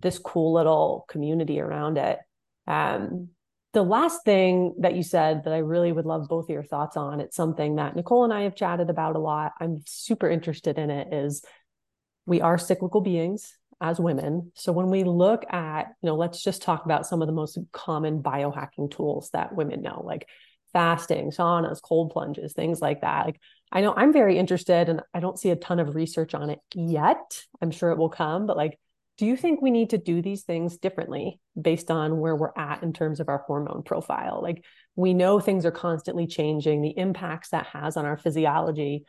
this 0.00 0.18
cool 0.18 0.52
little 0.52 1.04
community 1.08 1.60
around 1.60 1.98
it. 1.98 2.18
Um, 2.66 3.28
the 3.72 3.82
last 3.82 4.24
thing 4.24 4.74
that 4.78 4.96
you 4.96 5.02
said 5.02 5.44
that 5.44 5.52
I 5.52 5.58
really 5.58 5.92
would 5.92 6.06
love 6.06 6.28
both 6.28 6.46
of 6.46 6.50
your 6.50 6.64
thoughts 6.64 6.96
on, 6.96 7.20
it's 7.20 7.36
something 7.36 7.76
that 7.76 7.94
Nicole 7.94 8.24
and 8.24 8.32
I 8.32 8.42
have 8.42 8.56
chatted 8.56 8.90
about 8.90 9.16
a 9.16 9.20
lot. 9.20 9.52
I'm 9.60 9.82
super 9.86 10.28
interested 10.28 10.78
in 10.78 10.90
it 10.90 11.12
is 11.12 11.44
we 12.26 12.40
are 12.40 12.58
cyclical 12.58 13.00
beings 13.00 13.56
as 13.80 14.00
women. 14.00 14.52
So 14.56 14.72
when 14.72 14.88
we 14.88 15.04
look 15.04 15.44
at, 15.52 15.88
you 16.02 16.08
know, 16.08 16.16
let's 16.16 16.42
just 16.42 16.62
talk 16.62 16.84
about 16.84 17.06
some 17.06 17.22
of 17.22 17.28
the 17.28 17.32
most 17.32 17.58
common 17.72 18.22
biohacking 18.22 18.90
tools 18.90 19.30
that 19.32 19.54
women 19.54 19.82
know, 19.82 20.02
like 20.04 20.28
fasting, 20.72 21.30
saunas, 21.30 21.80
cold 21.80 22.10
plunges, 22.10 22.52
things 22.52 22.80
like 22.80 23.00
that. 23.00 23.26
Like 23.26 23.40
I 23.72 23.80
know 23.80 23.94
I'm 23.96 24.12
very 24.12 24.36
interested 24.36 24.88
and 24.88 25.00
I 25.14 25.20
don't 25.20 25.38
see 25.38 25.50
a 25.50 25.56
ton 25.56 25.78
of 25.78 25.94
research 25.94 26.34
on 26.34 26.50
it 26.50 26.58
yet. 26.74 27.42
I'm 27.62 27.70
sure 27.70 27.90
it 27.90 27.98
will 27.98 28.10
come, 28.10 28.46
but 28.46 28.56
like 28.56 28.78
do 29.20 29.26
you 29.26 29.36
think 29.36 29.60
we 29.60 29.70
need 29.70 29.90
to 29.90 29.98
do 29.98 30.22
these 30.22 30.44
things 30.44 30.78
differently 30.78 31.38
based 31.60 31.90
on 31.90 32.20
where 32.20 32.34
we're 32.34 32.56
at 32.56 32.82
in 32.82 32.94
terms 32.94 33.20
of 33.20 33.28
our 33.28 33.44
hormone 33.46 33.82
profile? 33.82 34.40
Like 34.42 34.64
we 34.96 35.12
know 35.12 35.38
things 35.38 35.66
are 35.66 35.70
constantly 35.70 36.26
changing, 36.26 36.80
the 36.80 36.96
impacts 36.96 37.50
that 37.50 37.66
has 37.66 37.98
on 37.98 38.06
our 38.06 38.16
physiology. 38.16 39.04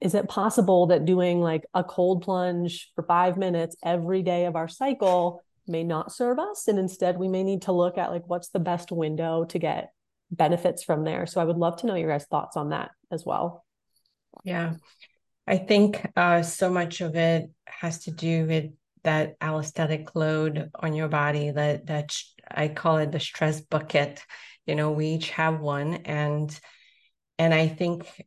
Is 0.00 0.14
it 0.14 0.28
possible 0.28 0.86
that 0.86 1.04
doing 1.04 1.40
like 1.40 1.64
a 1.74 1.82
cold 1.82 2.22
plunge 2.22 2.92
for 2.94 3.02
five 3.02 3.36
minutes 3.36 3.74
every 3.84 4.22
day 4.22 4.44
of 4.44 4.54
our 4.54 4.68
cycle 4.68 5.42
may 5.66 5.82
not 5.82 6.12
serve 6.12 6.38
us? 6.38 6.68
And 6.68 6.78
instead, 6.78 7.18
we 7.18 7.26
may 7.26 7.42
need 7.42 7.62
to 7.62 7.72
look 7.72 7.98
at 7.98 8.12
like 8.12 8.22
what's 8.28 8.50
the 8.50 8.60
best 8.60 8.92
window 8.92 9.46
to 9.46 9.58
get 9.58 9.90
benefits 10.30 10.84
from 10.84 11.02
there. 11.02 11.26
So 11.26 11.40
I 11.40 11.44
would 11.44 11.56
love 11.56 11.78
to 11.78 11.86
know 11.86 11.96
your 11.96 12.10
guys' 12.10 12.26
thoughts 12.26 12.56
on 12.56 12.68
that 12.68 12.92
as 13.10 13.24
well. 13.26 13.64
Yeah. 14.44 14.74
I 15.44 15.56
think 15.56 16.08
uh, 16.14 16.42
so 16.42 16.70
much 16.70 17.00
of 17.00 17.16
it 17.16 17.50
has 17.66 18.04
to 18.04 18.12
do 18.12 18.46
with 18.46 18.66
that 19.04 19.38
allostatic 19.40 20.14
load 20.14 20.70
on 20.74 20.94
your 20.94 21.08
body 21.08 21.50
that 21.50 21.86
that 21.86 22.16
I 22.50 22.68
call 22.68 22.98
it 22.98 23.12
the 23.12 23.20
stress 23.20 23.60
bucket. 23.60 24.22
You 24.66 24.74
know 24.74 24.90
we 24.90 25.06
each 25.06 25.30
have 25.30 25.60
one 25.60 25.94
and 26.04 26.58
and 27.38 27.54
I 27.54 27.68
think 27.68 28.24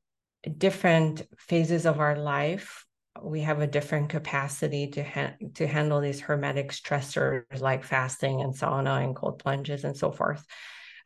different 0.58 1.28
phases 1.38 1.86
of 1.86 2.00
our 2.00 2.18
life 2.18 2.86
we 3.22 3.42
have 3.42 3.60
a 3.60 3.68
different 3.68 4.10
capacity 4.10 4.88
to 4.88 5.04
ha- 5.04 5.34
to 5.56 5.68
handle 5.68 6.00
these 6.00 6.22
hormetic 6.22 6.72
stressors 6.72 7.60
like 7.60 7.84
fasting 7.84 8.42
and 8.42 8.54
sauna 8.54 9.04
and 9.04 9.16
cold 9.16 9.40
plunges 9.40 9.84
and 9.84 9.98
so 9.98 10.12
forth. 10.12 10.46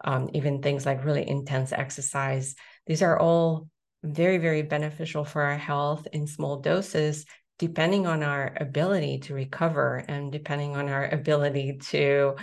Um, 0.03 0.29
even 0.33 0.61
things 0.61 0.85
like 0.85 1.05
really 1.05 1.27
intense 1.27 1.71
exercise. 1.71 2.55
These 2.85 3.01
are 3.01 3.17
all 3.17 3.67
very 4.03 4.37
very 4.37 4.61
beneficial 4.61 5.23
for 5.23 5.41
our 5.41 5.57
health 5.57 6.07
in 6.11 6.27
small 6.27 6.59
doses 6.59 7.25
depending 7.67 8.05
on 8.05 8.23
our 8.23 8.53
ability 8.59 9.19
to 9.19 9.33
recover 9.33 10.03
and 10.09 10.33
depending 10.33 10.75
on 10.75 10.89
our 10.89 11.07
ability 11.07 11.77
to 11.77 12.35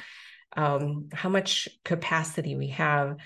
um, 0.57 1.11
how 1.13 1.29
much 1.29 1.69
capacity 1.85 2.57
we 2.57 2.69
have 2.69 3.17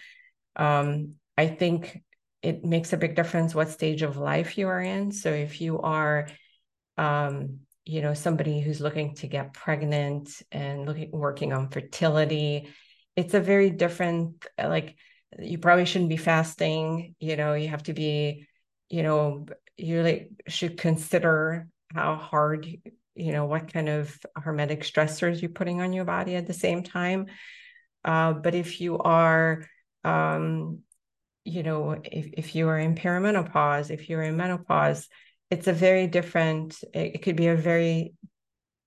um, 0.57 1.15
i 1.39 1.47
think 1.47 2.03
it 2.43 2.65
makes 2.65 2.93
a 2.93 2.99
big 2.99 3.15
difference 3.17 3.55
what 3.55 3.71
stage 3.71 4.03
of 4.03 4.19
life 4.19 4.59
you 4.59 4.69
are 4.69 4.81
in. 4.81 5.13
So 5.13 5.31
if 5.31 5.63
you 5.63 5.81
are 5.81 6.29
um, 6.99 7.61
you 7.87 8.03
know 8.03 8.15
somebody 8.15 8.61
who's 8.61 8.81
looking 8.81 9.15
to 9.17 9.27
get 9.27 9.55
pregnant 9.55 10.43
and 10.53 10.85
looking 10.87 11.11
working 11.11 11.53
on 11.53 11.69
fertility 11.69 12.69
it's 13.17 13.35
a 13.35 13.41
very 13.41 13.71
different 13.71 14.47
like 14.59 14.97
you 15.39 15.59
probably 15.59 15.85
shouldn't 15.85 16.11
be 16.11 16.17
fasting. 16.17 17.15
You 17.19 17.37
know 17.37 17.55
you 17.55 17.69
have 17.69 17.85
to 17.85 17.95
be 17.95 18.47
you 18.91 19.03
know 19.03 19.47
you 19.77 20.03
like 20.03 20.31
should 20.49 20.77
consider 20.77 21.69
how 21.95 22.17
hard 22.17 22.67
you 23.15 23.33
know 23.33 23.47
what 23.47 23.73
kind 23.73 23.89
of 23.89 24.19
hormetic 24.39 24.81
stressors 24.81 25.41
you're 25.41 25.51
putting 25.51 25.81
on 25.81 25.93
your 25.93 26.05
body 26.05 26.35
at 26.37 26.47
the 26.47 26.53
same 26.53 26.83
time. 26.83 27.27
Uh, 28.05 28.33
but 28.33 28.55
if 28.55 28.81
you 28.81 28.99
are 28.99 29.67
um, 30.05 30.81
you 31.45 31.63
know 31.63 31.93
if, 32.05 32.27
if 32.35 32.55
you 32.55 32.69
are 32.69 32.79
in 32.79 32.95
perimenopause 32.95 33.91
if 33.91 34.09
you're 34.09 34.23
in 34.23 34.37
menopause 34.37 35.09
it's 35.51 35.67
a 35.67 35.73
very 35.73 36.07
different 36.07 36.83
it, 36.95 37.17
it 37.17 37.23
could 37.23 37.37
be 37.37 37.49
a 37.49 37.57
very 37.57 38.15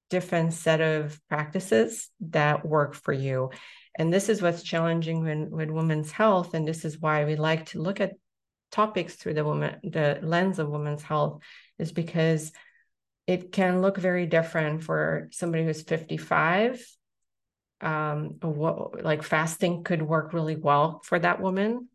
different 0.10 0.54
set 0.54 0.82
of 0.82 1.20
practices 1.28 2.10
that 2.22 2.66
work 2.66 2.94
for 2.94 3.14
you. 3.14 3.52
And 3.98 4.14
this 4.14 4.30
is 4.30 4.42
what's 4.42 4.64
challenging 4.64 5.24
when 5.24 5.50
with 5.50 5.70
women's 5.70 6.12
health. 6.12 6.54
And 6.54 6.68
this 6.68 6.86
is 6.86 7.00
why 7.00 7.26
we 7.26 7.36
like 7.36 7.68
to 7.68 7.82
look 7.82 8.00
at 8.00 8.14
topics 8.72 9.16
through 9.16 9.34
the 9.34 9.46
woman 9.46 9.80
the 9.82 10.20
lens 10.22 10.60
of 10.60 10.68
women's 10.68 11.02
health 11.02 11.42
is 11.80 11.94
because 11.94 12.52
it 13.28 13.52
can 13.52 13.82
look 13.82 13.98
very 13.98 14.26
different 14.26 14.84
for 14.84 15.28
somebody 15.32 15.64
who's 15.64 15.82
55 15.82 16.84
um 17.82 18.38
what 18.42 19.04
like 19.04 19.22
fasting 19.22 19.84
could 19.84 20.02
work 20.02 20.34
really 20.34 20.56
well 20.56 21.02
for 21.04 21.20
that 21.20 21.40
woman 21.40 21.88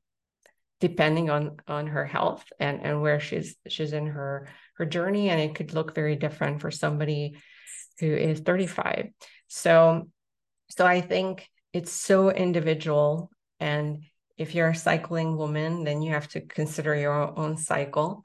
depending 0.80 1.28
on 1.28 1.56
on 1.66 1.88
her 1.88 2.04
health 2.04 2.44
and 2.60 2.80
and 2.82 3.02
where 3.02 3.18
she's 3.18 3.56
she's 3.66 3.92
in 3.92 4.06
her 4.06 4.48
her 4.76 4.86
journey 4.86 5.28
and 5.30 5.40
it 5.40 5.56
could 5.56 5.74
look 5.74 5.94
very 5.94 6.14
different 6.14 6.60
for 6.60 6.70
somebody 6.70 7.36
who 7.98 8.06
is 8.06 8.38
35 8.40 9.08
so 9.48 10.08
so 10.70 10.86
i 10.86 11.00
think 11.00 11.48
it's 11.72 11.90
so 11.90 12.30
individual 12.30 13.28
and 13.58 14.04
if 14.38 14.54
you're 14.54 14.70
a 14.70 14.74
cycling 14.74 15.36
woman 15.36 15.84
then 15.84 16.02
you 16.02 16.12
have 16.12 16.28
to 16.28 16.40
consider 16.40 16.94
your 16.94 17.38
own 17.38 17.56
cycle. 17.56 18.24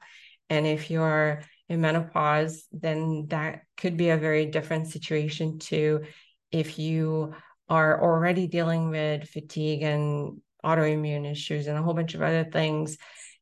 And 0.50 0.66
if 0.66 0.90
you're 0.90 1.42
in 1.68 1.80
menopause, 1.80 2.66
then 2.72 3.26
that 3.28 3.62
could 3.76 3.96
be 3.96 4.10
a 4.10 4.16
very 4.16 4.46
different 4.46 4.88
situation 4.88 5.58
too. 5.58 6.02
if 6.50 6.78
you 6.78 7.34
are 7.68 8.02
already 8.02 8.46
dealing 8.46 8.88
with 8.88 9.28
fatigue 9.28 9.82
and 9.82 10.40
autoimmune 10.64 11.30
issues 11.30 11.66
and 11.66 11.76
a 11.76 11.82
whole 11.82 11.94
bunch 11.94 12.14
of 12.14 12.22
other 12.22 12.44
things. 12.44 12.96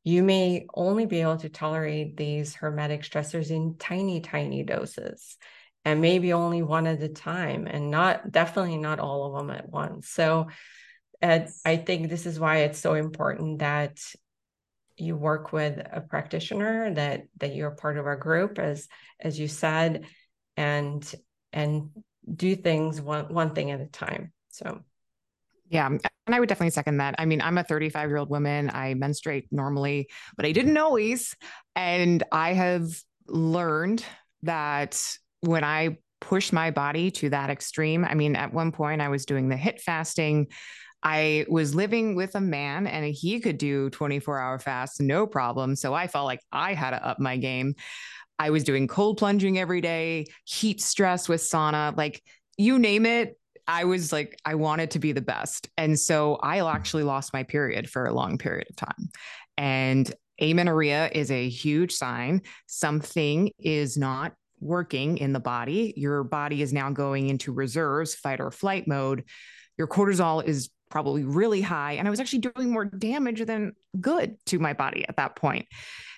You 0.05 0.23
may 0.23 0.67
only 0.75 1.07
be 1.07 1.21
able 1.21 1.37
to 1.39 1.49
tolerate 1.49 2.17
these 2.17 2.55
hormetic 2.55 3.01
stressors 3.01 3.51
in 3.51 3.77
tiny, 3.79 4.21
tiny 4.21 4.63
doses 4.65 5.37
and 5.85 6.01
maybe 6.01 6.33
only 6.33 6.63
one 6.63 6.87
at 6.87 7.03
a 7.03 7.09
time 7.09 7.67
and 7.67 7.91
not 7.91 8.31
definitely 8.33 8.77
not 8.77 8.99
all 8.99 9.27
of 9.27 9.35
them 9.47 9.57
at 9.57 9.69
once. 9.69 10.09
So 10.09 10.49
I 11.23 11.77
think 11.77 12.09
this 12.09 12.27
is 12.27 12.39
why 12.39 12.59
it's 12.59 12.79
so 12.79 12.95
important 12.95 13.61
that 13.61 13.99
you 14.97 15.17
work 15.17 15.53
with 15.53 15.79
a 15.93 16.01
practitioner 16.01 16.93
that 16.95 17.25
that 17.39 17.55
you're 17.55 17.71
part 17.71 17.99
of 17.99 18.07
our 18.07 18.17
group 18.17 18.59
as 18.59 18.89
as 19.21 19.39
you 19.39 19.49
said 19.49 20.07
and 20.57 21.15
and 21.53 21.91
do 22.35 22.57
things 22.57 23.01
one 23.01 23.33
one 23.33 23.55
thing 23.55 23.71
at 23.71 23.81
a 23.81 23.87
time 23.87 24.33
so. 24.51 24.81
Yeah 25.69 25.87
um, 25.87 26.01
and 26.27 26.35
i 26.35 26.41
would 26.41 26.49
definitely 26.49 26.71
second 26.71 26.99
that. 26.99 27.15
I 27.19 27.27
mean 27.27 27.43
i'm 27.43 27.59
a 27.59 27.65
35 27.65 28.09
year 28.09 28.17
old 28.17 28.31
woman. 28.31 28.71
I 28.73 28.95
menstruate 28.95 29.49
normally 29.51 30.09
but 30.37 30.47
i 30.47 30.53
didn't 30.53 30.77
always. 30.77 31.35
And 31.75 32.23
i 32.33 32.53
have 32.53 32.89
learned 33.27 34.05
that 34.43 35.19
when 35.41 35.65
i 35.65 35.99
push 36.21 36.53
my 36.53 36.71
body 36.71 37.11
to 37.11 37.29
that 37.29 37.51
extreme 37.51 38.05
i 38.05 38.15
mean 38.15 38.37
at 38.37 38.53
one 38.53 38.73
point 38.73 39.03
i 39.03 39.09
was 39.09 39.27
doing 39.27 39.49
the 39.49 39.57
HIT 39.57 39.81
fasting 39.81 40.47
I 41.07 41.47
was 41.49 41.73
living 41.73 42.17
with 42.17 42.35
a 42.35 42.41
man 42.41 42.89
and 42.89 43.07
he 43.07 43.39
could 43.39 43.59
do 43.59 43.91
24 43.91 44.41
hour 44.41 44.59
fasts, 44.59 44.99
no 44.99 45.25
problem. 45.25 45.77
So 45.77 45.95
I 45.95 46.09
felt 46.09 46.27
like 46.27 46.41
I 46.51 46.75
had 46.75 46.91
to 46.91 47.07
up 47.07 47.21
my 47.21 47.37
game. 47.37 47.77
I 48.41 48.51
was 48.51 48.65
doing 48.65 48.89
cold 48.89 49.17
plunging 49.17 49.57
every 49.57 49.81
day, 49.81 50.27
heat 50.45 50.83
stress 50.83 51.29
with 51.29 51.43
sauna, 51.43 51.97
like 51.97 52.25
you 52.59 52.81
name 52.81 53.07
it. 53.07 53.39
I 53.69 53.85
was 53.85 54.13
like, 54.13 54.37
I 54.45 54.57
wanted 54.57 54.91
to 54.93 54.99
be 54.99 55.13
the 55.13 55.21
best. 55.21 55.69
And 55.77 55.97
so 55.97 56.41
I 56.43 56.59
hmm. 56.59 56.67
actually 56.67 57.05
lost 57.05 57.33
my 57.33 57.45
period 57.45 57.89
for 57.89 58.07
a 58.07 58.13
long 58.13 58.37
period 58.37 58.67
of 58.69 58.75
time. 58.75 59.09
And 59.57 60.13
amenorrhea 60.41 61.09
is 61.13 61.31
a 61.31 61.49
huge 61.49 61.93
sign. 61.93 62.43
Something 62.67 63.53
is 63.61 63.97
not 63.97 64.33
working 64.59 65.19
in 65.19 65.33
the 65.33 65.39
body. 65.39 65.95
Your 65.97 66.25
body 66.25 66.63
is 66.63 66.73
now 66.73 66.91
going 66.91 67.29
into 67.29 67.53
reserves, 67.53 68.17
fight 68.17 68.41
or 68.41 68.51
flight 68.51 68.89
mode. 68.89 69.23
Your 69.79 69.87
cortisol 69.87 70.43
is 70.45 70.71
probably 70.91 71.25
really 71.25 71.61
high. 71.61 71.93
And 71.93 72.07
I 72.07 72.11
was 72.11 72.21
actually 72.21 72.41
doing 72.41 72.71
more 72.71 72.85
damage 72.85 73.45
than 73.45 73.73
good 74.01 74.37
to 74.47 74.59
my 74.59 74.73
body 74.73 75.05
at 75.09 75.17
that 75.17 75.37
point. 75.37 75.67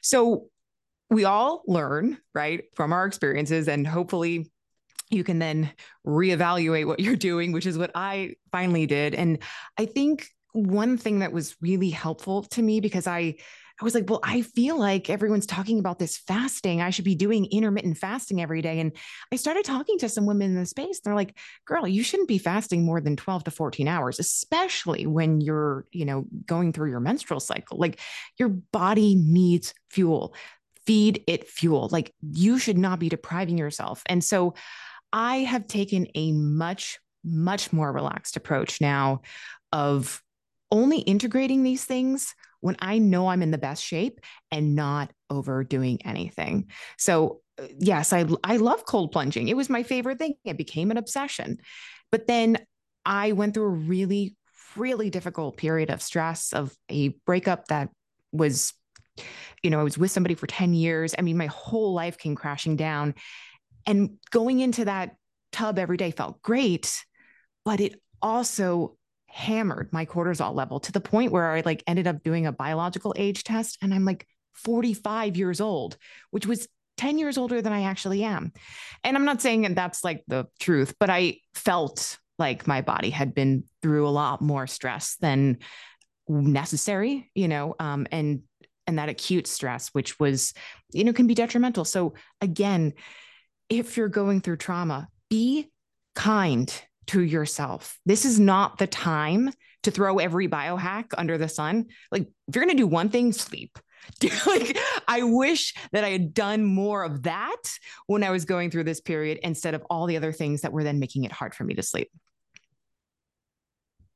So 0.03 0.47
we 1.11 1.25
all 1.25 1.63
learn, 1.67 2.19
right, 2.35 2.65
from 2.75 2.93
our 2.93 3.07
experiences. 3.07 3.69
And 3.69 3.87
hopefully 3.87 4.51
you 5.11 5.25
can 5.25 5.39
then 5.39 5.71
reevaluate 6.07 6.87
what 6.87 7.01
you're 7.01 7.17
doing, 7.17 7.53
which 7.53 7.67
is 7.67 7.79
what 7.79 7.91
I 7.95 8.35
finally 8.53 8.87
did. 8.87 9.15
And 9.15 9.39
I 9.79 9.87
think 9.87 10.29
one 10.53 10.97
thing 10.99 11.21
that 11.21 11.33
was 11.33 11.57
really 11.61 11.91
helpful 11.91 12.43
to 12.43 12.63
me 12.63 12.81
because 12.81 13.07
I 13.07 13.37
I 13.81 13.85
was 13.85 13.95
like, 13.95 14.11
well, 14.11 14.21
I 14.25 14.43
feel 14.43 14.77
like 14.77 15.09
everyone's 15.09 15.47
talking 15.47 15.79
about 15.79 16.01
this 16.01 16.17
fasting. 16.17 16.81
I 16.81 16.91
should 16.91 17.05
be 17.05 17.15
doing 17.15 17.47
intermittent 17.47 17.97
fasting 17.97 18.41
every 18.41 18.61
day. 18.61 18.81
And 18.81 18.93
I 19.33 19.37
started 19.37 19.65
talking 19.65 19.99
to 19.99 20.09
some 20.09 20.27
women 20.27 20.51
in 20.51 20.57
the 20.57 20.67
space. 20.67 21.01
They're 21.01 21.15
like, 21.15 21.39
girl, 21.65 21.87
you 21.87 22.03
shouldn't 22.03 22.29
be 22.29 22.39
fasting 22.39 22.85
more 22.85 23.01
than 23.01 23.15
12 23.15 23.45
to 23.45 23.51
14 23.53 23.87
hours, 23.87 24.19
especially 24.19 25.07
when 25.07 25.41
you're, 25.41 25.87
you 25.93 26.05
know, 26.05 26.25
going 26.45 26.73
through 26.73 26.91
your 26.91 26.99
menstrual 26.99 27.39
cycle. 27.39 27.79
Like 27.79 28.01
your 28.37 28.49
body 28.49 29.15
needs 29.15 29.75
fuel. 29.91 30.35
Feed 30.85 31.23
it 31.29 31.49
fuel. 31.49 31.89
Like 31.93 32.13
you 32.21 32.59
should 32.59 32.79
not 32.79 32.99
be 32.99 33.09
depriving 33.09 33.59
yourself. 33.59 34.03
And 34.07 34.25
so 34.25 34.55
I 35.13 35.37
have 35.37 35.69
taken 35.69 36.09
a 36.17 36.33
much, 36.33 36.99
much 37.25 37.73
more 37.73 37.93
relaxed 37.93 38.37
approach 38.37 38.81
now 38.81 39.21
of 39.73 40.21
only 40.71 40.99
integrating 40.99 41.63
these 41.63 41.85
things 41.85 42.35
when 42.61 42.77
I 42.81 42.99
know 42.99 43.29
I'm 43.29 43.43
in 43.43 43.51
the 43.51 43.59
best 43.59 43.85
shape 43.85 44.21
and 44.51 44.75
not 44.75 45.13
overdoing 45.31 46.01
anything. 46.05 46.71
So, 46.99 47.41
uh, 47.61 47.67
yes, 47.79 48.13
I 48.13 48.27
I 48.45 48.57
love 48.57 48.85
cold 48.85 49.13
plunging. 49.13 49.49
It 49.49 49.57
was 49.57 49.71
my 49.71 49.83
favorite 49.83 50.19
thing. 50.19 50.35
It 50.45 50.57
became 50.57 50.91
an 50.91 50.97
obsession. 50.97 51.59
But 52.11 52.27
then 52.27 52.59
I 53.05 53.33
went 53.33 53.55
through 53.55 53.67
a 53.67 53.69
really 53.69 54.37
really 54.77 55.11
difficult 55.11 55.57
period 55.57 55.91
of 55.91 56.03
stress 56.03 56.53
of 56.53 56.77
a 56.91 57.09
breakup 57.25 57.69
that 57.69 57.89
was 58.33 58.75
you 59.63 59.71
know, 59.71 59.81
I 59.81 59.83
was 59.83 59.99
with 59.99 60.11
somebody 60.11 60.35
for 60.35 60.47
10 60.47 60.75
years. 60.75 61.15
I 61.19 61.23
mean, 61.23 61.37
my 61.37 61.47
whole 61.47 61.93
life 61.93 62.19
came 62.19 62.37
crashing 62.37 62.77
down. 62.77 63.15
And 63.87 64.19
going 64.31 64.61
into 64.61 64.85
that 64.85 65.17
tub 65.51 65.79
every 65.79 65.97
day 65.97 66.11
felt 66.11 66.43
great, 66.43 67.05
but 67.65 67.81
it 67.81 68.01
also 68.21 68.98
hammered 69.29 69.93
my 69.93 70.07
cortisol 70.07 70.55
level 70.55 70.81
to 70.81 70.93
the 70.93 71.01
point 71.01 71.33
where 71.33 71.51
I 71.51 71.63
like 71.65 71.83
ended 71.87 72.07
up 72.07 72.23
doing 72.23 72.47
a 72.47 72.53
biological 72.53 73.15
age 73.17 73.45
test 73.45 73.79
and 73.83 73.93
I'm 73.93 74.05
like 74.05 74.27
45 74.55 75.37
years 75.37 75.61
old, 75.61 75.97
which 76.31 76.47
was 76.47 76.67
10 76.97 77.19
years 77.19 77.39
older 77.39 77.63
than 77.63 77.73
I 77.73 77.83
actually 77.83 78.25
am. 78.25 78.53
And 79.05 79.17
I'm 79.17 79.25
not 79.25 79.41
saying 79.41 79.63
that 79.63 79.75
that's 79.75 80.03
like 80.03 80.25
the 80.27 80.47
truth, 80.59 80.95
but 80.99 81.11
I 81.11 81.39
felt 81.55 82.19
like 82.39 82.67
my 82.67 82.81
body 82.81 83.11
had 83.11 83.35
been 83.35 83.65
through 83.83 84.07
a 84.07 84.11
lot 84.11 84.41
more 84.41 84.67
stress 84.67 85.17
than 85.21 85.59
necessary, 86.29 87.31
you 87.35 87.49
know, 87.49 87.75
um, 87.79 88.07
and 88.11 88.43
and 88.87 88.99
that 88.99 89.11
acute 89.11 89.47
stress, 89.47 89.89
which 89.89 90.19
was, 90.19 90.55
you 90.93 91.05
know, 91.05 91.13
can 91.13 91.27
be 91.27 91.35
detrimental. 91.35 91.85
So 91.85 92.15
again, 92.41 92.95
if 93.69 93.99
you're 93.99 94.09
going 94.09 94.41
through 94.41 94.57
trauma, 94.57 95.09
be 95.29 95.71
kind 96.15 96.73
to 97.09 97.23
yourself. 97.23 97.99
This 98.07 98.25
is 98.25 98.39
not 98.39 98.79
the 98.79 98.87
time 98.87 99.51
to 99.83 99.91
throw 99.91 100.19
every 100.19 100.49
biohack 100.49 101.07
under 101.17 101.39
the 101.39 101.49
sun. 101.49 101.87
Like, 102.11 102.23
if 102.47 102.55
you're 102.55 102.65
going 102.65 102.77
to 102.77 102.83
do 102.83 102.87
one 102.87 103.09
thing, 103.09 103.33
sleep. 103.33 103.79
like, 104.47 104.79
I 105.07 105.23
wish 105.23 105.75
that 105.93 106.05
I 106.05 106.11
had 106.11 106.35
done 106.35 106.65
more 106.65 107.05
of 107.05 107.25
that 107.25 107.63
when 108.07 108.25
I 108.25 108.31
was 108.31 108.45
going 108.45 108.71
through 108.71 108.85
this 108.85 109.01
period 109.01 109.39
instead 109.43 109.75
of 109.75 109.85
all 109.91 110.07
the 110.07 110.17
other 110.17 110.33
things 110.33 110.63
that 110.63 110.73
were 110.73 110.85
then 110.85 110.99
making 110.99 111.25
it 111.25 111.33
hard 111.33 111.55
for 111.55 111.65
me 111.65 111.75
to 111.75 111.83
sleep. 111.83 112.11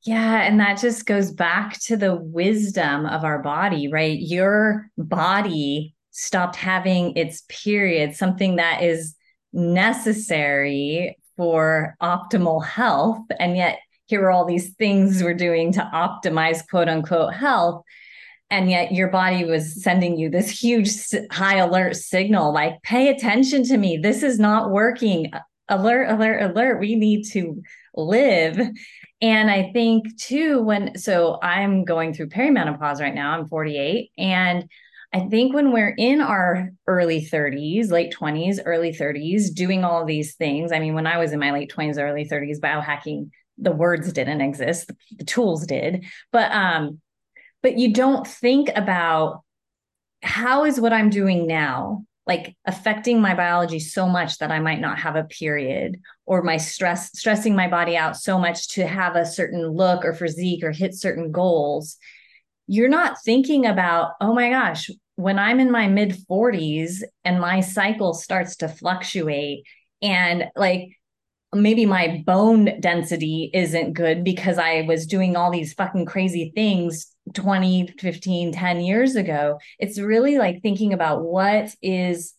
Yeah. 0.03 0.41
And 0.41 0.59
that 0.59 0.79
just 0.79 1.05
goes 1.05 1.31
back 1.31 1.79
to 1.83 1.95
the 1.95 2.15
wisdom 2.15 3.05
of 3.05 3.23
our 3.23 3.39
body, 3.39 3.87
right? 3.87 4.19
Your 4.19 4.89
body 4.97 5.95
stopped 6.11 6.57
having 6.57 7.15
its 7.15 7.43
period, 7.47 8.15
something 8.15 8.57
that 8.57 8.83
is 8.83 9.15
necessary 9.53 11.17
for 11.37 11.95
optimal 12.01 12.65
health. 12.65 13.25
And 13.39 13.55
yet, 13.55 13.79
here 14.05 14.23
are 14.25 14.31
all 14.31 14.45
these 14.45 14.73
things 14.75 15.23
we're 15.23 15.33
doing 15.33 15.71
to 15.73 15.89
optimize 15.93 16.67
quote 16.67 16.89
unquote 16.89 17.33
health. 17.33 17.83
And 18.49 18.69
yet, 18.69 18.91
your 18.91 19.07
body 19.07 19.45
was 19.45 19.81
sending 19.81 20.17
you 20.17 20.29
this 20.29 20.49
huge 20.49 20.89
high 21.31 21.57
alert 21.57 21.95
signal 21.95 22.53
like, 22.53 22.81
pay 22.83 23.09
attention 23.09 23.63
to 23.65 23.77
me. 23.77 23.97
This 23.97 24.23
is 24.23 24.39
not 24.39 24.71
working. 24.71 25.31
Alert, 25.69 26.09
alert, 26.09 26.41
alert. 26.41 26.79
We 26.79 26.95
need 26.95 27.23
to 27.31 27.61
live. 27.95 28.59
And 29.21 29.49
I 29.49 29.71
think 29.71 30.19
too, 30.19 30.61
when 30.61 30.97
so 30.97 31.39
I'm 31.41 31.85
going 31.85 32.13
through 32.13 32.29
perimenopause 32.29 32.99
right 32.99 33.15
now, 33.15 33.31
I'm 33.31 33.47
48. 33.47 34.11
And 34.17 34.69
I 35.13 35.27
think 35.27 35.53
when 35.53 35.71
we're 35.71 35.93
in 35.95 36.21
our 36.21 36.71
early 36.87 37.21
30s, 37.21 37.91
late 37.91 38.13
20s, 38.13 38.59
early 38.65 38.91
30s, 38.91 39.53
doing 39.53 39.83
all 39.83 40.05
these 40.05 40.35
things. 40.35 40.71
I 40.71 40.79
mean, 40.79 40.95
when 40.95 41.05
I 41.05 41.19
was 41.19 41.33
in 41.33 41.39
my 41.39 41.51
late 41.51 41.71
20s, 41.71 42.01
early 42.01 42.25
30s, 42.25 42.59
biohacking, 42.59 43.29
the 43.59 43.71
words 43.71 44.11
didn't 44.11 44.41
exist, 44.41 44.89
the 45.15 45.23
tools 45.23 45.67
did. 45.67 46.05
But 46.31 46.51
um, 46.51 46.99
but 47.61 47.77
you 47.77 47.93
don't 47.93 48.27
think 48.27 48.71
about 48.75 49.43
how 50.23 50.65
is 50.65 50.79
what 50.79 50.93
I'm 50.93 51.09
doing 51.09 51.47
now 51.47 52.05
like 52.25 52.55
affecting 52.65 53.19
my 53.19 53.35
biology 53.35 53.79
so 53.79 54.07
much 54.07 54.37
that 54.37 54.51
I 54.51 54.59
might 54.59 54.79
not 54.79 54.99
have 54.99 55.15
a 55.15 55.25
period 55.25 55.99
or 56.25 56.41
my 56.41 56.57
stress 56.57 57.11
stressing 57.17 57.55
my 57.55 57.67
body 57.67 57.97
out 57.97 58.15
so 58.15 58.39
much 58.39 58.69
to 58.69 58.87
have 58.87 59.15
a 59.15 59.25
certain 59.25 59.67
look 59.67 60.05
or 60.05 60.13
physique 60.13 60.63
or 60.63 60.71
hit 60.71 60.95
certain 60.95 61.31
goals 61.31 61.97
you're 62.67 62.89
not 62.89 63.17
thinking 63.25 63.65
about 63.65 64.11
oh 64.21 64.33
my 64.33 64.49
gosh 64.49 64.89
when 65.15 65.37
I'm 65.39 65.59
in 65.59 65.71
my 65.71 65.87
mid 65.87 66.15
40s 66.29 67.01
and 67.23 67.39
my 67.39 67.61
cycle 67.61 68.13
starts 68.13 68.57
to 68.57 68.67
fluctuate 68.67 69.65
and 70.01 70.45
like 70.55 70.89
maybe 71.53 71.85
my 71.85 72.23
bone 72.25 72.79
density 72.79 73.49
isn't 73.53 73.93
good 73.93 74.23
because 74.23 74.57
I 74.57 74.81
was 74.81 75.05
doing 75.05 75.35
all 75.35 75.51
these 75.51 75.73
fucking 75.73 76.05
crazy 76.05 76.51
things 76.55 77.07
20, 77.33 77.93
15, 77.99 78.51
10 78.51 78.81
years 78.81 79.15
ago. 79.15 79.59
It's 79.79 79.99
really 79.99 80.37
like 80.37 80.61
thinking 80.61 80.93
about 80.93 81.23
what 81.23 81.73
is 81.81 82.33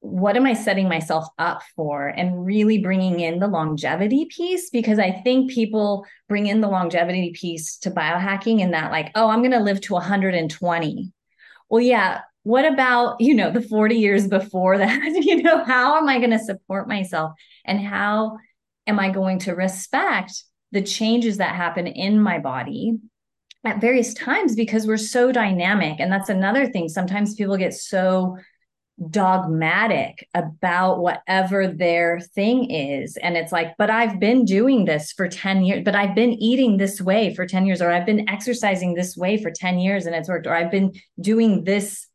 what 0.00 0.36
am 0.36 0.46
I 0.46 0.52
setting 0.52 0.88
myself 0.88 1.26
up 1.38 1.62
for 1.74 2.06
and 2.08 2.44
really 2.44 2.78
bringing 2.78 3.20
in 3.20 3.40
the 3.40 3.48
longevity 3.48 4.26
piece 4.26 4.70
because 4.70 4.98
I 4.98 5.10
think 5.10 5.50
people 5.50 6.06
bring 6.28 6.46
in 6.46 6.60
the 6.60 6.68
longevity 6.68 7.32
piece 7.32 7.76
to 7.78 7.90
biohacking 7.90 8.62
and 8.62 8.74
that 8.74 8.92
like, 8.92 9.10
oh, 9.14 9.28
I'm 9.28 9.40
going 9.40 9.52
to 9.52 9.60
live 9.60 9.80
to 9.82 9.94
120. 9.94 11.12
Well, 11.68 11.82
yeah, 11.82 12.20
what 12.44 12.64
about, 12.64 13.20
you 13.20 13.34
know, 13.34 13.50
the 13.50 13.60
40 13.60 13.96
years 13.96 14.28
before 14.28 14.78
that? 14.78 15.04
you 15.20 15.42
know, 15.42 15.64
how 15.64 15.96
am 15.96 16.08
I 16.08 16.18
going 16.18 16.30
to 16.30 16.38
support 16.38 16.88
myself 16.88 17.32
and 17.64 17.80
how 17.80 18.38
am 18.86 19.00
I 19.00 19.10
going 19.10 19.40
to 19.40 19.52
respect 19.52 20.44
the 20.70 20.82
changes 20.82 21.38
that 21.38 21.56
happen 21.56 21.86
in 21.86 22.20
my 22.20 22.38
body 22.38 22.98
at 23.64 23.80
various 23.80 24.14
times 24.14 24.54
because 24.54 24.86
we're 24.86 24.96
so 24.96 25.32
dynamic 25.32 25.98
and 25.98 26.12
that's 26.12 26.28
another 26.28 26.66
thing 26.66 26.88
sometimes 26.88 27.34
people 27.34 27.56
get 27.56 27.74
so 27.74 28.36
dogmatic 29.10 30.28
about 30.34 30.98
whatever 30.98 31.68
their 31.68 32.20
thing 32.20 32.70
is. 32.70 33.16
And 33.16 33.36
it's 33.36 33.52
like, 33.52 33.74
but 33.78 33.90
I've 33.90 34.18
been 34.18 34.44
doing 34.44 34.84
this 34.86 35.12
for 35.12 35.28
10 35.28 35.64
years, 35.64 35.84
but 35.84 35.94
I've 35.94 36.14
been 36.14 36.32
eating 36.32 36.76
this 36.76 37.00
way 37.00 37.34
for 37.34 37.46
10 37.46 37.66
years, 37.66 37.80
or 37.80 37.90
I've 37.90 38.06
been 38.06 38.28
exercising 38.28 38.94
this 38.94 39.16
way 39.16 39.40
for 39.40 39.50
10 39.50 39.78
years 39.78 40.06
and 40.06 40.14
it's 40.14 40.28
worked, 40.28 40.46
or 40.46 40.54
I've 40.54 40.70
been 40.70 40.92
doing 41.20 41.64
this 41.64 42.06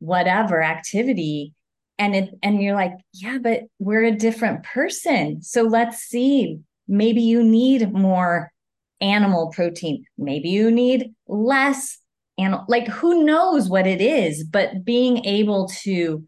whatever 0.00 0.62
activity. 0.62 1.54
And 1.98 2.16
it 2.16 2.30
and 2.42 2.60
you're 2.60 2.74
like, 2.74 2.94
yeah, 3.12 3.38
but 3.40 3.62
we're 3.78 4.02
a 4.02 4.16
different 4.16 4.64
person. 4.64 5.42
So 5.42 5.62
let's 5.62 5.98
see. 5.98 6.58
Maybe 6.88 7.22
you 7.22 7.44
need 7.44 7.92
more 7.92 8.50
animal 9.00 9.52
protein. 9.54 10.04
Maybe 10.18 10.48
you 10.48 10.72
need 10.72 11.14
less 11.28 11.98
and 12.38 12.56
like 12.68 12.86
who 12.88 13.24
knows 13.24 13.68
what 13.68 13.86
it 13.86 14.00
is 14.00 14.44
but 14.44 14.84
being 14.84 15.24
able 15.24 15.68
to 15.68 16.26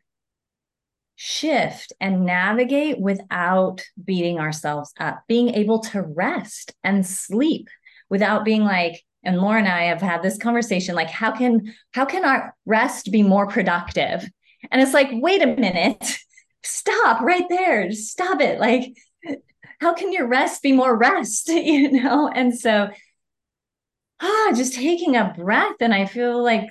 shift 1.17 1.93
and 2.01 2.27
navigate 2.27 3.01
without 3.01 3.83
beating 4.05 4.39
ourselves 4.39 4.93
up 5.01 5.23
being 5.29 5.55
able 5.55 5.81
to 5.81 6.03
rest 6.03 6.75
and 6.85 7.07
sleep 7.07 7.69
without 8.11 8.45
being 8.45 8.63
like 8.65 9.03
and 9.27 9.39
Laura 9.39 9.59
and 9.59 9.69
I 9.69 9.85
have 9.85 10.01
had 10.01 10.23
this 10.23 10.39
conversation 10.39 10.95
like 10.95 11.11
how 11.11 11.33
can 11.33 11.75
how 11.93 12.05
can 12.05 12.25
our 12.25 12.55
rest 12.65 13.11
be 13.11 13.23
more 13.23 13.49
productive? 13.49 14.25
And 14.71 14.81
it's 14.81 14.95
like 14.95 15.09
wait 15.13 15.43
a 15.43 15.47
minute 15.47 16.19
stop 16.63 17.21
right 17.21 17.45
there 17.49 17.91
stop 17.93 18.41
it 18.41 18.59
like 18.59 18.97
how 19.81 19.93
can 19.93 20.13
your 20.13 20.27
rest 20.27 20.63
be 20.63 20.73
more 20.73 20.97
rest 20.97 21.49
you 21.49 21.91
know? 21.91 22.31
And 22.33 22.57
so 22.57 22.89
ah, 24.21 24.53
just 24.55 24.75
taking 24.75 25.17
a 25.17 25.35
breath. 25.37 25.77
And 25.81 25.95
I 25.95 26.07
feel 26.07 26.43
like 26.43 26.71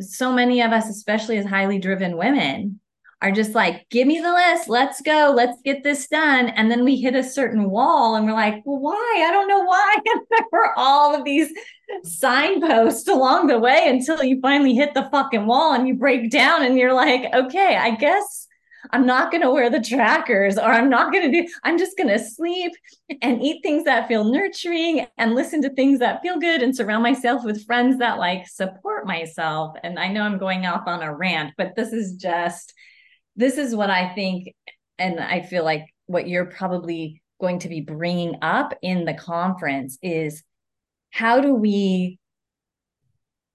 so 0.00 0.32
many 0.32 0.62
of 0.62 0.72
us, 0.72 0.88
especially 0.88 1.38
as 1.38 1.46
highly 1.46 1.78
driven 1.78 2.16
women, 2.16 2.80
are 3.22 3.32
just 3.32 3.54
like, 3.54 3.88
give 3.88 4.06
me 4.06 4.20
the 4.20 4.32
list, 4.32 4.68
let's 4.68 5.00
go, 5.00 5.32
let's 5.34 5.60
get 5.62 5.82
this 5.82 6.06
done. 6.06 6.48
And 6.50 6.70
then 6.70 6.84
we 6.84 6.96
hit 6.96 7.14
a 7.14 7.24
certain 7.24 7.70
wall 7.70 8.14
and 8.14 8.26
we're 8.26 8.32
like, 8.32 8.62
well, 8.64 8.78
why? 8.78 9.24
I 9.26 9.30
don't 9.32 9.48
know 9.48 9.64
why. 9.64 9.96
And 10.06 10.20
there 10.30 10.46
were 10.52 10.72
all 10.76 11.14
of 11.14 11.24
these 11.24 11.50
signposts 12.04 13.08
along 13.08 13.46
the 13.46 13.58
way 13.58 13.84
until 13.86 14.22
you 14.22 14.40
finally 14.40 14.74
hit 14.74 14.92
the 14.94 15.08
fucking 15.10 15.46
wall 15.46 15.72
and 15.72 15.88
you 15.88 15.94
break 15.94 16.30
down 16.30 16.64
and 16.64 16.78
you're 16.78 16.92
like, 16.92 17.32
okay, 17.32 17.76
I 17.76 17.92
guess 17.92 18.46
I'm 18.90 19.06
not 19.06 19.30
going 19.30 19.42
to 19.42 19.50
wear 19.50 19.70
the 19.70 19.80
trackers 19.80 20.58
or 20.58 20.64
I'm 20.64 20.88
not 20.88 21.12
going 21.12 21.30
to 21.30 21.42
do, 21.42 21.48
I'm 21.64 21.78
just 21.78 21.96
going 21.96 22.08
to 22.08 22.18
sleep 22.18 22.72
and 23.22 23.42
eat 23.42 23.62
things 23.62 23.84
that 23.84 24.08
feel 24.08 24.24
nurturing 24.24 25.06
and 25.18 25.34
listen 25.34 25.62
to 25.62 25.70
things 25.70 25.98
that 26.00 26.22
feel 26.22 26.38
good 26.38 26.62
and 26.62 26.74
surround 26.74 27.02
myself 27.02 27.44
with 27.44 27.64
friends 27.66 27.98
that 27.98 28.18
like 28.18 28.48
support 28.48 29.06
myself. 29.06 29.76
And 29.82 29.98
I 29.98 30.08
know 30.08 30.22
I'm 30.22 30.38
going 30.38 30.66
off 30.66 30.86
on 30.86 31.02
a 31.02 31.14
rant, 31.14 31.54
but 31.56 31.74
this 31.76 31.92
is 31.92 32.14
just, 32.14 32.72
this 33.36 33.58
is 33.58 33.74
what 33.74 33.90
I 33.90 34.14
think. 34.14 34.54
And 34.98 35.20
I 35.20 35.42
feel 35.42 35.64
like 35.64 35.86
what 36.06 36.28
you're 36.28 36.46
probably 36.46 37.22
going 37.40 37.58
to 37.60 37.68
be 37.68 37.80
bringing 37.80 38.36
up 38.42 38.74
in 38.82 39.04
the 39.04 39.14
conference 39.14 39.98
is 40.02 40.42
how 41.10 41.40
do 41.40 41.54
we 41.54 42.18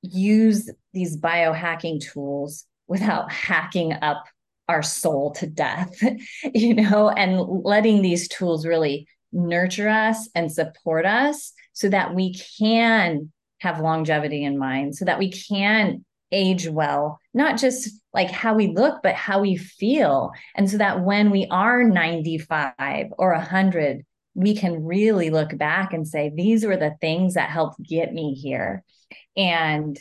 use 0.02 0.70
these 0.94 1.18
biohacking 1.18 2.02
tools 2.02 2.66
without 2.88 3.32
hacking 3.32 3.94
up 3.94 4.24
our 4.72 4.82
soul 4.82 5.32
to 5.32 5.46
death, 5.48 6.02
you 6.54 6.74
know, 6.74 7.10
and 7.10 7.40
letting 7.64 8.02
these 8.02 8.28
tools 8.30 8.66
really 8.66 9.08
nurture 9.34 9.90
us 9.90 10.30
and 10.34 10.52
support 10.52 11.06
us 11.06 11.52
so 11.74 11.90
that 11.90 12.16
we 12.16 12.34
can 12.58 13.32
have 13.60 13.80
longevity 13.80 14.44
in 14.44 14.58
mind, 14.58 14.96
so 14.96 15.06
that 15.06 15.20
we 15.20 15.30
can 15.30 16.04
age 16.32 16.68
well, 16.68 17.20
not 17.34 17.60
just 17.60 17.90
like 18.14 18.32
how 18.32 18.54
we 18.54 18.68
look, 18.68 19.02
but 19.04 19.16
how 19.16 19.42
we 19.42 19.58
feel. 19.58 20.32
And 20.56 20.70
so 20.70 20.78
that 20.78 21.04
when 21.04 21.30
we 21.30 21.48
are 21.52 21.84
95 21.84 23.08
or 23.18 23.34
100, 23.34 24.06
we 24.34 24.56
can 24.56 24.86
really 24.86 25.30
look 25.30 25.58
back 25.58 25.92
and 25.92 26.08
say, 26.08 26.32
these 26.34 26.66
were 26.66 26.78
the 26.78 26.96
things 27.02 27.34
that 27.34 27.50
helped 27.50 27.82
get 27.84 28.14
me 28.14 28.34
here. 28.34 28.84
And 29.36 29.98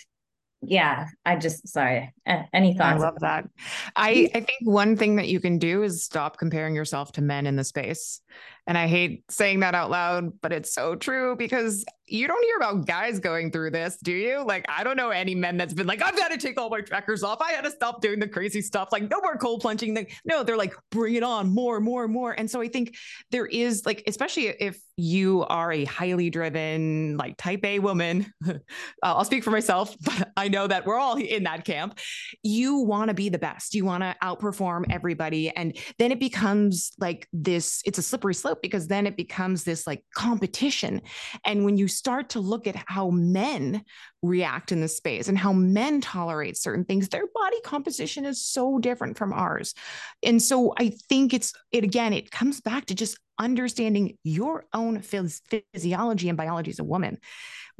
yeah, 0.62 1.08
I 1.24 1.36
just 1.36 1.68
sorry. 1.68 2.12
Any 2.52 2.74
thoughts? 2.74 3.02
I 3.02 3.04
love 3.04 3.18
that. 3.20 3.48
I 3.96 4.28
I 4.34 4.40
think 4.40 4.58
one 4.62 4.96
thing 4.96 5.16
that 5.16 5.28
you 5.28 5.40
can 5.40 5.58
do 5.58 5.82
is 5.82 6.02
stop 6.02 6.36
comparing 6.36 6.74
yourself 6.74 7.12
to 7.12 7.22
men 7.22 7.46
in 7.46 7.56
the 7.56 7.64
space. 7.64 8.20
And 8.66 8.78
I 8.78 8.86
hate 8.86 9.24
saying 9.30 9.60
that 9.60 9.74
out 9.74 9.90
loud, 9.90 10.40
but 10.40 10.52
it's 10.52 10.72
so 10.72 10.94
true 10.94 11.34
because 11.36 11.84
you 12.10 12.26
don't 12.26 12.42
hear 12.44 12.56
about 12.56 12.86
guys 12.86 13.18
going 13.20 13.50
through 13.50 13.70
this, 13.70 13.96
do 14.02 14.12
you? 14.12 14.44
Like, 14.44 14.64
I 14.68 14.84
don't 14.84 14.96
know 14.96 15.10
any 15.10 15.34
men 15.34 15.56
that's 15.56 15.72
been 15.72 15.86
like, 15.86 16.02
I've 16.02 16.16
got 16.16 16.30
to 16.32 16.38
take 16.38 16.60
all 16.60 16.68
my 16.68 16.80
trackers 16.80 17.22
off. 17.22 17.40
I 17.40 17.52
had 17.52 17.64
to 17.64 17.70
stop 17.70 18.02
doing 18.02 18.18
the 18.18 18.28
crazy 18.28 18.60
stuff. 18.60 18.88
Like, 18.90 19.08
no 19.08 19.20
more 19.20 19.36
cold 19.36 19.60
plunging. 19.60 20.06
No, 20.24 20.42
they're 20.42 20.56
like, 20.56 20.74
bring 20.90 21.14
it 21.14 21.22
on 21.22 21.48
more, 21.50 21.80
more, 21.80 22.08
more. 22.08 22.32
And 22.32 22.50
so 22.50 22.60
I 22.60 22.68
think 22.68 22.96
there 23.30 23.46
is 23.46 23.86
like, 23.86 24.02
especially 24.06 24.48
if 24.48 24.78
you 24.96 25.44
are 25.44 25.72
a 25.72 25.84
highly 25.84 26.30
driven, 26.30 27.16
like 27.16 27.36
type 27.36 27.64
A 27.64 27.78
woman, 27.78 28.32
I'll 29.02 29.24
speak 29.24 29.44
for 29.44 29.50
myself, 29.50 29.96
but 30.00 30.32
I 30.36 30.48
know 30.48 30.66
that 30.66 30.86
we're 30.86 30.98
all 30.98 31.16
in 31.16 31.44
that 31.44 31.64
camp. 31.64 31.98
You 32.42 32.78
want 32.78 33.08
to 33.08 33.14
be 33.14 33.28
the 33.28 33.38
best. 33.38 33.74
You 33.74 33.84
want 33.84 34.02
to 34.02 34.16
outperform 34.22 34.84
everybody. 34.90 35.50
And 35.50 35.76
then 35.98 36.10
it 36.10 36.18
becomes 36.18 36.92
like 36.98 37.28
this, 37.32 37.82
it's 37.84 37.98
a 37.98 38.02
slippery 38.20 38.34
slope 38.34 38.60
because 38.60 38.86
then 38.86 39.06
it 39.06 39.16
becomes 39.16 39.64
this 39.64 39.86
like 39.86 40.04
competition. 40.14 41.00
And 41.44 41.64
when 41.64 41.78
you 41.78 41.88
start 41.88 42.30
to 42.30 42.40
look 42.40 42.66
at 42.66 42.76
how 42.86 43.10
men 43.10 43.82
react 44.22 44.72
in 44.72 44.80
this 44.80 44.96
space 44.96 45.28
and 45.28 45.38
how 45.38 45.54
men 45.54 46.02
tolerate 46.02 46.58
certain 46.58 46.84
things, 46.84 47.08
their 47.08 47.26
body 47.34 47.56
composition 47.64 48.26
is 48.26 48.44
so 48.44 48.78
different 48.78 49.16
from 49.16 49.32
ours. 49.32 49.74
And 50.22 50.42
so 50.42 50.74
I 50.78 50.90
think 51.08 51.32
it's 51.32 51.54
it 51.72 51.82
again, 51.84 52.12
it 52.12 52.30
comes 52.30 52.60
back 52.60 52.86
to 52.86 52.94
just 52.94 53.18
understanding 53.38 54.18
your 54.22 54.66
own 54.74 54.98
phys- 54.98 55.40
physiology 55.72 56.28
and 56.28 56.36
biology 56.36 56.70
as 56.70 56.78
a 56.78 56.84
woman, 56.84 57.16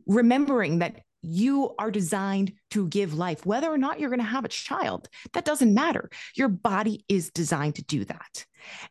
remembering 0.06 0.78
that 0.78 1.00
you 1.22 1.74
are 1.78 1.90
designed 1.90 2.52
to 2.70 2.88
give 2.88 3.12
life, 3.14 3.44
whether 3.44 3.68
or 3.70 3.76
not 3.76 4.00
you're 4.00 4.08
going 4.08 4.20
to 4.20 4.24
have 4.24 4.44
a 4.46 4.48
child. 4.48 5.06
That 5.34 5.44
doesn't 5.44 5.74
matter. 5.74 6.08
Your 6.34 6.48
body 6.48 7.04
is 7.08 7.30
designed 7.30 7.74
to 7.74 7.84
do 7.84 8.04
that. 8.06 8.46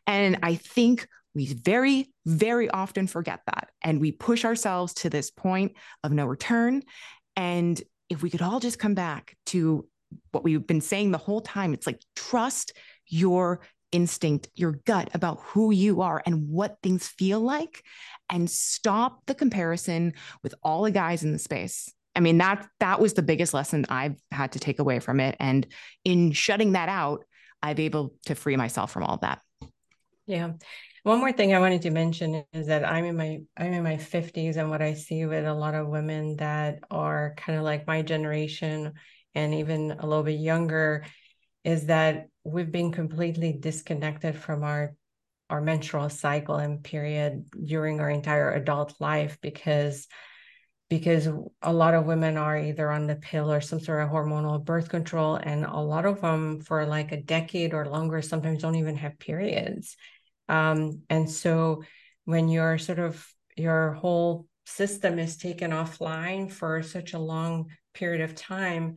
And 0.06 0.38
I 0.42 0.54
think 0.54 1.08
we 1.34 1.54
very, 1.54 2.10
very 2.26 2.68
often 2.70 3.06
forget 3.06 3.40
that. 3.46 3.68
And 3.82 4.00
we 4.00 4.12
push 4.12 4.44
ourselves 4.44 4.94
to 4.94 5.10
this 5.10 5.30
point 5.30 5.72
of 6.02 6.12
no 6.12 6.26
return. 6.26 6.82
And 7.36 7.80
if 8.08 8.22
we 8.22 8.30
could 8.30 8.42
all 8.42 8.60
just 8.60 8.78
come 8.78 8.94
back 8.94 9.36
to 9.46 9.86
what 10.32 10.42
we've 10.42 10.66
been 10.66 10.80
saying 10.80 11.10
the 11.10 11.18
whole 11.18 11.40
time, 11.40 11.72
it's 11.72 11.86
like 11.86 12.00
trust 12.16 12.72
your 13.06 13.60
instinct, 13.92 14.48
your 14.54 14.72
gut 14.84 15.10
about 15.14 15.40
who 15.42 15.72
you 15.72 16.02
are 16.02 16.22
and 16.24 16.48
what 16.48 16.78
things 16.82 17.06
feel 17.06 17.40
like, 17.40 17.82
and 18.28 18.50
stop 18.50 19.26
the 19.26 19.34
comparison 19.34 20.14
with 20.42 20.54
all 20.62 20.82
the 20.82 20.90
guys 20.90 21.22
in 21.22 21.32
the 21.32 21.38
space. 21.38 21.92
I 22.14 22.20
mean, 22.20 22.38
that 22.38 22.68
that 22.80 23.00
was 23.00 23.14
the 23.14 23.22
biggest 23.22 23.54
lesson 23.54 23.86
I've 23.88 24.16
had 24.30 24.52
to 24.52 24.58
take 24.58 24.78
away 24.78 24.98
from 24.98 25.20
it. 25.20 25.36
And 25.38 25.66
in 26.04 26.32
shutting 26.32 26.72
that 26.72 26.88
out, 26.88 27.24
I've 27.62 27.80
able 27.80 28.14
to 28.26 28.34
free 28.34 28.56
myself 28.56 28.90
from 28.90 29.04
all 29.04 29.14
of 29.14 29.20
that. 29.20 29.40
Yeah. 30.26 30.52
One 31.02 31.18
more 31.18 31.32
thing 31.32 31.54
I 31.54 31.60
wanted 31.60 31.82
to 31.82 31.90
mention 31.90 32.44
is 32.52 32.66
that 32.66 32.86
I'm 32.86 33.06
in 33.06 33.16
my 33.16 33.40
I'm 33.56 33.72
in 33.72 33.82
my 33.82 33.96
50s 33.96 34.56
and 34.56 34.68
what 34.68 34.82
I 34.82 34.92
see 34.94 35.24
with 35.24 35.46
a 35.46 35.54
lot 35.54 35.74
of 35.74 35.88
women 35.88 36.36
that 36.36 36.80
are 36.90 37.34
kind 37.38 37.58
of 37.58 37.64
like 37.64 37.86
my 37.86 38.02
generation 38.02 38.92
and 39.34 39.54
even 39.54 39.92
a 39.92 40.06
little 40.06 40.22
bit 40.24 40.38
younger 40.40 41.06
is 41.64 41.86
that 41.86 42.28
we've 42.44 42.70
been 42.70 42.92
completely 42.92 43.52
disconnected 43.52 44.36
from 44.36 44.62
our 44.62 44.94
our 45.48 45.62
menstrual 45.62 46.10
cycle 46.10 46.56
and 46.56 46.84
period 46.84 47.46
during 47.64 48.00
our 48.00 48.10
entire 48.10 48.52
adult 48.52 49.00
life 49.00 49.38
because 49.40 50.06
because 50.90 51.28
a 51.62 51.72
lot 51.72 51.94
of 51.94 52.04
women 52.04 52.36
are 52.36 52.58
either 52.58 52.90
on 52.90 53.06
the 53.06 53.16
pill 53.16 53.50
or 53.50 53.60
some 53.60 53.80
sort 53.80 54.02
of 54.02 54.10
hormonal 54.10 54.62
birth 54.62 54.88
control 54.88 55.36
and 55.36 55.64
a 55.64 55.78
lot 55.78 56.04
of 56.04 56.20
them 56.20 56.60
for 56.60 56.84
like 56.84 57.12
a 57.12 57.22
decade 57.22 57.72
or 57.72 57.88
longer 57.88 58.20
sometimes 58.20 58.60
don't 58.60 58.74
even 58.74 58.96
have 58.96 59.18
periods 59.18 59.96
um, 60.50 61.02
and 61.08 61.30
so 61.30 61.84
when 62.24 62.48
your 62.48 62.76
sort 62.76 62.98
of 62.98 63.24
your 63.56 63.92
whole 63.92 64.46
system 64.66 65.18
is 65.18 65.36
taken 65.36 65.70
offline 65.70 66.50
for 66.50 66.82
such 66.82 67.12
a 67.12 67.18
long 67.18 67.70
period 67.94 68.20
of 68.20 68.34
time, 68.34 68.96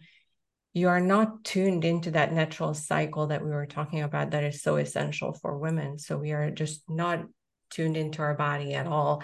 you 0.73 0.89
are 0.89 0.99
not 0.99 1.43
tuned 1.43 1.85
into 1.85 2.11
that 2.11 2.33
natural 2.33 2.73
cycle 2.73 3.27
that 3.27 3.43
we 3.43 3.51
were 3.51 3.67
talking 3.67 4.01
about 4.01 4.31
that 4.31 4.43
is 4.43 4.63
so 4.63 4.77
essential 4.77 5.33
for 5.33 5.59
women. 5.59 5.99
So 5.99 6.17
we 6.17 6.31
are 6.31 6.49
just 6.49 6.83
not 6.89 7.23
tuned 7.69 7.97
into 7.97 8.23
our 8.23 8.33
body 8.33 8.73
at 8.73 8.87
all. 8.87 9.21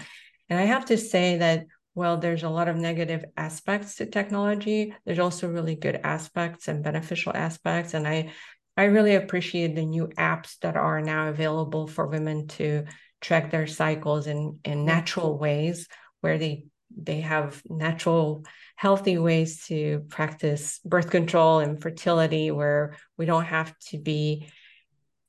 And 0.50 0.60
I 0.60 0.64
have 0.64 0.86
to 0.86 0.98
say 0.98 1.38
that 1.38 1.66
well, 1.96 2.18
there's 2.18 2.44
a 2.44 2.50
lot 2.50 2.70
of 2.70 2.78
negative 2.78 3.26
aspects 3.36 3.96
to 3.96 4.06
technology. 4.06 4.96
There's 5.06 5.20
also 5.20 5.50
really 5.50 5.76
good 5.76 6.00
aspects 6.04 6.68
and 6.70 6.84
beneficial 6.84 7.36
aspects. 7.36 7.94
And 7.94 8.08
I 8.08 8.32
I 8.80 8.86
really 8.86 9.16
appreciate 9.16 9.76
the 9.76 9.84
new 9.84 10.08
apps 10.18 10.58
that 10.60 10.78
are 10.78 11.02
now 11.02 11.28
available 11.28 11.86
for 11.86 12.08
women 12.08 12.48
to 12.60 12.86
track 13.20 13.52
their 13.52 13.68
cycles 13.68 14.26
in, 14.26 14.60
in 14.64 14.78
mm-hmm. 14.78 14.86
natural 14.86 15.38
ways 15.38 15.90
where 16.22 16.38
they 16.38 16.66
they 16.96 17.20
have 17.20 17.62
natural 17.70 18.46
healthy 18.78 19.18
ways 19.18 19.66
to 19.68 20.06
practice 20.08 20.80
birth 20.86 21.10
control 21.10 21.60
and 21.60 21.82
fertility 21.82 22.52
where 22.52 22.96
we 23.18 23.26
don't 23.26 23.44
have 23.44 23.78
to 23.90 23.98
be 23.98 24.48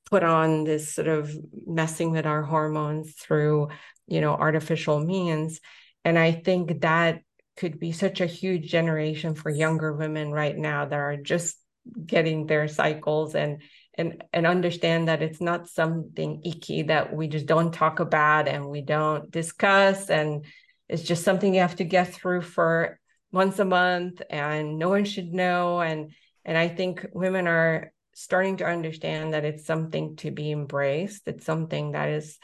put 0.09 0.23
on 0.23 0.63
this 0.63 0.95
sort 0.95 1.09
of 1.09 1.35
messing 1.67 2.11
with 2.11 2.25
our 2.25 2.43
hormones 2.43 3.11
through 3.15 3.67
you 4.07 4.21
know 4.21 4.33
artificial 4.33 5.01
means. 5.01 5.59
And 6.05 6.17
i 6.17 6.31
think 6.31 6.81
that 6.81 7.21
could 7.57 7.81
be 7.81 7.91
such 7.91 8.21
a 8.21 8.33
huge 8.39 8.71
generation 8.71 9.35
for 9.35 9.49
younger 9.49 9.91
women 9.91 10.31
right 10.31 10.57
now 10.57 10.85
that 10.85 10.97
are 10.97 11.17
just 11.17 11.60
getting 12.05 12.45
their 12.45 12.67
cycles 12.67 13.35
and 13.35 13.61
and 13.95 14.23
and 14.31 14.47
understand 14.47 15.07
that 15.07 15.21
it's 15.21 15.41
not 15.41 15.67
something 15.67 16.41
icky 16.45 16.83
that 16.83 17.13
we 17.13 17.27
just 17.27 17.45
don't 17.45 17.73
talk 17.73 17.99
about 17.99 18.47
and 18.47 18.65
we 18.65 18.81
don't 18.81 19.29
discuss. 19.31 20.09
And 20.09 20.45
it's 20.87 21.03
just 21.03 21.23
something 21.23 21.53
you 21.53 21.61
have 21.61 21.77
to 21.77 21.83
get 21.83 22.13
through 22.13 22.41
for 22.41 22.99
once 23.31 23.59
a 23.59 23.65
month 23.65 24.21
and 24.29 24.77
no 24.77 24.89
one 24.89 25.05
should 25.05 25.33
know. 25.33 25.81
And 25.81 26.11
and 26.43 26.57
i 26.57 26.67
think 26.67 27.05
women 27.13 27.47
are 27.47 27.91
starting 28.13 28.57
to 28.57 28.65
understand 28.65 29.33
that 29.33 29.45
it's 29.45 29.65
something 29.65 30.15
to 30.17 30.31
be 30.31 30.51
embraced. 30.51 31.27
It's 31.27 31.45
something 31.45 31.91
that 31.91 32.09
is 32.09 32.37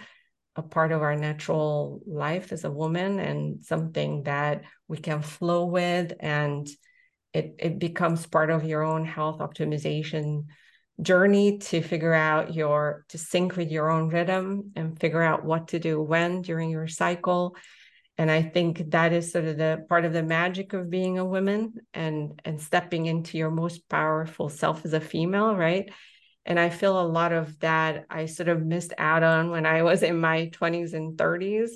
a 0.56 0.62
part 0.62 0.92
of 0.92 1.02
our 1.02 1.16
natural 1.16 2.02
life 2.08 2.52
as 2.52 2.64
a 2.64 2.72
woman 2.72 3.20
and 3.20 3.64
something 3.64 4.24
that 4.24 4.64
we 4.88 4.98
can 4.98 5.22
flow 5.22 5.66
with 5.66 6.14
and 6.20 6.68
it, 7.38 7.56
it 7.60 7.80
becomes 7.80 8.26
part 8.26 8.50
of 8.50 8.66
your 8.66 8.82
own 8.82 9.06
health 9.06 9.40
optimization 9.40 10.46
journey 11.00 11.60
to 11.60 11.82
figure 11.82 12.14
out 12.14 12.56
your 12.56 13.06
to 13.10 13.20
sync 13.20 13.56
with 13.56 13.70
your 13.70 13.92
own 13.92 14.10
rhythm 14.10 14.72
and 14.76 15.00
figure 15.00 15.22
out 15.22 15.46
what 15.46 15.68
to 15.68 15.78
do 15.80 16.02
when 16.02 16.42
during 16.42 16.72
your 16.72 16.88
cycle. 16.88 17.56
And 18.18 18.32
i 18.32 18.42
think 18.42 18.90
that 18.90 19.14
is 19.14 19.32
sort 19.32 19.46
of 19.46 19.58
the 19.58 19.86
part 19.88 20.04
of 20.04 20.14
the 20.14 20.24
magic 20.24 20.74
of 20.74 20.90
being 20.90 21.20
a 21.20 21.26
woman 21.26 21.74
and 21.94 22.42
and 22.44 22.60
stepping 22.60 23.06
into 23.06 23.38
your 23.38 23.52
most 23.52 23.88
powerful 23.88 24.50
self 24.50 24.84
as 24.86 24.94
a 24.94 25.00
female 25.00 25.56
right? 25.56 25.92
And 26.44 26.60
i 26.60 26.70
feel 26.70 27.00
a 27.00 27.12
lot 27.20 27.34
of 27.34 27.60
that 27.60 28.06
i 28.10 28.26
sort 28.26 28.50
of 28.50 28.66
missed 28.66 28.94
out 28.98 29.22
on 29.22 29.52
when 29.52 29.66
i 29.68 29.84
was 29.84 30.02
in 30.02 30.18
my 30.20 30.50
20s 30.54 30.94
and 30.94 31.18
30s 31.18 31.72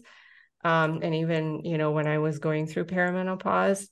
um, 0.64 1.00
and 1.04 1.14
even 1.14 1.66
you 1.66 1.78
know 1.78 1.92
when 1.92 2.08
i 2.08 2.18
was 2.18 2.40
going 2.40 2.66
through 2.66 2.86
perimenopause 2.86 3.88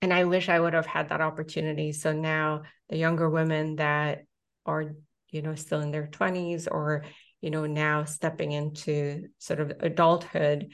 and 0.00 0.12
I 0.12 0.24
wish 0.24 0.48
I 0.48 0.60
would 0.60 0.74
have 0.74 0.86
had 0.86 1.08
that 1.08 1.20
opportunity. 1.20 1.92
So 1.92 2.12
now 2.12 2.62
the 2.88 2.96
younger 2.96 3.28
women 3.28 3.76
that 3.76 4.24
are 4.64 4.92
you 5.30 5.42
know, 5.42 5.54
still 5.54 5.80
in 5.80 5.90
their 5.90 6.06
20s 6.06 6.68
or, 6.68 7.04
you 7.40 7.50
know, 7.50 7.66
now 7.66 8.04
stepping 8.04 8.52
into 8.52 9.28
sort 9.38 9.60
of 9.60 9.72
adulthood, 9.80 10.70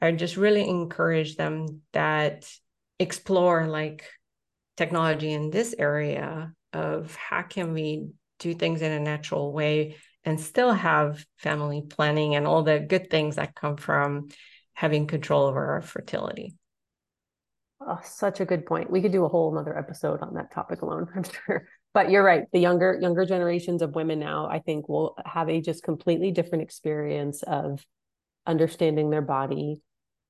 I 0.00 0.12
just 0.12 0.36
really 0.36 0.68
encourage 0.68 1.36
them 1.36 1.82
that 1.92 2.50
explore 2.98 3.66
like 3.66 4.04
technology 4.76 5.32
in 5.32 5.50
this 5.50 5.74
area 5.78 6.52
of 6.72 7.14
how 7.16 7.42
can 7.42 7.72
we 7.72 8.08
do 8.38 8.54
things 8.54 8.82
in 8.82 8.92
a 8.92 9.00
natural 9.00 9.52
way 9.52 9.96
and 10.24 10.40
still 10.40 10.72
have 10.72 11.24
family 11.36 11.82
planning 11.88 12.34
and 12.34 12.46
all 12.46 12.62
the 12.62 12.78
good 12.78 13.10
things 13.10 13.36
that 13.36 13.54
come 13.54 13.76
from 13.76 14.28
having 14.74 15.06
control 15.06 15.46
over 15.46 15.72
our 15.72 15.82
fertility. 15.82 16.54
Oh, 17.90 17.98
such 18.04 18.40
a 18.40 18.44
good 18.44 18.66
point. 18.66 18.90
We 18.90 19.00
could 19.00 19.12
do 19.12 19.24
a 19.24 19.28
whole 19.28 19.50
another 19.50 19.76
episode 19.76 20.20
on 20.20 20.34
that 20.34 20.52
topic 20.52 20.82
alone, 20.82 21.08
I'm 21.16 21.24
sure. 21.24 21.66
But 21.94 22.10
you're 22.10 22.22
right. 22.22 22.44
The 22.52 22.58
younger 22.58 22.98
younger 23.00 23.24
generations 23.24 23.80
of 23.80 23.94
women 23.94 24.18
now, 24.18 24.46
I 24.46 24.58
think, 24.58 24.88
will 24.88 25.16
have 25.24 25.48
a 25.48 25.62
just 25.62 25.82
completely 25.82 26.30
different 26.30 26.62
experience 26.62 27.42
of 27.44 27.82
understanding 28.46 29.08
their 29.08 29.22
body, 29.22 29.80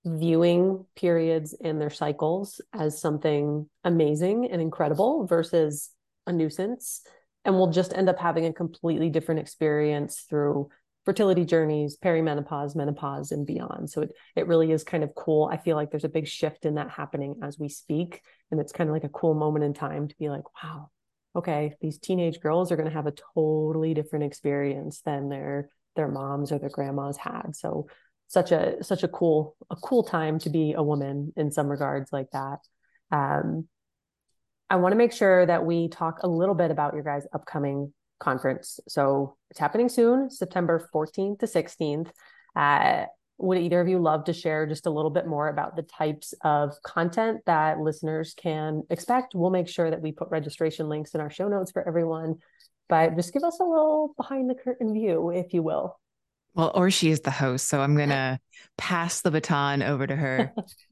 viewing 0.05 0.87
periods 0.95 1.53
and 1.53 1.81
their 1.81 1.91
cycles 1.91 2.61
as 2.73 3.01
something 3.01 3.69
amazing 3.83 4.49
and 4.53 4.63
incredible 4.63 5.27
versus 5.27 5.91
a 6.29 6.33
nuisance 6.33 7.03
and 7.45 7.57
we'll 7.57 7.71
just 7.71 7.95
end 7.95 8.11
up 8.11 8.19
having 8.19 8.45
a 8.45 8.53
completely 8.53 9.09
different 9.09 9.41
experience 9.41 10.27
through 10.29 10.69
fertility 11.09 11.47
journeys 11.47 11.97
perimenopause 11.97 12.77
menopause 12.77 13.33
and 13.33 13.47
beyond. 13.47 13.89
So 13.89 14.03
it, 14.03 14.13
it 14.37 14.47
really 14.47 14.71
is 14.73 14.85
kind 14.85 15.03
of 15.03 15.15
cool. 15.15 15.49
I 15.51 15.57
feel 15.57 15.75
like 15.75 15.91
there's 15.91 16.05
a 16.05 16.09
big 16.11 16.29
shift 16.29 16.67
in 16.67 16.75
that 16.75 16.91
happening 16.91 17.37
as 17.43 17.59
we 17.59 17.71
speak. 17.71 18.21
And 18.51 18.61
it's 18.61 18.73
kind 18.73 18.91
of 18.91 18.93
like 18.93 19.05
a 19.05 19.09
cool 19.09 19.33
moment 19.33 19.65
in 19.65 19.73
time 19.73 20.09
to 20.09 20.15
be 20.19 20.29
like 20.29 20.45
wow 20.63 20.91
okay 21.35 21.75
these 21.81 21.99
teenage 21.99 22.41
girls 22.41 22.71
are 22.71 22.77
going 22.77 22.89
to 22.89 22.95
have 22.95 23.07
a 23.07 23.15
totally 23.35 23.95
different 23.95 24.27
experience 24.27 25.01
than 25.01 25.31
their 25.31 25.71
their 25.97 26.09
moms 26.09 26.53
or 26.53 26.59
their 26.59 26.69
grandmas 26.69 27.17
had. 27.17 27.57
So 27.57 27.89
such 28.27 28.53
a 28.53 28.85
such 28.85 29.03
a 29.03 29.09
cool 29.09 29.57
a 29.71 29.77
cool 29.77 30.03
time 30.03 30.39
to 30.41 30.51
be 30.51 30.75
a 30.75 30.83
woman 30.83 31.33
in 31.37 31.51
some 31.51 31.69
regards 31.69 32.13
like 32.13 32.29
that. 32.33 32.59
Um, 33.11 33.67
i 34.69 34.77
want 34.77 34.93
to 34.93 34.99
make 34.99 35.13
sure 35.13 35.47
that 35.47 35.65
we 35.65 35.89
talk 35.89 36.19
a 36.23 36.29
little 36.29 36.55
bit 36.55 36.71
about 36.71 36.93
your 36.93 37.03
guys 37.03 37.27
upcoming 37.33 37.95
conference 38.19 38.81
so 38.89 39.37
it's 39.51 39.61
happening 39.61 39.89
soon 39.89 40.31
september 40.31 40.89
14th 40.95 41.39
to 41.41 41.47
16th 41.47 42.11
uh, 42.57 43.05
would 43.41 43.59
either 43.59 43.81
of 43.81 43.89
you 43.89 44.01
love 44.01 44.25
to 44.25 44.33
share 44.33 44.67
just 44.67 44.87
a 44.87 44.91
little 44.91 45.11
bit 45.11 45.27
more 45.27 45.49
about 45.49 45.77
the 45.77 45.83
types 45.83 46.35
of 46.43 46.73
content 46.83 47.41
that 47.47 47.79
listeners 47.79 48.35
can 48.37 48.83
expect 48.91 49.35
we'll 49.35 49.51
make 49.51 49.69
sure 49.69 49.91
that 49.91 50.03
we 50.03 50.13
put 50.13 50.29
registration 50.31 50.89
links 50.89 51.15
in 51.15 51.21
our 51.21 51.31
show 51.31 51.49
notes 51.49 51.71
for 51.71 51.87
everyone 51.87 52.37
but 52.89 53.15
just 53.17 53.33
give 53.33 53.45
us 53.45 53.61
a 53.61 53.65
little 53.65 54.15
behind 54.17 54.51
the 54.51 54.55
curtain 54.55 54.93
view 54.93 55.31
if 55.31 55.53
you 55.53 55.63
will 55.63 55.99
well, 56.55 56.73
Orshi 56.73 57.11
is 57.11 57.21
the 57.21 57.31
host. 57.31 57.69
So 57.69 57.81
I'm 57.81 57.95
going 57.97 58.09
to 58.09 58.41
pass 58.77 59.21
the 59.21 59.31
baton 59.31 59.83
over 59.83 60.07
to 60.07 60.17
her. 60.17 60.53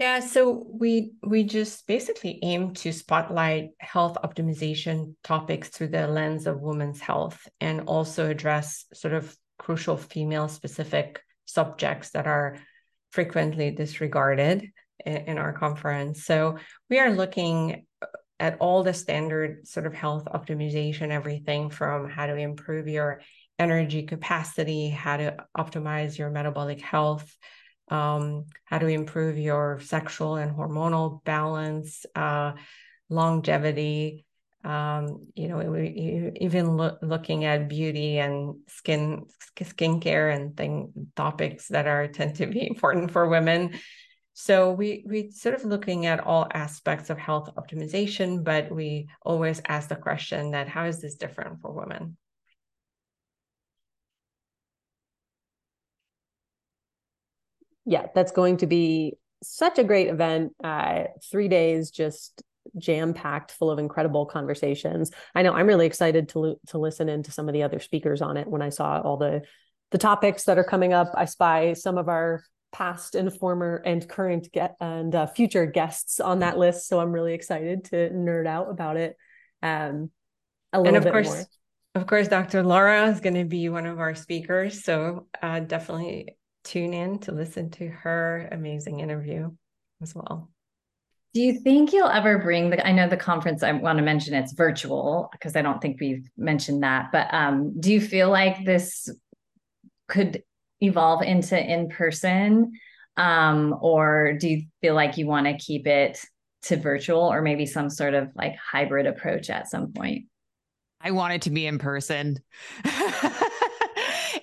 yeah. 0.00 0.20
So 0.20 0.66
we, 0.66 1.12
we 1.22 1.44
just 1.44 1.86
basically 1.86 2.38
aim 2.42 2.72
to 2.76 2.90
spotlight 2.90 3.72
health 3.78 4.16
optimization 4.24 5.14
topics 5.22 5.68
through 5.68 5.88
the 5.88 6.06
lens 6.06 6.46
of 6.46 6.62
women's 6.62 7.00
health 7.00 7.46
and 7.60 7.82
also 7.82 8.30
address 8.30 8.86
sort 8.94 9.12
of 9.12 9.36
crucial 9.58 9.98
female 9.98 10.48
specific 10.48 11.20
subjects 11.44 12.12
that 12.12 12.26
are 12.26 12.56
frequently 13.10 13.72
disregarded 13.72 14.70
in, 15.04 15.16
in 15.16 15.38
our 15.38 15.52
conference. 15.52 16.24
So 16.24 16.56
we 16.88 16.98
are 16.98 17.10
looking 17.10 17.84
at 18.38 18.56
all 18.58 18.82
the 18.82 18.94
standard 18.94 19.68
sort 19.68 19.84
of 19.84 19.92
health 19.92 20.24
optimization, 20.24 21.10
everything 21.10 21.68
from 21.68 22.08
how 22.08 22.24
to 22.24 22.36
improve 22.36 22.88
your 22.88 23.20
energy 23.58 24.04
capacity, 24.04 24.88
how 24.88 25.18
to 25.18 25.36
optimize 25.54 26.16
your 26.16 26.30
metabolic 26.30 26.80
health, 26.80 27.36
um, 27.90 28.46
how 28.64 28.78
to 28.78 28.86
improve 28.86 29.36
your 29.36 29.80
sexual 29.80 30.36
and 30.36 30.56
hormonal 30.56 31.22
balance, 31.24 32.06
uh, 32.14 32.52
longevity. 33.08 34.24
Um, 34.64 35.28
you 35.34 35.48
know, 35.48 35.56
we, 35.58 36.32
even 36.40 36.76
lo- 36.76 36.98
looking 37.02 37.44
at 37.44 37.68
beauty 37.68 38.18
and 38.18 38.56
skin 38.68 39.26
skincare 39.58 40.34
and 40.34 40.56
thing 40.56 40.92
topics 41.16 41.68
that 41.68 41.86
are 41.86 42.06
tend 42.08 42.36
to 42.36 42.46
be 42.46 42.66
important 42.66 43.10
for 43.10 43.28
women. 43.28 43.78
So 44.32 44.70
we 44.72 45.04
we 45.06 45.32
sort 45.32 45.54
of 45.54 45.64
looking 45.64 46.06
at 46.06 46.20
all 46.20 46.46
aspects 46.52 47.10
of 47.10 47.18
health 47.18 47.50
optimization, 47.56 48.44
but 48.44 48.70
we 48.70 49.08
always 49.22 49.60
ask 49.66 49.88
the 49.88 49.96
question 49.96 50.52
that 50.52 50.68
how 50.68 50.84
is 50.84 51.00
this 51.00 51.16
different 51.16 51.60
for 51.60 51.72
women? 51.72 52.16
Yeah, 57.90 58.06
that's 58.14 58.30
going 58.30 58.58
to 58.58 58.68
be 58.68 59.14
such 59.42 59.80
a 59.80 59.84
great 59.84 60.06
event. 60.06 60.52
Uh, 60.62 61.04
three 61.28 61.48
days, 61.48 61.90
just 61.90 62.40
jam 62.78 63.12
packed, 63.12 63.50
full 63.50 63.68
of 63.68 63.80
incredible 63.80 64.26
conversations. 64.26 65.10
I 65.34 65.42
know 65.42 65.52
I'm 65.52 65.66
really 65.66 65.86
excited 65.86 66.28
to 66.30 66.54
to 66.68 66.78
listen 66.78 67.08
into 67.08 67.32
some 67.32 67.48
of 67.48 67.52
the 67.52 67.64
other 67.64 67.80
speakers 67.80 68.22
on 68.22 68.36
it. 68.36 68.46
When 68.46 68.62
I 68.62 68.68
saw 68.68 69.00
all 69.00 69.16
the 69.16 69.42
the 69.90 69.98
topics 69.98 70.44
that 70.44 70.56
are 70.56 70.64
coming 70.64 70.92
up, 70.92 71.08
I 71.16 71.24
spy 71.24 71.72
some 71.72 71.98
of 71.98 72.08
our 72.08 72.44
past 72.72 73.16
and 73.16 73.36
former 73.36 73.82
and 73.84 74.08
current 74.08 74.52
get 74.52 74.76
and 74.80 75.12
uh, 75.12 75.26
future 75.26 75.66
guests 75.66 76.20
on 76.20 76.38
that 76.38 76.58
list. 76.58 76.86
So 76.86 77.00
I'm 77.00 77.10
really 77.10 77.34
excited 77.34 77.86
to 77.86 78.10
nerd 78.10 78.46
out 78.46 78.70
about 78.70 78.98
it. 78.98 79.16
Um, 79.64 80.12
a 80.72 80.78
little 80.78 80.94
and 80.94 80.96
of 80.96 81.02
bit 81.02 81.12
course, 81.12 81.26
more. 81.26 81.44
Of 81.96 82.06
course, 82.06 82.28
Dr. 82.28 82.62
Laura 82.62 83.08
is 83.08 83.18
going 83.18 83.34
to 83.34 83.44
be 83.44 83.68
one 83.68 83.86
of 83.86 83.98
our 83.98 84.14
speakers. 84.14 84.84
So 84.84 85.26
uh, 85.42 85.58
definitely 85.58 86.36
tune 86.70 86.94
in 86.94 87.18
to 87.18 87.32
listen 87.32 87.68
to 87.70 87.88
her 87.88 88.48
amazing 88.52 89.00
interview 89.00 89.50
as 90.00 90.14
well. 90.14 90.48
Do 91.34 91.40
you 91.40 91.60
think 91.60 91.92
you'll 91.92 92.08
ever 92.08 92.38
bring 92.38 92.70
the? 92.70 92.84
I 92.86 92.92
know 92.92 93.08
the 93.08 93.16
conference. 93.16 93.62
I 93.62 93.72
want 93.72 93.98
to 93.98 94.04
mention 94.04 94.34
it's 94.34 94.52
virtual 94.52 95.28
because 95.32 95.54
I 95.54 95.62
don't 95.62 95.80
think 95.80 96.00
we've 96.00 96.28
mentioned 96.36 96.82
that. 96.82 97.10
But 97.12 97.32
um, 97.32 97.78
do 97.78 97.92
you 97.92 98.00
feel 98.00 98.30
like 98.30 98.64
this 98.64 99.08
could 100.08 100.42
evolve 100.80 101.22
into 101.22 101.60
in 101.60 101.88
person, 101.88 102.72
um, 103.16 103.76
or 103.80 104.34
do 104.40 104.48
you 104.48 104.62
feel 104.80 104.94
like 104.94 105.18
you 105.18 105.26
want 105.26 105.46
to 105.46 105.56
keep 105.56 105.86
it 105.86 106.24
to 106.62 106.76
virtual, 106.76 107.32
or 107.32 107.42
maybe 107.42 107.66
some 107.66 107.90
sort 107.90 108.14
of 108.14 108.30
like 108.34 108.56
hybrid 108.56 109.06
approach 109.06 109.50
at 109.50 109.68
some 109.68 109.92
point? 109.92 110.26
I 111.00 111.12
want 111.12 111.34
it 111.34 111.42
to 111.42 111.50
be 111.50 111.66
in 111.66 111.78
person. 111.78 112.40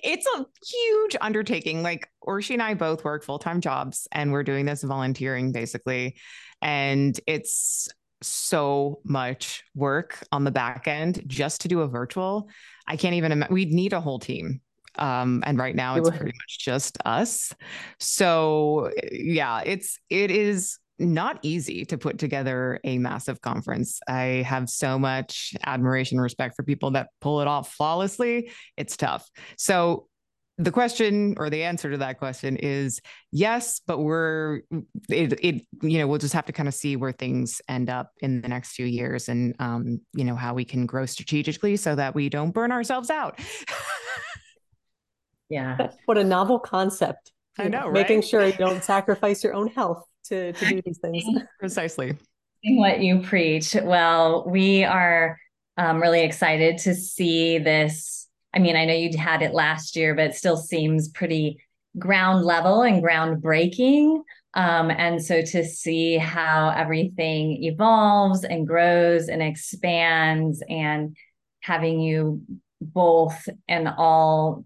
it's 0.08 0.26
a 0.26 0.46
huge 0.66 1.16
undertaking. 1.20 1.82
Like 1.82 2.08
Orshi 2.26 2.52
and 2.52 2.62
I 2.62 2.74
both 2.74 3.04
work 3.04 3.24
full 3.24 3.38
time 3.38 3.60
jobs 3.60 4.08
and 4.10 4.32
we're 4.32 4.42
doing 4.42 4.64
this 4.64 4.82
volunteering 4.82 5.52
basically. 5.52 6.16
And 6.62 7.18
it's 7.26 7.88
so 8.22 9.00
much 9.04 9.62
work 9.74 10.24
on 10.32 10.44
the 10.44 10.50
back 10.50 10.88
end 10.88 11.22
just 11.26 11.60
to 11.60 11.68
do 11.68 11.82
a 11.82 11.86
virtual. 11.86 12.48
I 12.86 12.96
can't 12.96 13.14
even 13.14 13.32
imagine. 13.32 13.54
We'd 13.54 13.72
need 13.72 13.92
a 13.92 14.00
whole 14.00 14.18
team. 14.18 14.62
Um, 14.96 15.44
and 15.46 15.58
right 15.58 15.76
now 15.76 15.96
it's 15.96 16.08
pretty 16.08 16.24
much 16.24 16.58
just 16.58 16.98
us. 17.04 17.54
So 18.00 18.90
yeah, 19.12 19.60
it's, 19.64 20.00
it 20.10 20.30
is 20.30 20.78
not 20.98 21.38
easy 21.42 21.84
to 21.86 21.98
put 21.98 22.18
together 22.18 22.80
a 22.84 22.98
massive 22.98 23.40
conference. 23.40 24.00
I 24.08 24.44
have 24.46 24.68
so 24.68 24.98
much 24.98 25.54
admiration 25.64 26.18
and 26.18 26.22
respect 26.22 26.56
for 26.56 26.62
people 26.62 26.92
that 26.92 27.08
pull 27.20 27.40
it 27.40 27.46
off 27.48 27.72
flawlessly. 27.72 28.50
It's 28.76 28.96
tough. 28.96 29.28
So 29.56 30.08
the 30.58 30.72
question 30.72 31.34
or 31.38 31.50
the 31.50 31.62
answer 31.62 31.90
to 31.92 31.98
that 31.98 32.18
question 32.18 32.56
is 32.56 33.00
yes, 33.30 33.80
but 33.86 33.98
we're 33.98 34.62
it, 35.08 35.32
it 35.40 35.66
you 35.82 35.98
know 35.98 36.08
we'll 36.08 36.18
just 36.18 36.34
have 36.34 36.46
to 36.46 36.52
kind 36.52 36.68
of 36.68 36.74
see 36.74 36.96
where 36.96 37.12
things 37.12 37.62
end 37.68 37.88
up 37.88 38.10
in 38.20 38.40
the 38.40 38.48
next 38.48 38.72
few 38.72 38.86
years 38.86 39.28
and 39.28 39.54
um 39.60 40.00
you 40.14 40.24
know 40.24 40.34
how 40.34 40.54
we 40.54 40.64
can 40.64 40.84
grow 40.84 41.06
strategically 41.06 41.76
so 41.76 41.94
that 41.94 42.14
we 42.14 42.28
don't 42.28 42.50
burn 42.50 42.72
ourselves 42.72 43.08
out. 43.08 43.38
yeah. 45.48 45.92
What 46.06 46.18
a 46.18 46.24
novel 46.24 46.58
concept. 46.58 47.30
I 47.56 47.68
know, 47.68 47.86
right? 47.86 47.92
Making 47.92 48.22
sure 48.22 48.44
you 48.44 48.52
don't 48.52 48.82
sacrifice 48.82 49.44
your 49.44 49.54
own 49.54 49.68
health 49.68 50.07
to, 50.28 50.52
to 50.52 50.68
do 50.68 50.82
these 50.84 50.98
things. 50.98 51.24
Precisely. 51.60 52.16
What 52.64 53.00
you 53.00 53.20
preach. 53.20 53.76
Well, 53.80 54.44
we 54.48 54.84
are 54.84 55.38
um, 55.76 56.00
really 56.00 56.22
excited 56.22 56.78
to 56.78 56.94
see 56.94 57.58
this. 57.58 58.26
I 58.54 58.58
mean, 58.58 58.76
I 58.76 58.84
know 58.84 58.94
you 58.94 59.16
had 59.16 59.42
it 59.42 59.54
last 59.54 59.96
year, 59.96 60.14
but 60.14 60.26
it 60.26 60.34
still 60.34 60.56
seems 60.56 61.08
pretty 61.08 61.58
ground 61.98 62.44
level 62.44 62.82
and 62.82 63.02
groundbreaking. 63.02 64.22
Um, 64.54 64.90
and 64.90 65.22
so 65.24 65.42
to 65.42 65.64
see 65.64 66.16
how 66.16 66.70
everything 66.70 67.62
evolves 67.64 68.44
and 68.44 68.66
grows 68.66 69.28
and 69.28 69.42
expands, 69.42 70.62
and 70.68 71.16
having 71.60 72.00
you 72.00 72.42
both 72.80 73.48
and 73.68 73.88
all 73.88 74.64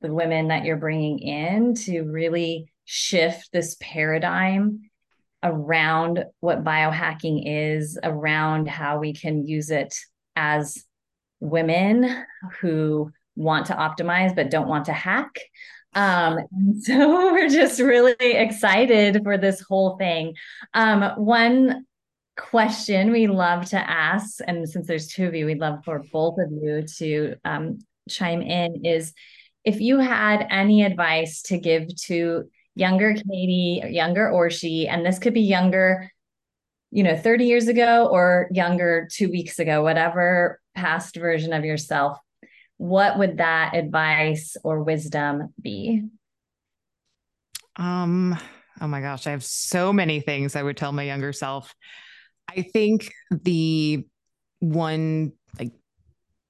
the 0.00 0.12
women 0.12 0.48
that 0.48 0.64
you're 0.64 0.76
bringing 0.76 1.18
in 1.18 1.74
to 1.74 2.02
really 2.02 2.72
shift 2.84 3.50
this 3.52 3.76
paradigm 3.80 4.80
around 5.42 6.24
what 6.40 6.64
biohacking 6.64 7.42
is, 7.46 7.98
around 8.02 8.68
how 8.68 8.98
we 8.98 9.12
can 9.12 9.46
use 9.46 9.70
it 9.70 9.94
as 10.36 10.84
women 11.40 12.24
who 12.60 13.10
want 13.36 13.66
to 13.66 13.74
optimize 13.74 14.34
but 14.34 14.50
don't 14.50 14.68
want 14.68 14.86
to 14.86 14.92
hack. 14.92 15.38
Um, 15.94 16.38
so 16.80 17.32
we're 17.32 17.48
just 17.48 17.80
really 17.80 18.14
excited 18.18 19.20
for 19.22 19.38
this 19.38 19.60
whole 19.60 19.96
thing. 19.96 20.34
Um, 20.74 21.02
one 21.16 21.86
question 22.36 23.10
we 23.10 23.26
love 23.26 23.66
to 23.66 23.78
ask, 23.78 24.38
and 24.46 24.68
since 24.68 24.86
there's 24.86 25.08
two 25.08 25.26
of 25.26 25.34
you, 25.34 25.46
we'd 25.46 25.58
love 25.58 25.84
for 25.84 26.04
both 26.12 26.38
of 26.38 26.50
you 26.52 26.84
to 26.98 27.34
um, 27.44 27.78
chime 28.08 28.42
in 28.42 28.84
is 28.84 29.12
if 29.64 29.80
you 29.80 29.98
had 29.98 30.46
any 30.50 30.84
advice 30.84 31.42
to 31.42 31.58
give 31.58 31.94
to 32.04 32.48
younger 32.78 33.12
Katie, 33.12 33.82
younger 33.90 34.30
Orshi, 34.32 34.88
and 34.88 35.04
this 35.04 35.18
could 35.18 35.34
be 35.34 35.40
younger, 35.40 36.10
you 36.90 37.02
know, 37.02 37.16
30 37.16 37.44
years 37.44 37.66
ago 37.66 38.06
or 38.06 38.48
younger 38.52 39.08
two 39.10 39.28
weeks 39.28 39.58
ago, 39.58 39.82
whatever 39.82 40.60
past 40.76 41.16
version 41.16 41.52
of 41.52 41.64
yourself, 41.64 42.18
what 42.76 43.18
would 43.18 43.38
that 43.38 43.74
advice 43.74 44.56
or 44.62 44.84
wisdom 44.84 45.52
be? 45.60 46.04
Um, 47.74 48.38
oh 48.80 48.86
my 48.86 49.00
gosh, 49.00 49.26
I 49.26 49.32
have 49.32 49.44
so 49.44 49.92
many 49.92 50.20
things 50.20 50.54
I 50.54 50.62
would 50.62 50.76
tell 50.76 50.92
my 50.92 51.02
younger 51.02 51.32
self. 51.32 51.74
I 52.48 52.62
think 52.62 53.12
the 53.30 54.06
one 54.60 55.32
like 55.58 55.72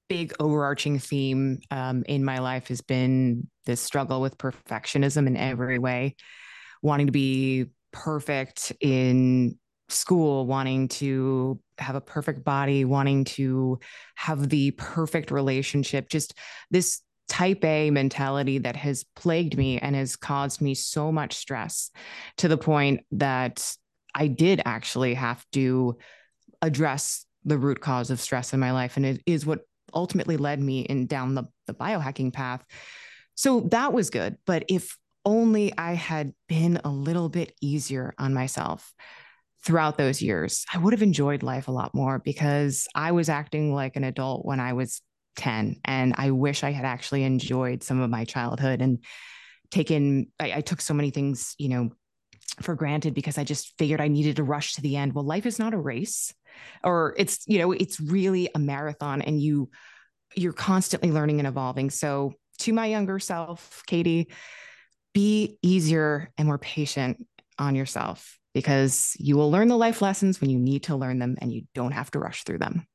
big 0.08 0.34
overarching 0.38 0.98
theme 0.98 1.60
um, 1.70 2.04
in 2.06 2.22
my 2.22 2.38
life 2.38 2.68
has 2.68 2.82
been 2.82 3.48
this 3.68 3.80
struggle 3.80 4.20
with 4.20 4.38
perfectionism 4.38 5.28
in 5.28 5.36
every 5.36 5.78
way, 5.78 6.16
wanting 6.82 7.06
to 7.06 7.12
be 7.12 7.66
perfect 7.92 8.72
in 8.80 9.56
school, 9.88 10.46
wanting 10.46 10.88
to 10.88 11.60
have 11.78 11.94
a 11.94 12.00
perfect 12.00 12.44
body, 12.44 12.84
wanting 12.84 13.24
to 13.24 13.78
have 14.16 14.48
the 14.48 14.72
perfect 14.72 15.30
relationship, 15.30 16.08
just 16.08 16.34
this 16.70 17.02
type 17.28 17.62
A 17.64 17.90
mentality 17.90 18.58
that 18.58 18.74
has 18.74 19.04
plagued 19.14 19.56
me 19.56 19.78
and 19.78 19.94
has 19.94 20.16
caused 20.16 20.60
me 20.60 20.74
so 20.74 21.12
much 21.12 21.34
stress 21.34 21.90
to 22.38 22.48
the 22.48 22.56
point 22.56 23.02
that 23.12 23.76
I 24.14 24.28
did 24.28 24.62
actually 24.64 25.14
have 25.14 25.44
to 25.52 25.98
address 26.62 27.26
the 27.44 27.58
root 27.58 27.80
cause 27.80 28.10
of 28.10 28.20
stress 28.20 28.52
in 28.54 28.60
my 28.60 28.72
life. 28.72 28.96
And 28.96 29.04
it 29.06 29.22
is 29.26 29.46
what 29.46 29.60
ultimately 29.94 30.36
led 30.36 30.60
me 30.60 30.80
in 30.80 31.06
down 31.06 31.34
the, 31.34 31.44
the 31.66 31.74
biohacking 31.74 32.32
path. 32.32 32.64
So 33.38 33.60
that 33.70 33.92
was 33.92 34.10
good. 34.10 34.36
But 34.46 34.64
if 34.66 34.98
only 35.24 35.72
I 35.78 35.92
had 35.92 36.32
been 36.48 36.80
a 36.82 36.90
little 36.90 37.28
bit 37.28 37.54
easier 37.60 38.12
on 38.18 38.34
myself 38.34 38.92
throughout 39.64 39.96
those 39.96 40.20
years, 40.20 40.64
I 40.74 40.78
would 40.78 40.92
have 40.92 41.04
enjoyed 41.04 41.44
life 41.44 41.68
a 41.68 41.72
lot 41.72 41.94
more 41.94 42.18
because 42.18 42.88
I 42.96 43.12
was 43.12 43.28
acting 43.28 43.72
like 43.72 43.94
an 43.94 44.02
adult 44.02 44.44
when 44.44 44.58
I 44.58 44.72
was 44.72 45.00
10. 45.36 45.76
And 45.84 46.16
I 46.18 46.32
wish 46.32 46.64
I 46.64 46.72
had 46.72 46.84
actually 46.84 47.22
enjoyed 47.22 47.84
some 47.84 48.00
of 48.00 48.10
my 48.10 48.24
childhood 48.24 48.82
and 48.82 49.04
taken, 49.70 50.32
I, 50.40 50.54
I 50.54 50.60
took 50.60 50.80
so 50.80 50.92
many 50.92 51.10
things, 51.10 51.54
you 51.58 51.68
know, 51.68 51.90
for 52.60 52.74
granted 52.74 53.14
because 53.14 53.38
I 53.38 53.44
just 53.44 53.72
figured 53.78 54.00
I 54.00 54.08
needed 54.08 54.34
to 54.36 54.42
rush 54.42 54.74
to 54.74 54.82
the 54.82 54.96
end. 54.96 55.12
Well, 55.12 55.24
life 55.24 55.46
is 55.46 55.60
not 55.60 55.74
a 55.74 55.78
race 55.78 56.34
or 56.82 57.14
it's, 57.16 57.46
you 57.46 57.60
know, 57.60 57.70
it's 57.70 58.00
really 58.00 58.50
a 58.52 58.58
marathon 58.58 59.22
and 59.22 59.40
you, 59.40 59.70
you're 60.34 60.52
constantly 60.52 61.12
learning 61.12 61.38
and 61.38 61.46
evolving. 61.46 61.90
So 61.90 62.34
to 62.58 62.72
my 62.72 62.86
younger 62.86 63.18
self, 63.18 63.82
Katie, 63.86 64.28
be 65.14 65.58
easier 65.62 66.30
and 66.36 66.46
more 66.46 66.58
patient 66.58 67.26
on 67.58 67.74
yourself 67.74 68.38
because 68.54 69.16
you 69.18 69.36
will 69.36 69.50
learn 69.50 69.68
the 69.68 69.76
life 69.76 70.02
lessons 70.02 70.40
when 70.40 70.50
you 70.50 70.58
need 70.58 70.84
to 70.84 70.96
learn 70.96 71.18
them 71.18 71.36
and 71.40 71.52
you 71.52 71.62
don't 71.74 71.92
have 71.92 72.10
to 72.10 72.18
rush 72.18 72.44
through 72.44 72.58
them. 72.58 72.86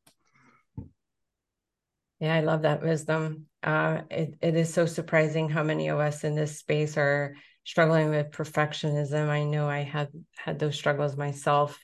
Yeah, 2.20 2.36
I 2.36 2.41
love 2.41 2.61
that 2.61 2.82
wisdom. 2.82 3.47
Uh, 3.61 4.01
it, 4.09 4.36
it 4.41 4.55
is 4.55 4.74
so 4.74 4.86
surprising 4.86 5.49
how 5.49 5.64
many 5.64 5.89
of 5.89 5.99
us 5.99 6.24
in 6.24 6.36
this 6.36 6.57
space 6.57 6.97
are 6.97 7.36
struggling 7.66 8.09
with 8.09 8.32
perfectionism. 8.32 9.28
I 9.28 9.43
know 9.43 9.68
I 9.68 9.82
had 9.82 10.09
had 10.38 10.59
those 10.59 10.76
struggles 10.76 11.18
myself 11.18 11.78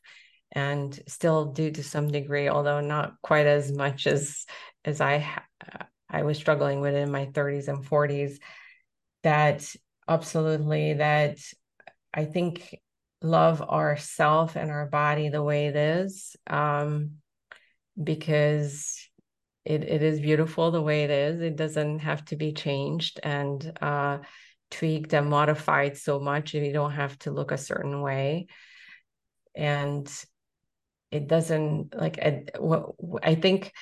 and 0.52 0.98
still 1.08 1.46
do 1.52 1.72
to 1.72 1.84
some 1.84 2.08
degree, 2.08 2.50
although 2.50 2.82
not 2.82 3.14
quite 3.22 3.48
as 3.48 3.72
much 3.72 4.08
as 4.08 4.46
as 4.86 5.02
I 5.02 5.18
I 6.10 6.24
was 6.24 6.38
struggling 6.38 6.82
with 6.82 6.96
in 6.96 7.12
my 7.12 7.26
30s 7.28 7.68
and 7.68 7.86
40s. 7.86 8.40
That 9.24 9.76
absolutely 10.08 10.94
that 10.94 11.38
I 12.14 12.26
think 12.26 12.80
love 13.22 13.62
ourself 13.62 14.56
and 14.56 14.72
our 14.72 14.88
body 14.88 15.30
the 15.30 15.44
way 15.44 15.68
it 15.68 15.76
is 15.76 16.36
um, 16.48 17.18
because 18.02 18.98
it, 19.66 19.84
it 19.84 20.02
is 20.02 20.22
beautiful 20.22 20.72
the 20.72 20.82
way 20.82 21.04
it 21.04 21.10
is 21.10 21.42
it 21.42 21.56
doesn't 21.56 22.00
have 22.00 22.24
to 22.26 22.36
be 22.38 22.54
changed 22.54 23.20
and 23.24 23.78
uh, 23.82 24.20
tweaked 24.72 25.14
and 25.14 25.30
modified 25.30 25.98
so 25.98 26.20
much 26.20 26.54
you 26.54 26.72
don't 26.72 26.94
have 26.94 27.18
to 27.20 27.32
look 27.32 27.52
a 27.52 27.58
certain 27.58 28.02
way 28.02 28.48
and 29.56 30.10
it 31.12 31.28
doesn't 31.28 31.96
like 31.96 32.20
I, 32.20 32.46
I 33.24 33.36
think 33.36 33.74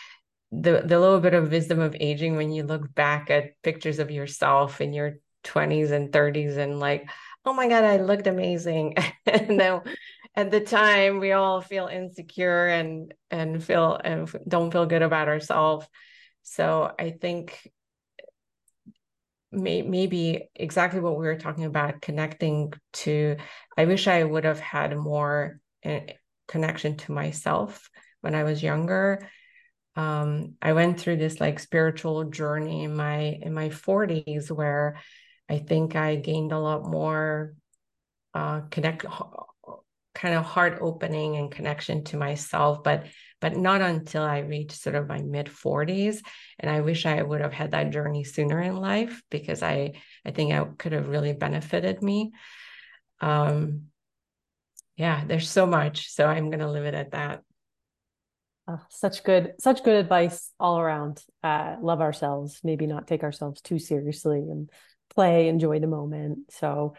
the 0.52 0.82
the 0.86 1.00
little 1.00 1.20
bit 1.20 1.34
of 1.34 1.52
wisdom 1.52 1.80
of 1.80 1.96
aging 2.00 2.36
when 2.36 2.52
you 2.52 2.64
look 2.64 2.94
back 2.94 3.30
at 3.30 3.62
pictures 3.64 4.00
of 4.00 4.12
yourself 4.12 4.80
in 4.82 4.94
your 4.94 5.16
20s 5.44 5.92
and 5.92 6.12
30s 6.12 6.58
and 6.58 6.80
like 6.80 7.10
oh 7.46 7.54
my 7.54 7.68
god 7.68 7.84
i 7.84 7.98
looked 7.98 8.28
amazing. 8.28 8.96
And 9.26 9.60
then 9.60 9.82
at 10.36 10.52
the 10.52 10.62
time 10.62 11.20
we 11.20 11.32
all 11.34 11.62
feel 11.62 11.88
insecure 11.88 12.68
and 12.68 13.14
and 13.30 13.62
feel 13.62 14.00
and 14.02 14.30
don't 14.48 14.72
feel 14.72 14.86
good 14.86 15.02
about 15.02 15.28
ourselves 15.28 15.86
so 16.44 16.92
i 16.98 17.10
think 17.10 17.70
may, 19.52 19.82
maybe 19.82 20.50
exactly 20.56 21.00
what 21.00 21.18
we 21.18 21.26
were 21.26 21.38
talking 21.38 21.66
about 21.66 22.02
connecting 22.02 22.72
to 22.94 23.36
i 23.78 23.86
wish 23.86 24.08
i 24.08 24.24
would 24.24 24.46
have 24.46 24.60
had 24.60 24.96
more 24.96 25.60
uh, 25.84 26.00
connection 26.48 26.96
to 26.98 27.12
myself 27.12 27.90
when 28.22 28.36
i 28.36 28.44
was 28.44 28.64
younger 28.64 29.28
um, 29.98 30.54
i 30.62 30.72
went 30.74 31.00
through 31.00 31.18
this 31.18 31.42
like 31.42 31.60
spiritual 31.60 32.24
journey 32.26 32.84
in 32.84 32.96
my 32.96 33.38
in 33.42 33.54
my 33.54 33.70
40s 33.70 34.50
where 34.50 34.98
i 35.50 35.58
think 35.58 35.96
i 35.96 36.16
gained 36.16 36.52
a 36.52 36.60
lot 36.60 36.86
more 36.86 37.56
uh, 38.34 38.62
connect 38.72 39.06
kind 40.14 40.34
of 40.34 40.46
heart 40.46 40.80
opening 40.82 41.36
and 41.36 41.52
connection 41.52 42.04
to 42.04 42.18
myself 42.18 42.84
but 42.84 43.06
but 43.42 43.56
not 43.56 43.82
until 43.82 44.24
i 44.24 44.40
reached 44.40 44.72
sort 44.72 44.96
of 44.96 45.08
my 45.08 45.22
mid 45.22 45.48
40s 45.48 46.22
and 46.60 46.72
i 46.72 46.82
wish 46.82 47.06
i 47.06 47.22
would 47.22 47.42
have 47.42 47.54
had 47.54 47.72
that 47.72 47.92
journey 47.92 48.24
sooner 48.24 48.62
in 48.62 48.76
life 48.76 49.22
because 49.30 49.62
i 49.62 49.94
i 50.26 50.32
think 50.32 50.54
i 50.54 50.64
could 50.78 50.94
have 50.94 51.10
really 51.10 51.34
benefited 51.34 52.02
me. 52.02 52.32
Um 53.20 53.88
yeah 54.96 55.24
there's 55.26 55.50
so 55.50 55.66
much 55.66 56.10
so 56.10 56.26
i'm 56.26 56.50
going 56.50 56.60
to 56.60 56.70
leave 56.70 56.84
it 56.84 56.94
at 56.94 57.12
that 57.12 57.44
oh, 58.68 58.82
such 58.90 59.24
good 59.24 59.54
such 59.60 59.84
good 59.84 59.96
advice 59.96 60.52
all 60.60 60.80
around 60.80 61.22
uh 61.44 61.76
love 61.82 62.02
ourselves 62.02 62.60
maybe 62.64 62.88
not 62.88 63.08
take 63.08 63.24
ourselves 63.24 63.62
too 63.62 63.80
seriously 63.80 64.40
and 64.40 64.70
play 65.14 65.48
enjoy 65.48 65.80
the 65.80 65.88
moment 65.88 66.40
so 66.50 66.94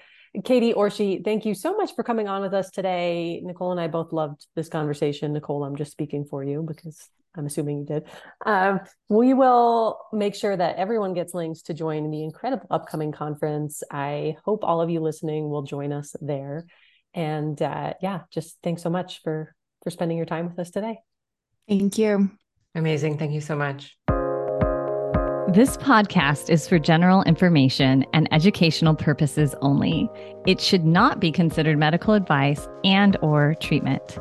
Katie 0.44 0.74
Orshi, 0.74 1.24
thank 1.24 1.46
you 1.46 1.54
so 1.54 1.76
much 1.76 1.94
for 1.94 2.02
coming 2.02 2.28
on 2.28 2.42
with 2.42 2.52
us 2.52 2.70
today. 2.70 3.40
Nicole 3.42 3.72
and 3.72 3.80
I 3.80 3.88
both 3.88 4.12
loved 4.12 4.46
this 4.54 4.68
conversation. 4.68 5.32
Nicole, 5.32 5.64
I'm 5.64 5.76
just 5.76 5.90
speaking 5.90 6.24
for 6.24 6.44
you 6.44 6.62
because 6.62 7.08
I'm 7.36 7.46
assuming 7.46 7.78
you 7.78 7.84
did. 7.86 8.04
Um, 8.44 8.80
we 9.08 9.32
will 9.34 9.98
make 10.12 10.34
sure 10.34 10.56
that 10.56 10.76
everyone 10.76 11.14
gets 11.14 11.34
links 11.34 11.62
to 11.62 11.74
join 11.74 12.10
the 12.10 12.22
incredible 12.22 12.66
upcoming 12.70 13.12
conference. 13.12 13.82
I 13.90 14.36
hope 14.44 14.64
all 14.64 14.80
of 14.80 14.90
you 14.90 15.00
listening 15.00 15.48
will 15.48 15.62
join 15.62 15.92
us 15.92 16.14
there. 16.20 16.66
And 17.14 17.60
uh, 17.60 17.94
yeah, 18.02 18.22
just 18.30 18.58
thanks 18.62 18.82
so 18.82 18.90
much 18.90 19.22
for 19.22 19.54
for 19.82 19.90
spending 19.90 20.16
your 20.16 20.26
time 20.26 20.48
with 20.48 20.58
us 20.58 20.70
today. 20.70 20.98
Thank 21.68 21.98
you. 21.98 22.30
Amazing. 22.74 23.18
Thank 23.18 23.32
you 23.32 23.40
so 23.40 23.56
much. 23.56 23.96
This 25.54 25.78
podcast 25.78 26.50
is 26.50 26.68
for 26.68 26.78
general 26.78 27.22
information 27.22 28.04
and 28.12 28.28
educational 28.32 28.94
purposes 28.94 29.54
only. 29.62 30.08
It 30.46 30.60
should 30.60 30.84
not 30.84 31.20
be 31.20 31.32
considered 31.32 31.78
medical 31.78 32.14
advice 32.14 32.68
and 32.84 33.16
or 33.22 33.54
treatment. 33.60 34.18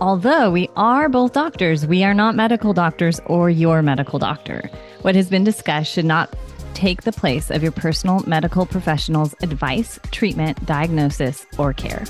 Although 0.00 0.50
we 0.50 0.68
are 0.74 1.08
both 1.08 1.32
doctors, 1.32 1.86
we 1.86 2.02
are 2.02 2.14
not 2.14 2.34
medical 2.34 2.72
doctors 2.72 3.20
or 3.26 3.50
your 3.50 3.82
medical 3.82 4.18
doctor. 4.18 4.68
What 5.02 5.14
has 5.14 5.30
been 5.30 5.44
discussed 5.44 5.92
should 5.92 6.04
not 6.04 6.34
take 6.74 7.02
the 7.02 7.12
place 7.12 7.50
of 7.50 7.62
your 7.62 7.70
personal 7.72 8.24
medical 8.26 8.66
professional's 8.66 9.34
advice, 9.42 10.00
treatment, 10.10 10.66
diagnosis, 10.66 11.46
or 11.56 11.72
care. 11.72 12.04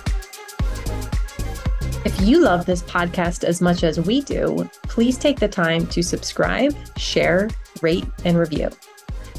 If 2.05 2.20
you 2.20 2.40
love 2.40 2.66
this 2.66 2.82
podcast 2.82 3.44
as 3.44 3.62
much 3.62 3.82
as 3.82 3.98
we 3.98 4.20
do, 4.20 4.68
please 4.82 5.16
take 5.16 5.40
the 5.40 5.48
time 5.48 5.86
to 5.86 6.02
subscribe, 6.02 6.74
share, 6.98 7.48
rate, 7.80 8.05
and 8.26 8.36
review. 8.36 8.68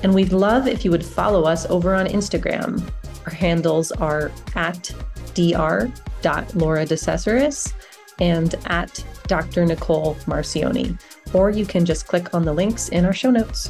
And 0.01 0.16
we'd 0.16 0.34
love 0.34 0.68
if 0.68 0.84
you 0.84 0.89
would 0.89 1.05
follow 1.05 1.43
us 1.43 1.68
over 1.68 1.93
on 1.93 2.07
Instagram. 2.07 2.82
Our 3.28 3.34
handles 3.34 3.91
are 3.91 4.32
at 4.55 4.91
dr.laura 5.36 6.88
and 8.20 8.55
at 8.66 9.05
Dr. 9.28 9.66
Nicole 9.66 10.16
Marcioni. 10.26 10.99
Or 11.34 11.49
you 11.51 11.66
can 11.66 11.86
just 11.86 12.07
click 12.07 12.34
on 12.34 12.45
the 12.45 12.53
links 12.53 12.89
in 12.89 13.05
our 13.05 13.13
show 13.13 13.30
notes. 13.30 13.70